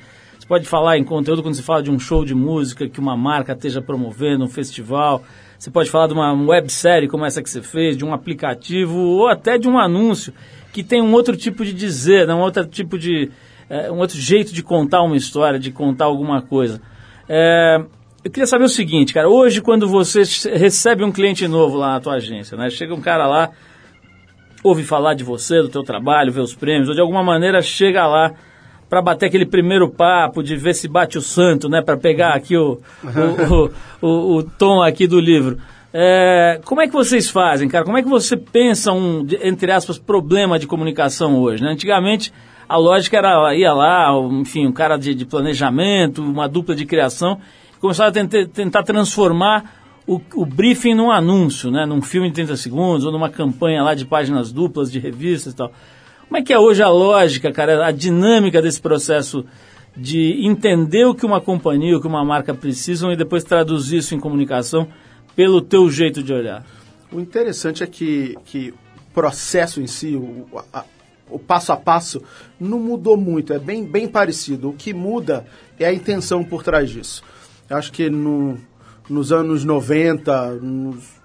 você 0.47 0.49
pode 0.49 0.65
falar 0.69 0.97
em 0.97 1.03
conteúdo 1.03 1.43
quando 1.43 1.55
você 1.55 1.61
fala 1.61 1.83
de 1.83 1.91
um 1.91 1.99
show 1.99 2.23
de 2.23 2.33
música 2.33 2.87
que 2.87 3.01
uma 3.01 3.17
marca 3.17 3.51
esteja 3.51 3.81
promovendo, 3.81 4.45
um 4.45 4.47
festival. 4.47 5.21
Você 5.59 5.69
pode 5.69 5.89
falar 5.89 6.07
de 6.07 6.13
uma 6.13 6.31
websérie 6.31 7.09
como 7.09 7.25
essa 7.25 7.43
que 7.43 7.49
você 7.49 7.61
fez, 7.61 7.97
de 7.97 8.05
um 8.05 8.13
aplicativo 8.13 8.97
ou 8.97 9.27
até 9.27 9.57
de 9.57 9.67
um 9.67 9.77
anúncio 9.77 10.33
que 10.71 10.83
tem 10.83 11.01
um 11.01 11.11
outro 11.11 11.35
tipo 11.35 11.65
de 11.65 11.73
dizer, 11.73 12.25
né? 12.25 12.33
um 12.33 12.39
outro 12.39 12.65
tipo 12.65 12.97
de... 12.97 13.29
É, 13.69 13.91
um 13.91 13.97
outro 13.97 14.17
jeito 14.17 14.53
de 14.53 14.63
contar 14.63 15.01
uma 15.01 15.17
história, 15.17 15.59
de 15.59 15.69
contar 15.69 16.05
alguma 16.05 16.41
coisa. 16.41 16.81
É, 17.27 17.83
eu 18.23 18.31
queria 18.31 18.47
saber 18.47 18.63
o 18.63 18.69
seguinte, 18.69 19.13
cara. 19.13 19.27
Hoje, 19.27 19.59
quando 19.59 19.85
você 19.85 20.21
recebe 20.57 21.03
um 21.03 21.11
cliente 21.11 21.45
novo 21.45 21.75
lá 21.75 21.95
na 21.95 21.99
tua 21.99 22.13
agência, 22.13 22.55
né? 22.55 22.69
Chega 22.69 22.93
um 22.95 23.01
cara 23.01 23.27
lá, 23.27 23.49
ouve 24.63 24.85
falar 24.85 25.13
de 25.13 25.25
você, 25.25 25.61
do 25.61 25.67
teu 25.67 25.83
trabalho, 25.83 26.31
vê 26.31 26.39
os 26.39 26.55
prêmios, 26.55 26.87
ou 26.87 26.95
de 26.95 27.01
alguma 27.01 27.21
maneira 27.21 27.61
chega 27.61 28.07
lá 28.07 28.33
para 28.89 29.01
bater 29.01 29.27
aquele 29.27 29.45
primeiro 29.45 29.89
papo, 29.89 30.41
de 30.41 30.55
ver 30.55 30.73
se 30.73 30.87
bate 30.87 31.17
o 31.17 31.21
santo, 31.21 31.67
né? 31.67 31.81
Para 31.81 31.97
pegar 31.97 32.33
aqui 32.33 32.55
o, 32.55 32.79
o, 34.01 34.07
o, 34.07 34.37
o, 34.37 34.43
tom 34.43 34.81
aqui 34.81 35.07
do 35.07 35.19
livro. 35.19 35.57
É, 35.93 36.59
como 36.65 36.81
é 36.81 36.87
que 36.87 36.93
vocês 36.93 37.29
fazem, 37.29 37.67
cara? 37.67 37.83
Como 37.83 37.97
é 37.97 38.03
que 38.03 38.09
você 38.09 38.37
pensa 38.37 38.91
um, 38.91 39.25
entre 39.41 39.71
aspas, 39.71 39.97
problema 39.97 40.59
de 40.59 40.67
comunicação 40.67 41.37
hoje? 41.39 41.63
Né? 41.63 41.71
Antigamente 41.71 42.31
a 42.67 42.77
lógica 42.77 43.17
era, 43.17 43.55
ia 43.55 43.73
lá, 43.73 44.11
enfim, 44.31 44.67
um 44.67 44.73
cara 44.73 44.97
de, 44.97 45.15
de 45.15 45.25
planejamento, 45.25 46.21
uma 46.21 46.49
dupla 46.49 46.75
de 46.75 46.85
criação, 46.85 47.39
começava 47.79 48.09
a 48.09 48.11
tentar, 48.11 48.45
tentar 48.47 48.83
transformar 48.83 49.73
o, 50.05 50.19
o, 50.35 50.45
briefing 50.45 50.93
num 50.93 51.09
anúncio, 51.09 51.71
né? 51.71 51.85
num 51.85 52.01
filme 52.01 52.27
de 52.29 52.35
30 52.35 52.57
segundos, 52.57 53.05
ou 53.05 53.11
numa 53.11 53.29
campanha 53.29 53.83
lá 53.83 53.93
de 53.93 54.05
páginas 54.05 54.51
duplas, 54.51 54.91
de 54.91 54.99
revistas 54.99 55.53
e 55.53 55.55
tal. 55.55 55.71
Como 56.27 56.37
é 56.37 56.41
que 56.41 56.51
é 56.51 56.59
hoje 56.59 56.83
a 56.83 56.89
lógica, 56.89 57.51
cara, 57.51 57.85
a 57.85 57.91
dinâmica 57.91 58.61
desse 58.61 58.81
processo 58.81 59.45
de 59.95 60.45
entender 60.45 61.05
o 61.05 61.15
que 61.15 61.25
uma 61.25 61.39
companhia, 61.39 61.97
o 61.97 62.01
que 62.01 62.07
uma 62.07 62.23
marca 62.23 62.53
precisam 62.53 63.11
e 63.11 63.15
depois 63.15 63.43
traduzir 63.43 63.97
isso 63.97 64.13
em 64.13 64.19
comunicação 64.19 64.87
pelo 65.35 65.61
teu 65.61 65.89
jeito 65.89 66.21
de 66.21 66.33
olhar? 66.33 66.65
O 67.11 67.19
interessante 67.19 67.81
é 67.81 67.87
que, 67.87 68.35
que 68.43 68.69
o 68.69 69.13
processo 69.13 69.81
em 69.81 69.87
si, 69.87 70.15
o, 70.15 70.45
a, 70.73 70.83
o 71.29 71.39
passo 71.39 71.71
a 71.71 71.77
passo, 71.77 72.21
não 72.59 72.77
mudou 72.77 73.15
muito, 73.15 73.53
é 73.53 73.59
bem, 73.59 73.85
bem 73.85 74.07
parecido. 74.07 74.69
O 74.69 74.73
que 74.73 74.93
muda 74.93 75.45
é 75.79 75.85
a 75.85 75.93
intenção 75.93 76.43
por 76.43 76.61
trás 76.61 76.89
disso. 76.89 77.23
Eu 77.69 77.77
acho 77.77 77.91
que 77.91 78.09
no, 78.09 78.57
nos 79.09 79.31
anos 79.31 79.63
90, 79.63 80.55
nos 80.55 81.16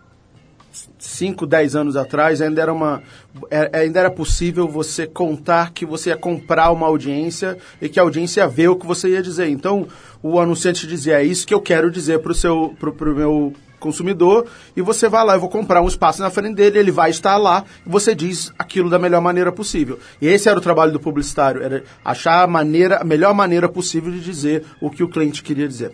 5, 1.03 1.47
10 1.47 1.75
anos 1.75 1.97
atrás, 1.97 2.41
ainda 2.41 2.63
era, 2.63 2.73
uma, 2.73 3.03
é, 3.51 3.81
ainda 3.81 3.99
era 3.99 4.11
possível 4.11 4.69
você 4.69 5.05
contar 5.05 5.73
que 5.73 5.85
você 5.85 6.11
ia 6.11 6.17
comprar 6.17 6.71
uma 6.71 6.87
audiência 6.87 7.59
e 7.81 7.89
que 7.89 7.99
a 7.99 8.05
audiência 8.05 8.43
ia 8.43 8.47
ver 8.47 8.69
o 8.69 8.77
que 8.77 8.87
você 8.87 9.09
ia 9.09 9.23
dizer. 9.23 9.49
Então, 9.49 9.89
o 10.23 10.39
anunciante 10.39 10.87
dizia, 10.87 11.21
é 11.21 11.25
isso 11.25 11.45
que 11.45 11.53
eu 11.53 11.61
quero 11.61 11.91
dizer 11.91 12.21
para 12.21 12.31
o 12.31 12.35
seu, 12.35 12.77
pro, 12.79 12.93
pro 12.93 13.17
meu 13.17 13.53
consumidor, 13.81 14.47
e 14.77 14.81
você 14.81 15.09
vai 15.09 15.25
lá, 15.25 15.35
eu 15.35 15.41
vou 15.41 15.49
comprar 15.49 15.83
um 15.83 15.89
espaço 15.89 16.23
na 16.23 16.31
frente 16.31 16.55
dele, 16.55 16.79
ele 16.79 16.93
vai 16.93 17.11
estar 17.11 17.37
lá, 17.37 17.65
e 17.85 17.91
você 17.91 18.15
diz 18.15 18.53
aquilo 18.57 18.89
da 18.89 18.97
melhor 18.97 19.21
maneira 19.21 19.51
possível. 19.51 19.99
E 20.21 20.29
esse 20.29 20.49
era 20.49 20.57
o 20.57 20.63
trabalho 20.63 20.93
do 20.93 21.01
publicitário, 21.01 21.61
era 21.65 21.83
achar 22.05 22.45
a, 22.45 22.47
maneira, 22.47 22.99
a 22.99 23.05
melhor 23.05 23.35
maneira 23.35 23.69
possível 23.69 24.13
de 24.13 24.21
dizer 24.21 24.65
o 24.81 24.89
que 24.89 25.03
o 25.03 25.09
cliente 25.09 25.43
queria 25.43 25.67
dizer. 25.67 25.91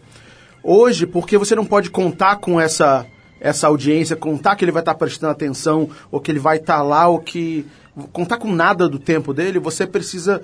Hoje, 0.63 1.07
porque 1.07 1.39
você 1.39 1.55
não 1.55 1.65
pode 1.65 1.89
contar 1.89 2.37
com 2.37 2.61
essa 2.61 3.07
essa 3.41 3.67
audiência, 3.67 4.17
contar 4.17 4.57
que 4.57 4.65
ele 4.65 4.73
vai 4.73 4.83
estar 4.83 4.95
prestando 4.95 5.33
atenção, 5.33 5.89
ou 6.11 6.21
que 6.21 6.31
ele 6.31 6.39
vai 6.39 6.57
estar 6.57 6.83
lá, 6.83 7.09
ou 7.09 7.19
que. 7.19 7.67
contar 8.13 8.39
com 8.39 8.53
nada 8.53 8.89
do 8.89 8.99
tempo 8.99 9.33
dele, 9.33 9.59
você 9.59 9.87
precisa 9.87 10.43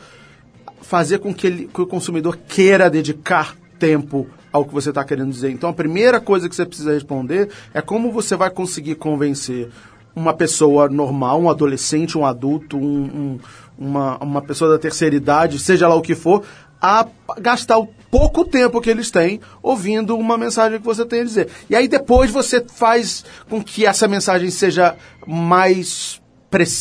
fazer 0.82 1.18
com 1.18 1.34
que, 1.34 1.46
ele, 1.46 1.70
que 1.72 1.80
o 1.80 1.86
consumidor 1.86 2.38
queira 2.48 2.90
dedicar 2.90 3.56
tempo 3.78 4.26
ao 4.52 4.64
que 4.64 4.72
você 4.72 4.90
está 4.90 5.04
querendo 5.04 5.30
dizer. 5.30 5.50
Então, 5.50 5.70
a 5.70 5.72
primeira 5.72 6.20
coisa 6.20 6.48
que 6.48 6.54
você 6.54 6.64
precisa 6.64 6.92
responder 6.92 7.48
é 7.72 7.80
como 7.80 8.12
você 8.12 8.36
vai 8.36 8.50
conseguir 8.50 8.94
convencer 8.94 9.68
uma 10.14 10.32
pessoa 10.32 10.88
normal, 10.88 11.40
um 11.40 11.50
adolescente, 11.50 12.16
um 12.16 12.24
adulto, 12.24 12.76
um, 12.76 13.02
um, 13.02 13.38
uma, 13.76 14.16
uma 14.18 14.42
pessoa 14.42 14.70
da 14.70 14.78
terceira 14.78 15.16
idade, 15.16 15.58
seja 15.58 15.88
lá 15.88 15.96
o 15.96 16.02
que 16.02 16.14
for, 16.14 16.44
a 16.80 17.06
gastar 17.40 17.78
o 17.78 17.88
pouco 18.14 18.44
tempo 18.44 18.80
que 18.80 18.88
eles 18.88 19.10
têm 19.10 19.40
ouvindo 19.60 20.16
uma 20.16 20.38
mensagem 20.38 20.78
que 20.78 20.84
você 20.84 21.04
tem 21.04 21.22
a 21.22 21.24
dizer. 21.24 21.48
E 21.68 21.74
aí 21.74 21.88
depois 21.88 22.30
você 22.30 22.64
faz 22.64 23.24
com 23.50 23.60
que 23.60 23.84
essa 23.84 24.06
mensagem 24.06 24.50
seja 24.50 24.94
mais 25.26 26.22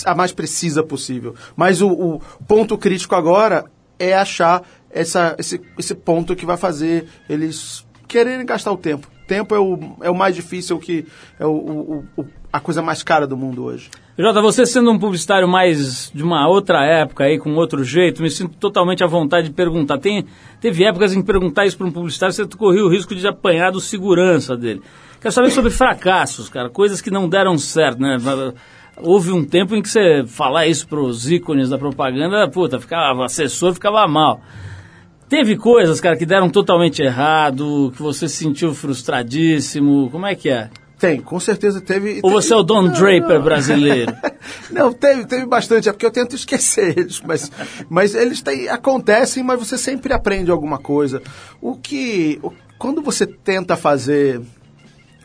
a 0.05 0.13
mais 0.13 0.31
precisa 0.31 0.83
possível. 0.83 1.33
Mas 1.55 1.81
o, 1.81 1.89
o 1.89 2.21
ponto 2.47 2.77
crítico 2.77 3.15
agora 3.15 3.65
é 3.97 4.13
achar 4.13 4.61
essa, 4.91 5.35
esse, 5.39 5.59
esse 5.79 5.95
ponto 5.95 6.35
que 6.35 6.45
vai 6.45 6.57
fazer 6.57 7.07
eles 7.27 7.83
quererem 8.07 8.45
gastar 8.45 8.71
o 8.71 8.77
tempo. 8.77 9.07
Tempo 9.27 9.55
é 9.55 9.59
o, 9.59 9.79
é 10.01 10.11
o 10.11 10.15
mais 10.15 10.35
difícil, 10.35 10.77
que 10.77 11.07
é 11.39 11.45
o, 11.47 11.49
o, 11.55 12.05
o 12.15 12.25
a 12.53 12.59
coisa 12.59 12.83
mais 12.83 13.01
cara 13.01 13.25
do 13.25 13.35
mundo 13.35 13.63
hoje. 13.63 13.89
Jota, 14.15 14.39
você 14.39 14.63
sendo 14.63 14.91
um 14.91 14.99
publicitário 14.99 15.47
mais 15.47 16.11
de 16.13 16.21
uma 16.21 16.47
outra 16.47 16.85
época 16.85 17.23
aí, 17.23 17.39
com 17.39 17.55
outro 17.55 17.83
jeito, 17.83 18.21
me 18.21 18.29
sinto 18.29 18.55
totalmente 18.57 19.03
à 19.03 19.07
vontade 19.07 19.47
de 19.47 19.53
perguntar. 19.55 19.97
Tem, 19.97 20.23
teve 20.61 20.83
épocas 20.85 21.15
em 21.15 21.21
que 21.21 21.25
perguntar 21.25 21.65
isso 21.65 21.75
para 21.75 21.87
um 21.87 21.91
publicitário, 21.91 22.31
você 22.31 22.45
corria 22.45 22.85
o 22.85 22.89
risco 22.89 23.15
de 23.15 23.27
apanhar 23.27 23.71
do 23.71 23.81
segurança 23.81 24.55
dele. 24.55 24.83
Quero 25.19 25.33
saber 25.33 25.49
sobre 25.49 25.71
fracassos, 25.71 26.47
cara, 26.47 26.69
coisas 26.69 27.01
que 27.01 27.09
não 27.09 27.27
deram 27.27 27.57
certo, 27.57 27.99
né? 27.99 28.17
Houve 28.97 29.31
um 29.31 29.43
tempo 29.43 29.75
em 29.75 29.81
que 29.81 29.89
você 29.89 30.23
falar 30.27 30.67
isso 30.67 30.87
para 30.87 30.99
os 30.99 31.31
ícones 31.31 31.69
da 31.69 31.79
propaganda, 31.79 32.47
puta, 32.47 32.79
ficava, 32.79 33.25
assessor 33.25 33.73
ficava 33.73 34.07
mal. 34.07 34.41
Teve 35.27 35.57
coisas, 35.57 35.99
cara, 35.99 36.15
que 36.15 36.27
deram 36.27 36.51
totalmente 36.51 37.01
errado, 37.01 37.91
que 37.95 38.01
você 38.03 38.29
se 38.29 38.43
sentiu 38.43 38.75
frustradíssimo, 38.75 40.11
como 40.11 40.27
é 40.27 40.35
que 40.35 40.49
é? 40.49 40.69
Tem, 41.03 41.19
com 41.19 41.37
certeza 41.37 41.81
teve. 41.81 42.21
Ou 42.23 42.31
você 42.31 42.53
é 42.53 42.55
o 42.55 42.63
Don 42.63 42.87
Draper 42.87 43.41
brasileiro? 43.41 44.15
não, 44.71 44.93
teve, 44.93 45.25
teve 45.25 45.45
bastante, 45.45 45.89
é 45.89 45.91
porque 45.91 46.05
eu 46.05 46.11
tento 46.11 46.33
esquecer 46.33 46.95
eles, 46.97 47.19
mas, 47.19 47.51
mas 47.89 48.15
eles 48.15 48.41
têm, 48.41 48.69
acontecem, 48.69 49.43
mas 49.43 49.59
você 49.59 49.77
sempre 49.77 50.13
aprende 50.13 50.49
alguma 50.49 50.77
coisa. 50.77 51.21
O 51.59 51.75
que. 51.75 52.39
Quando 52.77 53.01
você 53.01 53.27
tenta 53.27 53.75
fazer 53.75 54.41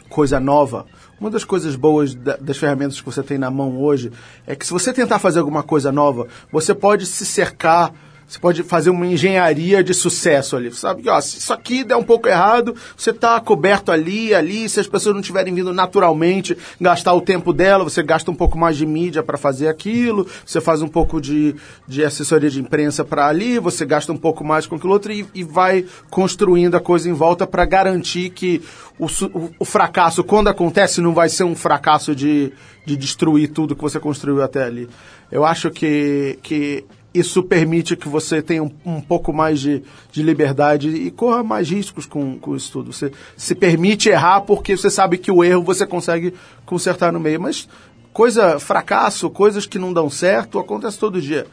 coisa 0.08 0.40
nova, 0.40 0.84
uma 1.20 1.30
das 1.30 1.44
coisas 1.44 1.76
boas 1.76 2.12
das 2.12 2.56
ferramentas 2.56 3.00
que 3.00 3.06
você 3.06 3.22
tem 3.22 3.38
na 3.38 3.48
mão 3.48 3.80
hoje 3.80 4.10
é 4.48 4.56
que 4.56 4.66
se 4.66 4.72
você 4.72 4.92
tentar 4.92 5.20
fazer 5.20 5.38
alguma 5.38 5.62
coisa 5.62 5.92
nova, 5.92 6.26
você 6.50 6.74
pode 6.74 7.06
se 7.06 7.24
cercar 7.24 7.94
você 8.28 8.38
pode 8.38 8.62
fazer 8.62 8.90
uma 8.90 9.06
engenharia 9.06 9.82
de 9.82 9.94
sucesso 9.94 10.54
ali. 10.54 10.70
Sabe 10.70 11.02
que, 11.02 11.08
ó, 11.08 11.18
se 11.18 11.38
isso 11.38 11.50
aqui 11.50 11.82
der 11.82 11.96
um 11.96 12.02
pouco 12.02 12.28
errado, 12.28 12.76
você 12.94 13.08
está 13.08 13.40
coberto 13.40 13.90
ali, 13.90 14.34
ali. 14.34 14.68
Se 14.68 14.78
as 14.78 14.86
pessoas 14.86 15.14
não 15.14 15.22
estiverem 15.22 15.54
vindo 15.54 15.72
naturalmente 15.72 16.54
gastar 16.78 17.14
o 17.14 17.22
tempo 17.22 17.54
dela, 17.54 17.84
você 17.84 18.02
gasta 18.02 18.30
um 18.30 18.34
pouco 18.34 18.58
mais 18.58 18.76
de 18.76 18.84
mídia 18.84 19.22
para 19.22 19.38
fazer 19.38 19.68
aquilo. 19.68 20.26
Você 20.44 20.60
faz 20.60 20.82
um 20.82 20.88
pouco 20.88 21.22
de, 21.22 21.56
de 21.86 22.04
assessoria 22.04 22.50
de 22.50 22.60
imprensa 22.60 23.02
para 23.02 23.26
ali, 23.26 23.58
você 23.58 23.86
gasta 23.86 24.12
um 24.12 24.16
pouco 24.18 24.44
mais 24.44 24.66
com 24.66 24.76
aquilo 24.76 24.92
outro 24.92 25.10
e, 25.10 25.26
e 25.34 25.42
vai 25.42 25.86
construindo 26.10 26.76
a 26.76 26.80
coisa 26.80 27.08
em 27.08 27.14
volta 27.14 27.46
para 27.46 27.64
garantir 27.64 28.28
que 28.28 28.60
o, 28.98 29.06
o, 29.06 29.50
o 29.60 29.64
fracasso, 29.64 30.22
quando 30.22 30.48
acontece, 30.48 31.00
não 31.00 31.14
vai 31.14 31.30
ser 31.30 31.44
um 31.44 31.56
fracasso 31.56 32.14
de, 32.14 32.52
de 32.84 32.94
destruir 32.94 33.48
tudo 33.48 33.74
que 33.74 33.80
você 33.80 33.98
construiu 33.98 34.42
até 34.42 34.64
ali. 34.64 34.86
Eu 35.32 35.46
acho 35.46 35.70
que, 35.70 36.38
que 36.42 36.84
isso 37.18 37.42
permite 37.42 37.96
que 37.96 38.08
você 38.08 38.40
tenha 38.40 38.62
um, 38.62 38.70
um 38.84 39.00
pouco 39.00 39.32
mais 39.32 39.60
de, 39.60 39.82
de, 40.10 40.22
liberdade 40.22 40.88
e 40.88 41.10
corra 41.10 41.42
mais 41.42 41.70
riscos 41.70 42.06
com, 42.06 42.38
com 42.38 42.54
isso 42.54 42.72
tudo. 42.72 42.92
Você 42.92 43.12
se 43.36 43.54
permite 43.54 44.08
errar 44.08 44.42
porque 44.42 44.76
você 44.76 44.90
sabe 44.90 45.18
que 45.18 45.30
o 45.30 45.42
erro 45.42 45.62
você 45.62 45.86
consegue 45.86 46.34
consertar 46.64 47.12
no 47.12 47.20
meio. 47.20 47.40
Mas 47.40 47.68
coisa, 48.12 48.58
fracasso, 48.58 49.30
coisas 49.30 49.66
que 49.66 49.78
não 49.78 49.92
dão 49.92 50.08
certo, 50.08 50.58
acontece 50.58 50.98
todo 50.98 51.20
dia. 51.20 51.46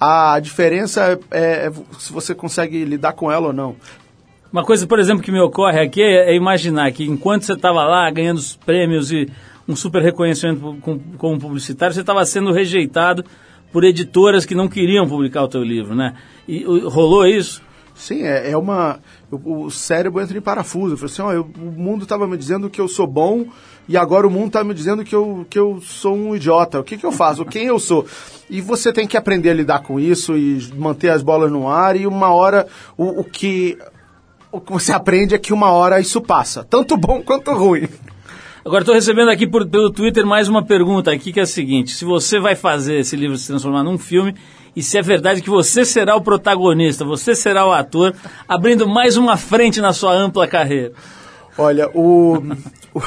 A 0.00 0.38
diferença 0.40 1.18
é, 1.30 1.66
é 1.66 1.72
se 1.98 2.12
você 2.12 2.34
consegue 2.34 2.84
lidar 2.84 3.12
com 3.14 3.30
ela 3.30 3.48
ou 3.48 3.52
não. 3.52 3.76
Uma 4.52 4.64
coisa, 4.64 4.86
por 4.86 4.98
exemplo, 4.98 5.22
que 5.22 5.32
me 5.32 5.40
ocorre 5.40 5.80
aqui 5.80 6.02
é, 6.02 6.30
é 6.30 6.34
imaginar 6.34 6.90
que 6.92 7.04
enquanto 7.04 7.44
você 7.44 7.52
estava 7.52 7.84
lá 7.84 8.10
ganhando 8.10 8.38
os 8.38 8.56
prêmios 8.56 9.12
e 9.12 9.28
um 9.68 9.76
super 9.76 10.02
reconhecimento 10.02 10.78
como 11.18 11.38
publicitário, 11.38 11.94
você 11.94 12.00
estava 12.00 12.24
sendo 12.24 12.52
rejeitado 12.52 13.24
por 13.72 13.84
editoras 13.84 14.44
que 14.44 14.54
não 14.54 14.68
queriam 14.68 15.08
publicar 15.08 15.42
o 15.42 15.48
teu 15.48 15.62
livro, 15.62 15.94
né? 15.94 16.14
E 16.46 16.64
rolou 16.64 17.26
isso? 17.26 17.62
Sim, 17.98 18.22
é, 18.22 18.52
é 18.52 18.56
uma. 18.56 19.00
O, 19.30 19.64
o, 19.64 19.70
cérebro 19.70 20.22
entra 20.22 20.38
em 20.38 20.40
parafuso. 20.40 20.96
Eu 20.96 21.04
assim: 21.04 21.20
ó, 21.20 21.32
eu, 21.32 21.42
o 21.42 21.72
mundo 21.72 22.04
estava 22.04 22.28
me 22.28 22.36
dizendo 22.36 22.70
que 22.70 22.80
eu 22.80 22.86
sou 22.86 23.08
bom 23.08 23.46
e 23.88 23.96
agora 23.96 24.26
o 24.26 24.30
mundo 24.30 24.46
está 24.46 24.62
me 24.62 24.72
dizendo 24.72 25.04
que 25.04 25.14
eu, 25.14 25.44
que 25.50 25.58
eu 25.58 25.80
sou 25.80 26.14
um 26.14 26.36
idiota. 26.36 26.78
O 26.78 26.84
que, 26.84 26.96
que 26.96 27.04
eu 27.04 27.10
faço? 27.10 27.44
Quem 27.44 27.66
eu 27.66 27.78
sou? 27.78 28.06
E 28.48 28.60
você 28.60 28.92
tem 28.92 29.06
que 29.06 29.16
aprender 29.16 29.50
a 29.50 29.54
lidar 29.54 29.80
com 29.80 29.98
isso 29.98 30.36
e 30.36 30.70
manter 30.76 31.10
as 31.10 31.22
bolas 31.22 31.50
no 31.50 31.68
ar. 31.68 31.96
E 31.96 32.06
uma 32.06 32.32
hora, 32.32 32.68
o, 32.96 33.20
o 33.20 33.24
que. 33.24 33.76
O 34.50 34.60
que 34.60 34.72
você 34.72 34.92
aprende 34.92 35.34
é 35.34 35.38
que 35.38 35.52
uma 35.52 35.72
hora 35.72 36.00
isso 36.00 36.22
passa, 36.22 36.64
tanto 36.64 36.96
bom 36.96 37.20
quanto 37.20 37.52
ruim. 37.52 37.86
Agora 38.68 38.82
estou 38.82 38.94
recebendo 38.94 39.30
aqui 39.30 39.46
por, 39.46 39.66
pelo 39.66 39.88
Twitter 39.88 40.26
mais 40.26 40.46
uma 40.46 40.62
pergunta 40.62 41.10
aqui 41.10 41.32
que 41.32 41.40
é 41.40 41.44
a 41.44 41.46
seguinte: 41.46 41.92
se 41.92 42.04
você 42.04 42.38
vai 42.38 42.54
fazer 42.54 42.98
esse 42.98 43.16
livro 43.16 43.34
se 43.38 43.46
transformar 43.46 43.82
num 43.82 43.96
filme 43.96 44.34
e 44.76 44.82
se 44.82 44.98
é 44.98 45.00
verdade 45.00 45.40
que 45.40 45.48
você 45.48 45.86
será 45.86 46.14
o 46.14 46.20
protagonista, 46.20 47.02
você 47.02 47.34
será 47.34 47.64
o 47.64 47.72
ator, 47.72 48.14
abrindo 48.46 48.86
mais 48.86 49.16
uma 49.16 49.38
frente 49.38 49.80
na 49.80 49.94
sua 49.94 50.12
ampla 50.12 50.46
carreira. 50.46 50.92
Olha, 51.56 51.88
o, 51.94 52.42
o 52.92 53.00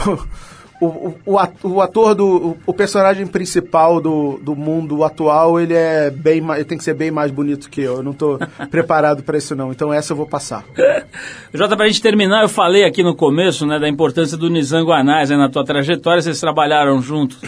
o, 0.86 1.16
o, 1.64 1.80
ator 1.82 2.16
do. 2.16 2.58
O 2.66 2.74
personagem 2.74 3.28
principal 3.28 4.02
do, 4.02 4.40
do 4.42 4.56
mundo 4.56 5.04
atual, 5.04 5.60
ele 5.60 5.76
é 5.76 6.10
bem 6.10 6.44
ele 6.56 6.66
tem 6.66 6.78
que 6.78 6.84
ser 6.84 6.96
bem 6.96 7.12
mais 7.12 7.30
bonito 7.30 7.70
que 7.70 7.82
eu. 7.82 7.98
Eu 7.98 8.04
não 8.04 8.14
estou 8.14 8.40
preparado 8.72 9.22
para 9.22 9.38
isso, 9.38 9.56
não. 9.56 9.72
Então 9.72 9.94
essa 9.94 10.14
eu 10.14 10.18
vou 10.18 10.26
passar. 10.26 10.66
Jota, 11.54 11.76
para 11.76 11.86
a 11.86 11.88
gente 11.88 12.02
terminar, 12.02 12.42
eu 12.42 12.50
falei 12.50 12.84
aqui 12.84 13.04
no 13.04 13.16
começo 13.16 13.66
né, 13.66 13.78
da 13.78 13.88
importância 13.88 14.36
do 14.36 14.50
Nizango 14.50 14.92
Anais 14.92 15.30
né, 15.30 15.38
na 15.38 15.50
tua 15.50 15.64
trajetória. 15.64 16.22
Vocês 16.22 16.40
trabalharam 16.40 17.00
juntos 17.00 17.40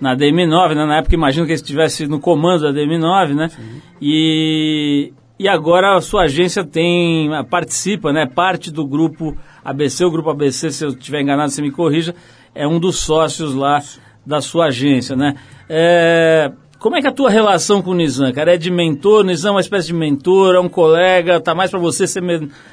na 0.00 0.16
DM9, 0.16 0.74
né? 0.74 0.86
Na 0.86 0.98
época 0.98 1.14
imagino 1.14 1.44
que 1.44 1.52
ele 1.52 1.60
estivesse 1.60 2.06
no 2.06 2.18
comando 2.18 2.62
da 2.62 2.72
DM9, 2.72 3.34
né? 3.34 3.48
Sim. 3.48 3.82
E, 4.00 5.12
e 5.38 5.46
agora 5.46 5.94
a 5.94 6.00
sua 6.00 6.22
agência 6.22 6.64
tem, 6.64 7.28
participa, 7.50 8.14
né? 8.14 8.24
Parte 8.24 8.70
do 8.70 8.86
grupo 8.86 9.36
ABC, 9.62 10.04
o 10.04 10.10
grupo 10.10 10.30
ABC, 10.30 10.70
se 10.70 10.84
eu 10.84 10.90
estiver 10.90 11.20
enganado, 11.20 11.50
você 11.50 11.60
me 11.60 11.70
corrija, 11.70 12.14
é 12.54 12.66
um 12.66 12.78
dos 12.78 12.98
sócios 12.98 13.54
lá 13.54 13.82
da 14.24 14.40
sua 14.40 14.66
agência, 14.66 15.16
né? 15.16 15.34
É, 15.68 16.50
como 16.78 16.96
é 16.96 17.00
que 17.00 17.08
é 17.08 17.10
a 17.10 17.12
tua 17.12 17.28
relação 17.28 17.82
com 17.82 17.90
o 17.90 17.94
Nizam, 17.94 18.32
cara? 18.32 18.54
É 18.54 18.56
de 18.56 18.70
mentor? 18.70 19.24
Nizam 19.24 19.50
é 19.50 19.54
uma 19.54 19.60
espécie 19.60 19.88
de 19.88 19.94
mentor, 19.94 20.54
é 20.54 20.60
um 20.60 20.68
colega, 20.68 21.40
tá 21.40 21.52
mais 21.52 21.70
para 21.70 21.80
você 21.80 22.06
ser, 22.06 22.22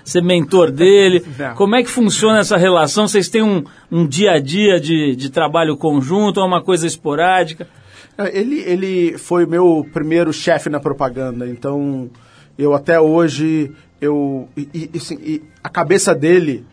ser 0.03 0.21
mentor 0.21 0.69
dele. 0.69 1.25
Como 1.57 1.75
é 1.75 1.81
que 1.81 1.89
funciona 1.89 2.39
essa 2.39 2.55
relação? 2.55 3.07
Vocês 3.07 3.29
têm 3.29 3.41
um, 3.41 3.63
um 3.91 4.05
dia 4.05 4.33
a 4.33 4.39
dia 4.39 4.79
de, 4.79 5.15
de 5.15 5.29
trabalho 5.31 5.75
conjunto 5.75 6.37
ou 6.37 6.43
é 6.43 6.47
uma 6.47 6.61
coisa 6.61 6.85
esporádica? 6.85 7.67
É, 8.15 8.37
ele, 8.37 8.59
ele 8.59 9.17
foi 9.17 9.47
meu 9.47 9.85
primeiro 9.91 10.31
chefe 10.31 10.69
na 10.69 10.79
propaganda, 10.79 11.47
então 11.47 12.09
eu 12.57 12.75
até 12.75 12.99
hoje, 12.99 13.71
eu, 13.99 14.47
e, 14.55 14.89
e, 14.93 14.97
assim, 14.97 15.17
e 15.21 15.41
a 15.63 15.69
cabeça 15.69 16.13
dele? 16.13 16.63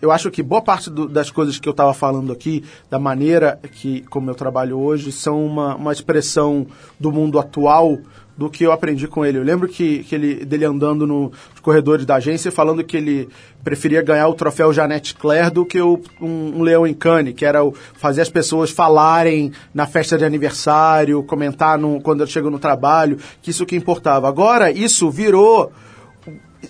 Eu 0.00 0.10
acho 0.10 0.30
que 0.30 0.42
boa 0.42 0.60
parte 0.60 0.90
do, 0.90 1.08
das 1.08 1.30
coisas 1.30 1.58
que 1.58 1.68
eu 1.68 1.72
estava 1.72 1.94
falando 1.94 2.32
aqui, 2.32 2.64
da 2.90 2.98
maneira 2.98 3.58
que 3.72 4.02
como 4.02 4.30
eu 4.30 4.34
trabalho 4.34 4.78
hoje, 4.78 5.12
são 5.12 5.44
uma, 5.44 5.76
uma 5.76 5.92
expressão 5.92 6.66
do 6.98 7.12
mundo 7.12 7.38
atual 7.38 7.98
do 8.36 8.48
que 8.48 8.64
eu 8.64 8.72
aprendi 8.72 9.06
com 9.06 9.24
ele. 9.24 9.38
Eu 9.38 9.42
lembro 9.42 9.68
que, 9.68 10.02
que 10.04 10.14
ele, 10.14 10.44
dele 10.44 10.64
andando 10.64 11.06
no, 11.06 11.30
nos 11.50 11.60
corredores 11.60 12.06
da 12.06 12.16
agência 12.16 12.50
falando 12.50 12.82
que 12.82 12.96
ele 12.96 13.28
preferia 13.62 14.02
ganhar 14.02 14.26
o 14.28 14.34
troféu 14.34 14.72
Janete 14.72 15.14
Claire 15.14 15.50
do 15.50 15.64
que 15.64 15.80
o, 15.80 16.00
um, 16.20 16.58
um, 16.58 16.62
leão 16.62 16.86
em 16.86 16.94
cane, 16.94 17.32
que 17.32 17.44
era 17.44 17.64
o, 17.64 17.72
fazer 17.72 18.22
as 18.22 18.30
pessoas 18.30 18.70
falarem 18.70 19.52
na 19.74 19.86
festa 19.86 20.16
de 20.16 20.24
aniversário, 20.24 21.22
comentar 21.22 21.78
no, 21.78 22.00
quando 22.00 22.26
chegam 22.26 22.50
no 22.50 22.58
trabalho, 22.58 23.18
que 23.40 23.50
isso 23.50 23.66
que 23.66 23.76
importava. 23.76 24.28
Agora, 24.28 24.70
isso 24.70 25.10
virou 25.10 25.70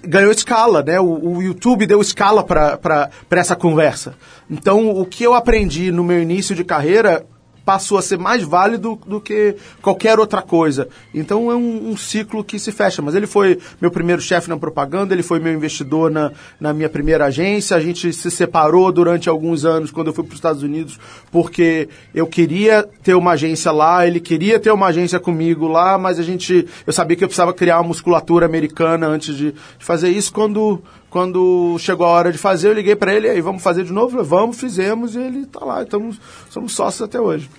ganhou 0.02 0.32
escala, 0.32 0.82
né? 0.82 0.98
O, 1.00 1.36
o 1.36 1.42
YouTube 1.42 1.86
deu 1.86 2.00
escala 2.00 2.42
para 2.42 3.10
essa 3.30 3.56
conversa. 3.56 4.14
Então, 4.50 4.90
o 4.90 5.04
que 5.04 5.24
eu 5.24 5.34
aprendi 5.34 5.90
no 5.90 6.04
meu 6.04 6.20
início 6.20 6.54
de 6.54 6.64
carreira 6.64 7.24
passou 7.64 7.98
a 7.98 8.02
ser 8.02 8.18
mais 8.18 8.42
válido 8.42 8.98
do 9.06 9.20
que 9.20 9.56
qualquer 9.80 10.18
outra 10.18 10.42
coisa. 10.42 10.88
Então 11.14 11.50
é 11.50 11.54
um, 11.54 11.90
um 11.90 11.96
ciclo 11.96 12.42
que 12.42 12.58
se 12.58 12.72
fecha. 12.72 13.00
Mas 13.02 13.14
ele 13.14 13.26
foi 13.26 13.58
meu 13.80 13.90
primeiro 13.90 14.20
chefe 14.20 14.48
na 14.48 14.56
propaganda, 14.56 15.14
ele 15.14 15.22
foi 15.22 15.38
meu 15.38 15.52
investidor 15.52 16.10
na, 16.10 16.32
na 16.60 16.72
minha 16.72 16.88
primeira 16.88 17.26
agência. 17.26 17.76
A 17.76 17.80
gente 17.80 18.12
se 18.12 18.30
separou 18.30 18.90
durante 18.92 19.28
alguns 19.28 19.64
anos 19.64 19.90
quando 19.90 20.08
eu 20.08 20.12
fui 20.12 20.24
para 20.24 20.32
os 20.32 20.38
Estados 20.38 20.62
Unidos, 20.62 20.98
porque 21.30 21.88
eu 22.14 22.26
queria 22.26 22.88
ter 23.02 23.14
uma 23.14 23.32
agência 23.32 23.70
lá, 23.70 24.06
ele 24.06 24.20
queria 24.20 24.58
ter 24.58 24.70
uma 24.72 24.86
agência 24.86 25.20
comigo 25.20 25.68
lá, 25.68 25.96
mas 25.96 26.18
a 26.18 26.22
gente. 26.22 26.66
Eu 26.86 26.92
sabia 26.92 27.16
que 27.16 27.24
eu 27.24 27.28
precisava 27.28 27.52
criar 27.52 27.78
uma 27.78 27.88
musculatura 27.88 28.46
americana 28.46 29.06
antes 29.06 29.36
de, 29.36 29.52
de 29.52 29.84
fazer 29.84 30.10
isso. 30.10 30.32
Quando 30.32 30.82
quando 31.12 31.76
chegou 31.78 32.06
a 32.06 32.08
hora 32.08 32.32
de 32.32 32.38
fazer, 32.38 32.68
eu 32.68 32.72
liguei 32.72 32.96
para 32.96 33.14
ele, 33.14 33.26
e 33.26 33.30
aí, 33.30 33.40
vamos 33.42 33.62
fazer 33.62 33.84
de 33.84 33.92
novo? 33.92 34.24
Vamos, 34.24 34.58
fizemos, 34.58 35.14
e 35.14 35.20
ele 35.20 35.40
está 35.40 35.62
lá, 35.62 35.82
estamos, 35.82 36.18
somos 36.48 36.72
sócios 36.72 37.02
até 37.02 37.20
hoje. 37.20 37.50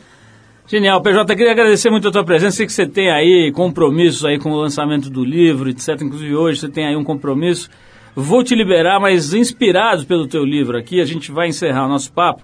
Genial, 0.65 0.99
PJ, 1.03 1.35
queria 1.35 1.51
agradecer 1.51 1.91
muito 1.91 2.07
a 2.07 2.11
tua 2.11 2.25
presença, 2.25 2.57
sei 2.57 2.65
que 2.65 2.73
você 2.73 2.87
tem 2.87 3.11
aí 3.11 3.51
compromissos 3.51 4.25
aí 4.25 4.39
com 4.39 4.49
o 4.49 4.55
lançamento 4.55 5.07
do 5.07 5.23
livro, 5.23 5.69
etc, 5.69 6.01
inclusive 6.01 6.35
hoje 6.35 6.61
você 6.61 6.67
tem 6.67 6.87
aí 6.87 6.95
um 6.95 7.03
compromisso. 7.03 7.69
Vou 8.15 8.43
te 8.43 8.55
liberar, 8.55 8.99
mas 8.99 9.35
inspirados 9.35 10.03
pelo 10.03 10.27
teu 10.27 10.43
livro 10.43 10.75
aqui, 10.75 10.99
a 10.99 11.05
gente 11.05 11.31
vai 11.31 11.47
encerrar 11.47 11.85
o 11.85 11.89
nosso 11.89 12.11
papo 12.11 12.41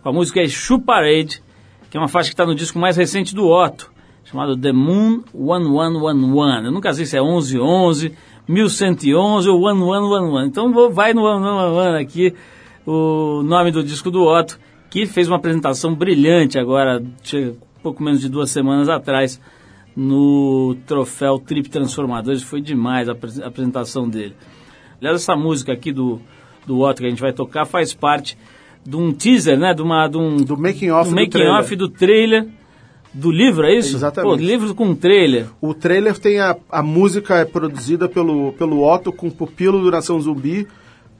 com 0.00 0.10
a 0.10 0.12
música 0.12 0.46
Shoe 0.46 0.80
Parade, 0.80 1.42
que 1.90 1.96
é 1.96 2.00
uma 2.00 2.08
faixa 2.08 2.28
que 2.28 2.34
está 2.34 2.46
no 2.46 2.54
disco 2.54 2.78
mais 2.78 2.96
recente 2.96 3.34
do 3.34 3.48
Otto, 3.48 3.90
chamado 4.22 4.56
The 4.56 4.72
Moon 4.72 5.24
1111. 5.34 6.66
Eu 6.66 6.70
nunca 6.70 6.92
sei 6.92 7.04
se 7.04 7.16
é 7.16 7.20
1111, 7.20 8.12
1111 8.48 9.48
ou 9.48 9.60
One 9.62 9.82
One 9.82 10.06
One 10.06 10.36
One. 10.36 10.48
Então 10.48 10.72
vou, 10.72 10.90
vai 10.90 11.14
no 11.14 11.22
One 11.22 11.44
One 11.44 11.76
One 11.76 12.02
aqui 12.02 12.34
o 12.86 13.42
nome 13.42 13.70
do 13.70 13.82
disco 13.82 14.10
do 14.10 14.24
Otto, 14.24 14.58
que 14.90 15.06
fez 15.06 15.28
uma 15.28 15.36
apresentação 15.36 15.94
brilhante 15.94 16.58
agora, 16.58 17.02
pouco 17.82 18.02
menos 18.02 18.20
de 18.20 18.28
duas 18.28 18.50
semanas 18.50 18.88
atrás, 18.88 19.40
no 19.96 20.76
troféu 20.86 21.38
Trip 21.38 21.68
Transformadores. 21.68 22.42
Foi 22.42 22.60
demais 22.60 23.08
a 23.08 23.12
apresentação 23.12 24.08
dele. 24.08 24.34
Aliás, 25.00 25.22
essa 25.22 25.36
música 25.36 25.72
aqui 25.72 25.92
do, 25.92 26.20
do 26.66 26.80
Otto 26.80 27.00
que 27.00 27.06
a 27.06 27.10
gente 27.10 27.22
vai 27.22 27.32
tocar 27.32 27.64
faz 27.64 27.92
parte 27.92 28.36
de 28.84 28.96
um 28.96 29.12
teaser, 29.12 29.58
né? 29.58 29.74
De 29.74 29.82
uma, 29.82 30.08
de 30.08 30.16
um, 30.16 30.36
do 30.36 30.56
making 30.56 30.90
off 30.90 31.10
do, 31.10 31.14
making 31.14 31.44
do, 31.44 31.50
off 31.50 31.76
do 31.76 31.88
trailer 31.88 32.48
do 33.12 33.30
livro, 33.30 33.66
é 33.66 33.74
isso? 33.74 33.96
Exatamente. 33.96 34.38
Pô, 34.38 34.42
livro 34.42 34.74
com 34.74 34.94
trailer. 34.94 35.46
O 35.60 35.74
trailer 35.74 36.18
tem 36.18 36.40
a, 36.40 36.56
a 36.70 36.82
música 36.82 37.36
é 37.36 37.44
produzida 37.44 38.08
pelo, 38.08 38.52
pelo 38.54 38.82
Otto 38.82 39.12
com 39.12 39.30
Pupilo 39.30 39.82
do 39.82 39.90
Nação 39.90 40.20
Zumbi, 40.20 40.66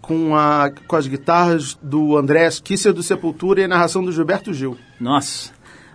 com, 0.00 0.34
a, 0.34 0.70
com 0.86 0.96
as 0.96 1.06
guitarras 1.06 1.78
do 1.82 2.16
André 2.16 2.48
Kisser 2.62 2.92
do 2.92 3.02
Sepultura 3.02 3.60
e 3.60 3.64
a 3.64 3.68
narração 3.68 4.02
do 4.04 4.10
Gilberto 4.10 4.52
Gil. 4.52 4.76
Nossa. 4.98 5.52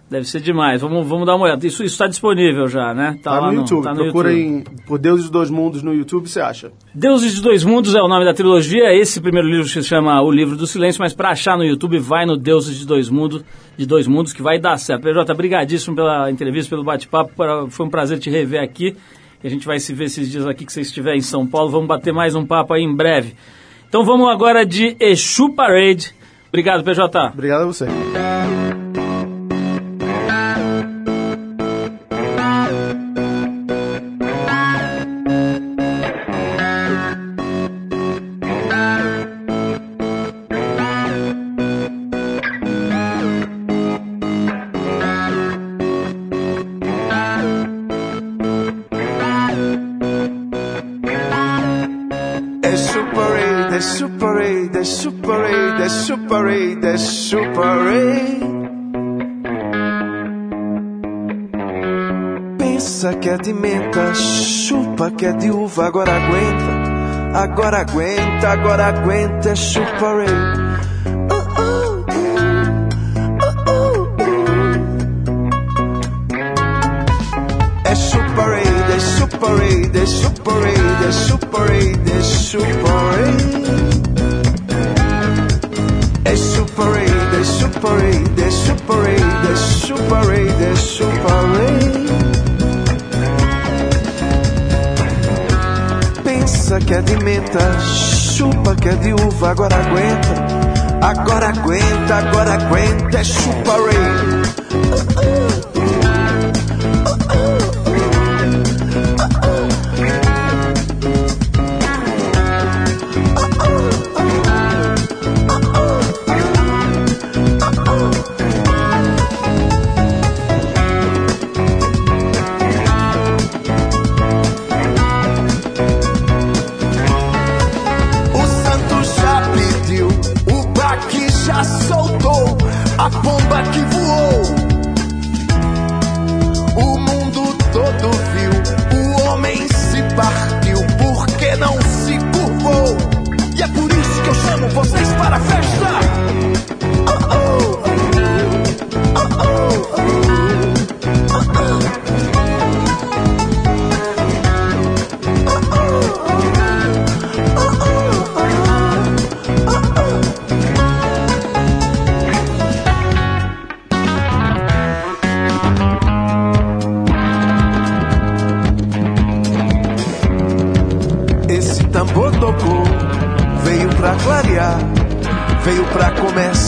Deve 0.10 0.26
ser 0.26 0.40
demais. 0.40 0.82
Vamos, 0.82 1.06
vamos 1.06 1.26
dar 1.26 1.36
uma 1.36 1.46
olhada. 1.46 1.68
Isso 1.68 1.84
está 1.84 2.08
disponível 2.08 2.66
já, 2.68 2.94
né? 2.94 3.20
Tá, 3.22 3.32
tá 3.32 3.42
no, 3.42 3.48
no 3.48 3.54
YouTube. 3.60 3.84
Tá 3.84 3.94
no 3.94 4.04
Procura 4.04 4.32
YouTube. 4.32 4.70
em 4.70 4.86
por 4.86 4.98
Deuses 4.98 5.26
de 5.26 5.32
Dois 5.32 5.50
Mundos 5.50 5.84
no 5.84 5.94
YouTube, 5.94 6.30
você 6.30 6.40
acha. 6.40 6.72
Deuses 6.96 7.36
de 7.36 7.42
Dois 7.42 7.66
Mundos 7.66 7.94
é 7.94 8.02
o 8.02 8.08
nome 8.08 8.24
da 8.24 8.34
trilogia. 8.34 8.94
Esse 8.94 9.20
primeiro 9.20 9.50
livro 9.50 9.68
se 9.68 9.84
chama 9.84 10.22
O 10.22 10.32
Livro 10.32 10.56
do 10.56 10.66
Silêncio, 10.66 11.02
mas 11.02 11.14
para 11.14 11.32
achar 11.32 11.58
no 11.58 11.66
YouTube, 11.66 12.00
vai 12.00 12.26
no 12.26 12.38
Deuses 12.38 12.78
de 12.80 12.86
Dois 12.86 13.10
Mundos, 13.10 13.44
de 13.78 13.86
Dois 13.86 14.08
Mundos, 14.08 14.32
que 14.32 14.42
vai 14.42 14.58
dar 14.58 14.78
certo. 14.78 15.04
PJ, 15.04 15.34
brigadíssimo 15.34 15.94
pela 15.94 16.32
entrevista, 16.32 16.70
pelo 16.70 16.86
bate-papo. 16.86 17.32
Foi 17.70 17.86
um 17.86 17.90
prazer 17.90 18.18
te 18.18 18.30
rever 18.30 18.64
aqui. 18.64 18.96
A 19.44 19.50
gente 19.50 19.68
vai 19.68 19.80
se 19.80 19.94
ver 19.94 20.06
esses 20.06 20.32
dias 20.32 20.48
aqui 20.48 20.66
que 20.66 20.72
você 20.72 20.82
estiver 20.82 21.16
em 21.16 21.22
São 21.22 21.46
Paulo. 21.46 21.70
Vamos 21.70 21.88
bater 21.88 22.14
mais 22.14 22.34
um 22.34 22.46
papo 22.46 22.74
aí 22.74 22.82
em 22.82 22.96
breve. 22.96 23.36
Então 23.90 24.04
vamos 24.04 24.30
agora 24.30 24.66
de 24.66 24.96
Exu 25.00 25.50
Parade. 25.50 26.16
Obrigado, 26.48 26.84
PJ. 26.84 27.32
Obrigado 27.34 27.64
a 27.64 27.66
você. 27.66 27.88
Que 63.14 63.30
é 63.30 63.38
de 63.38 63.54
menta, 63.54 64.14
chupa 64.14 65.12
que 65.12 65.26
é 65.26 65.32
de 65.32 65.50
uva, 65.50 65.88
agora 65.88 66.12
aguenta, 66.12 67.40
agora 67.40 67.78
aguenta, 67.82 68.50
agora 68.50 68.88
aguenta, 68.88 69.50
é 69.50 69.56
rei. 70.18 70.28
É 77.86 77.96
chupa 77.96 78.46
rei, 78.46 78.64
é 78.96 79.00
chupa 79.00 79.48
rei, 79.58 79.92
é 79.94 80.06
chupa 80.06 80.52
rei, 80.60 80.76
é 81.08 81.12
chupa 81.12 81.66
rei, 81.66 81.96
é 82.18 82.22
chupa 82.22 82.92
rei. 83.16 83.38
É 86.26 86.36
chupa 86.36 86.84
rei, 86.92 87.08
é 87.40 87.44
chupa 87.44 87.96
rei, 87.96 88.24
é 88.38 88.52
chupa 88.52 88.94
rei, 89.04 89.24
é 89.52 89.56
chupa 89.56 90.20
rei, 90.22 90.48
é 90.50 90.76
chupa 90.76 92.27
pensa 96.68 96.80
que 96.82 96.94
é 96.94 97.02
de 97.02 97.16
menta, 97.24 97.80
chupa 97.80 98.76
que 98.76 98.90
é 98.90 98.96
de 98.96 99.14
uva, 99.14 99.52
agora 99.52 99.78
aguenta, 99.78 100.34
agora 101.02 101.48
aguenta, 101.48 102.16
agora 102.16 102.56
aguenta, 102.56 103.20
é 103.20 103.24
chupa 103.24 103.78
rei. 103.78 105.77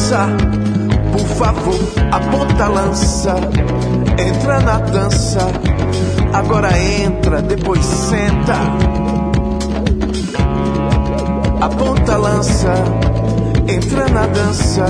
Dançar. 0.10 0.30
Por 1.12 1.28
favor, 1.28 1.80
aponta 2.12 2.66
a 2.66 2.68
lança, 2.68 3.36
entra 4.18 4.60
na 4.60 4.78
dança. 4.80 5.40
Agora 6.34 6.78
entra, 6.78 7.42
depois 7.42 7.84
senta. 7.84 8.56
Aponta 11.62 12.14
a 12.14 12.18
lança, 12.18 12.74
entra 13.68 14.08
na 14.10 14.28
dança. 14.28 14.86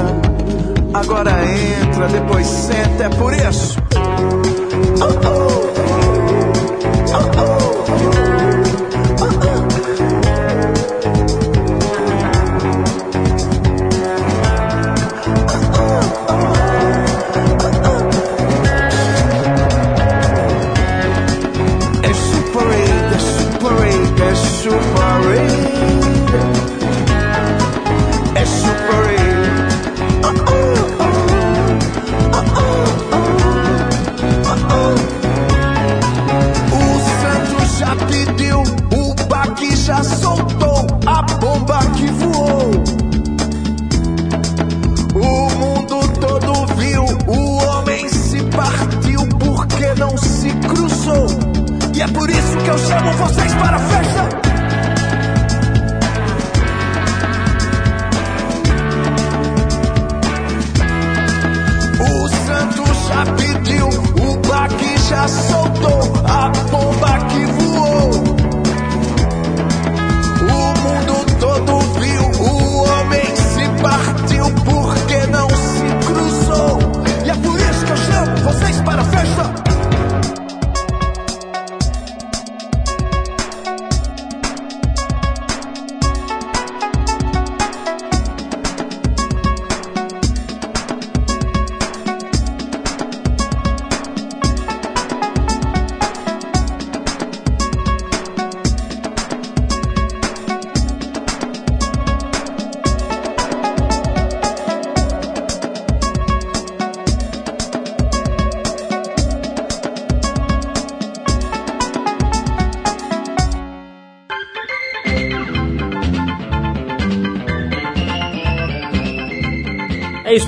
Agora 0.93 1.32
entra, 1.45 2.07
depois 2.07 2.47
senta. 2.47 3.03
É 3.03 3.10
por 3.10 3.34
isso. 3.34 3.78
Oh, 5.01 5.28
oh. 5.28 5.49
Oh, 7.12 7.55
oh. 7.55 7.59
É 65.12 65.26
isso, 65.26 65.68